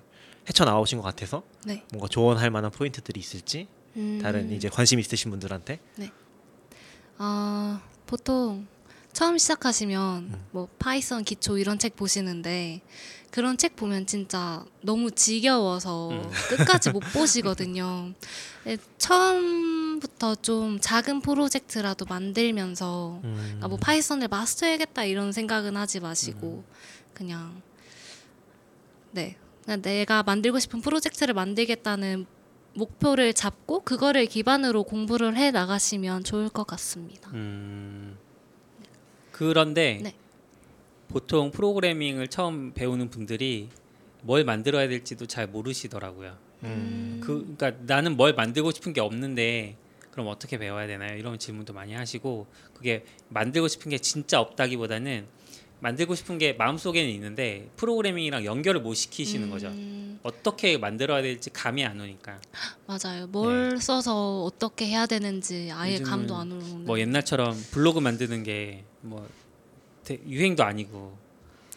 [0.48, 1.84] 헤쳐 나오신 것 같아서 네.
[1.92, 5.78] 뭔가 조언할 만한 포인트들이 있을지 음, 다른 이제 관심 있으신 분들한테
[7.18, 8.66] 아 보통
[9.12, 10.46] 처음 시작하시면 음.
[10.52, 12.80] 뭐 파이썬 기초 이런 책 보시는데
[13.30, 16.30] 그런 책 보면 진짜 너무 지겨워서 음.
[16.48, 18.12] 끝까지 못 보시거든요.
[18.64, 23.60] 네, 처음부터 좀 작은 프로젝트라도 만들면서 음.
[23.62, 26.74] 아, 뭐 파이썬을 마스터해야겠다 이런 생각은 하지 마시고 음.
[27.14, 27.62] 그냥
[29.12, 32.26] 네 그냥 내가 만들고 싶은 프로젝트를 만들겠다는
[32.74, 37.30] 목표를 잡고 그거를 기반으로 공부를 해 나가시면 좋을 것 같습니다.
[37.34, 38.16] 음,
[39.32, 40.14] 그런데 네.
[41.10, 43.68] 보통 프로그래밍을 처음 배우는 분들이
[44.22, 46.36] 뭘 만들어야 될지도 잘 모르시더라고요.
[46.62, 47.20] 음.
[47.22, 49.76] 그 그러니까 나는 뭘 만들고 싶은 게 없는데
[50.12, 51.16] 그럼 어떻게 배워야 되나요?
[51.18, 55.26] 이런 질문도 많이 하시고 그게 만들고 싶은 게 진짜 없다기보다는
[55.80, 59.68] 만들고 싶은 게 마음속에는 있는데 프로그래밍이랑 연결을 못 시키시는 거죠.
[59.68, 62.38] 음, 어떻게 만들어야 될지 감이 안 오니까
[62.86, 63.26] 맞아요.
[63.28, 66.84] 뭘 써서 어떻게 해야 되는지 아예 감도 안 오는.
[66.84, 69.26] 뭐 옛날처럼 블로그 만드는 게 뭐
[70.26, 71.18] 유행도 아니고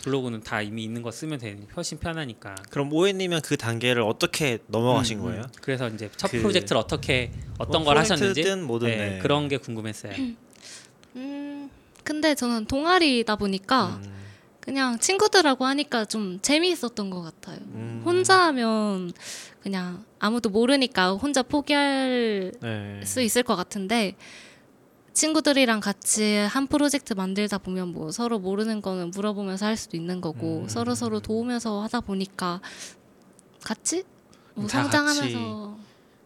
[0.03, 2.55] 블로그는 다 이미 있는 거 쓰면 되니 훨씬 편하니까.
[2.69, 5.41] 그럼 오해님은 그 단계를 어떻게 넘어가신 음, 거예요?
[5.43, 5.49] 음.
[5.61, 9.19] 그래서 이제 첫 그- 프로젝트를 어떻게 어떤 뭐 걸 하셨는지 뭐든, 네, 네.
[9.19, 10.13] 그런 게 궁금했어요.
[11.15, 11.69] 음,
[12.03, 14.13] 근데 저는 동아리다 보니까 음.
[14.59, 17.57] 그냥 친구들하고 하니까 좀 재미있었던 것 같아요.
[17.61, 18.01] 음.
[18.05, 19.11] 혼자 하면
[19.61, 23.01] 그냥 아무도 모르니까 혼자 포기할 네.
[23.05, 24.15] 수 있을 것 같은데
[25.13, 30.61] 친구들이랑 같이 한 프로젝트 만들다 보면 뭐 서로 모르는 거는 물어보면서 할 수도 있는 거고
[30.63, 30.67] 음.
[30.67, 32.61] 서로 서로 도우면서 하다 보니까
[33.63, 34.03] 같이
[34.55, 35.77] 뭐 다 성장하면서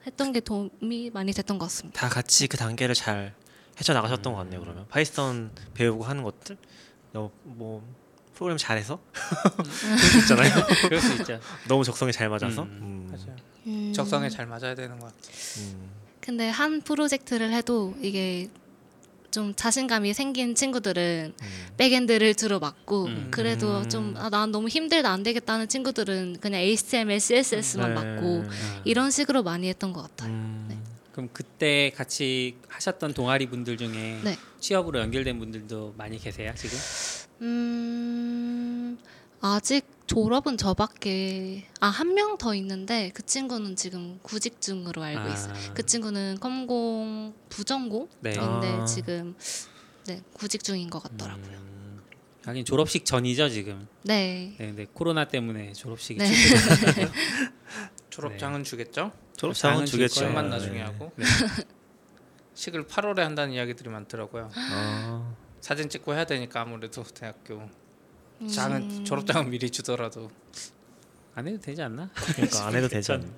[0.05, 1.99] 했던 게 도움이 많이 됐던 것 같습니다.
[1.99, 3.33] 다 같이 그 단계를 잘
[3.79, 4.61] 헤쳐 나가셨던 것 같네요.
[4.61, 6.57] 그러면 파이썬 배우고 하는 것들
[7.11, 7.83] 너무 뭐
[8.33, 8.99] 프로그램 잘해서
[9.51, 10.65] 그럴 수 있잖아요.
[10.87, 11.39] 그럴 수 있죠.
[11.67, 12.63] 너무 적성에 잘 맞아서.
[12.63, 12.79] 음.
[12.81, 13.07] 음.
[13.11, 13.35] 맞아요.
[13.67, 15.33] 음, 적성에 잘 맞아야 되는 것 같아요.
[15.57, 15.89] 음.
[16.21, 18.49] 근데 한 프로젝트를 해도 이게
[19.37, 21.47] 좀 자신감이 생긴 친구들은 음.
[21.77, 23.27] 백엔드를 주로 맡고 음.
[23.29, 23.87] 그래도 음.
[23.87, 28.01] 좀 아, 난 너무 힘들다 안 되겠다 하는 친구들은 그냥 HTML, CSS만 네.
[28.01, 28.45] 맡고
[28.83, 30.31] 이런 식으로 많이 했던 것 같아요.
[30.31, 30.65] 음.
[30.69, 30.77] 네.
[31.11, 34.35] 그럼 그때 같이 하셨던 동아리 분들 중에 네.
[34.59, 36.75] 취업으로 연결된 분들도 많이 계세요 지금?
[37.41, 38.97] 음,
[39.41, 45.27] 아직 졸업은 저밖에 아 한 명 더 있는데 그 친구는 지금 구직 중으로 알고 아.
[45.33, 45.53] 있어요.
[45.73, 48.37] 그 친구는 컴공 부전공인데 네.
[48.39, 48.85] 아.
[48.85, 49.35] 지금
[50.05, 51.57] 네 구직 중인 것 같더라고요.
[51.57, 52.01] 음,
[52.45, 53.87] 하긴 졸업식 전이죠 지금.
[54.03, 54.55] 네.
[54.57, 56.25] 네, 네 코로나 때문에 졸업식이 네.
[56.27, 57.07] 취소됐어요.
[58.09, 59.11] 졸업장은 주겠죠?
[59.35, 60.21] 졸업장은 주겠죠.
[60.21, 60.31] 거예요.
[60.31, 60.49] 시험만 네.
[60.49, 61.25] 나중에 하고 네.
[62.55, 64.49] 식을 8월에 한다는 이야기들이 많더라고요.
[64.55, 65.33] 아.
[65.59, 67.69] 사진 찍고 해야 되니까 아무래도 대학교
[68.41, 68.47] 음.
[68.47, 70.29] 장은 졸업장은 미리 주더라도
[71.35, 72.09] 안 해도 되지 않나?
[72.13, 73.25] 그러니까 안 해도 되지 않나.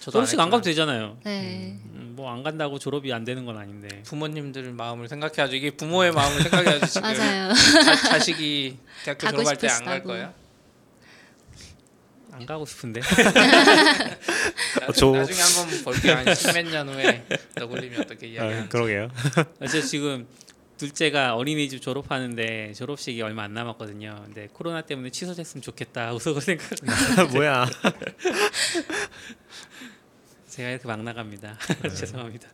[0.00, 1.18] 졸업식 안 가도 했지만 되잖아요.
[1.24, 1.78] 네.
[1.84, 4.02] 음, 뭐안 간다고 졸업이 안 되는 건 아닌데.
[4.06, 5.54] 부모님들 마음을 생각해야죠.
[5.54, 7.52] 이게 부모의 마음을 생각해야지 지금 맞아요.
[7.52, 10.02] 자, 자식이 대학교 졸업할 때 안 갈.
[10.02, 10.32] 거야.
[12.32, 13.00] 안 가고 싶은데.
[13.00, 16.14] 나중에, 저- 나중에 한번 볼게요.
[16.16, 17.26] 한 십몇 년 후에
[17.56, 18.68] 너굴님이 어떻게 아, 이야기하는지.
[18.70, 19.10] 그러게요.
[19.70, 20.26] 저 지금
[20.80, 24.22] 둘째가 어린이집 졸업하는데 졸업식이 얼마 안 남았거든요.
[24.24, 26.14] 근데 코로나 때문에 취소됐으면 좋겠다.
[26.16, 26.70] 우석을 생각.
[27.34, 27.66] 뭐야?
[30.48, 31.58] 제가 이렇게 막 나갑니다.
[31.94, 32.48] 죄송합니다.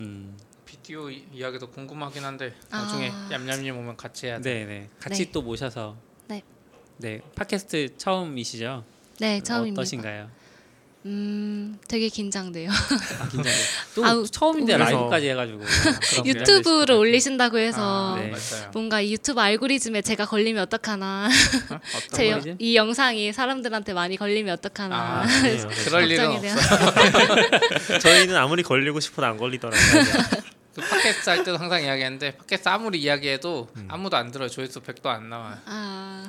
[0.00, 0.34] 음,
[0.64, 2.80] 비디오 이- 이야기도 궁금하긴 한데 아.
[2.84, 4.60] 나중에 얌얌님 오면 같이 해야 돼.
[4.60, 4.88] 네, 네.
[4.98, 5.32] 같이 네.
[5.32, 5.98] 또 모셔서.
[6.26, 6.42] 네.
[6.96, 8.82] 네, 팟캐스트 처음이시죠?
[9.18, 9.82] 네, 처음입니다.
[9.82, 10.30] 어떠신가요?
[11.06, 12.70] 음, 되게 긴장돼요.
[12.70, 13.50] 아, 긴장돼.
[13.94, 15.58] 또 아우, 처음인데 그래서- 라이브까지 해가지고.
[15.58, 18.32] 그럼 유튜브를 올리신다고 해서 아, 네.
[18.74, 21.28] 뭔가 이 유튜브 알고리즘에 제가 걸리면 어떡하나.
[21.70, 21.80] 어떤
[22.12, 22.50] 제 거?
[22.50, 22.54] 여?
[22.58, 25.22] 이 영상이 사람들한테 많이 걸리면 어떡하나.
[25.22, 25.26] 아.
[25.86, 26.26] 그럴 일은.
[26.32, 27.98] 없어.
[28.00, 29.80] 저희는 아무리 걸리고 싶어도 안 걸리더라고요.
[30.74, 33.88] 그 팟캐스트 할 때도 항상 이야기하는데 팟캐스트 아무리 이야기해도 음.
[33.90, 34.48] 아무도 안 들어요.
[34.48, 35.56] 조회수 100도 안 나와요.
[35.66, 36.28] 아,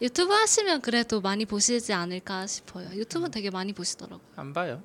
[0.00, 2.88] 유튜브 하시면 그래도 많이 보시지 않을까 싶어요.
[2.88, 2.94] 음.
[2.94, 4.20] 유튜브 되게 많이 보시더라고요.
[4.36, 4.82] 안 봐요.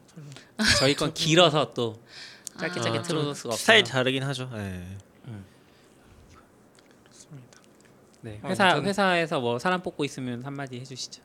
[0.80, 2.02] 저희 건 길어서 또
[2.60, 2.84] 짧게 아.
[2.84, 3.58] 짧게 아, 틀어놓을 수가 없어요.
[3.62, 4.50] 스타일 다르긴 하죠.
[4.54, 4.98] 네.
[8.22, 8.40] 네.
[8.44, 11.22] 아, 회사 저는- 회사에서 뭐 사람 뽑고 있으면 한마디 해주시죠.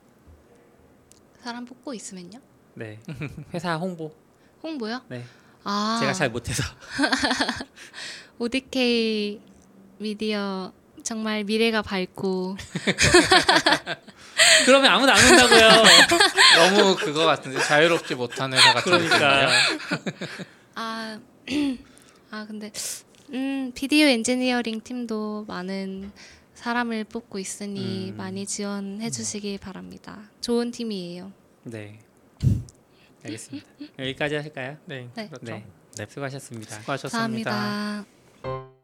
[1.41, 2.39] 사람 뽑고 있으면요?
[2.75, 2.99] 네.
[3.53, 4.13] 회사 홍보.
[4.63, 5.01] 홍보요?
[5.09, 5.25] 네.
[5.63, 6.63] 아 제가 잘 못해서.
[8.39, 9.41] ODK
[9.97, 10.71] 미디어
[11.05, 12.57] 정말 미래가 밝고
[14.65, 15.69] 그러면 아무도 안 온다고요.
[16.57, 19.45] 너무 그거 같은데 자유롭지 못한 회사 같은 그러니까.
[19.45, 19.49] 느낌이에요.
[20.75, 21.19] 아,
[22.31, 22.71] 아 근데
[23.31, 26.11] 음 비디오 엔지니어링 팀도 많은
[26.55, 28.17] 사람을 뽑고 있으니 음.
[28.17, 30.23] 많이 지원해 주시기 바랍니다.
[30.41, 31.31] 좋은 팀이에요.
[31.63, 31.99] 네.
[33.23, 33.67] 알겠습니다.
[33.99, 34.77] 여기까지 할까요?
[34.85, 35.27] 네, 네.
[35.27, 35.45] 그렇죠.
[35.45, 35.65] 네.
[35.97, 36.05] 네.
[36.09, 36.79] 수고하셨습니다.
[36.79, 37.51] 수고하셨습니다.
[37.51, 38.74] 감사합니다.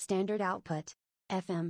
[0.00, 0.94] Standard output.
[1.30, 1.68] FM.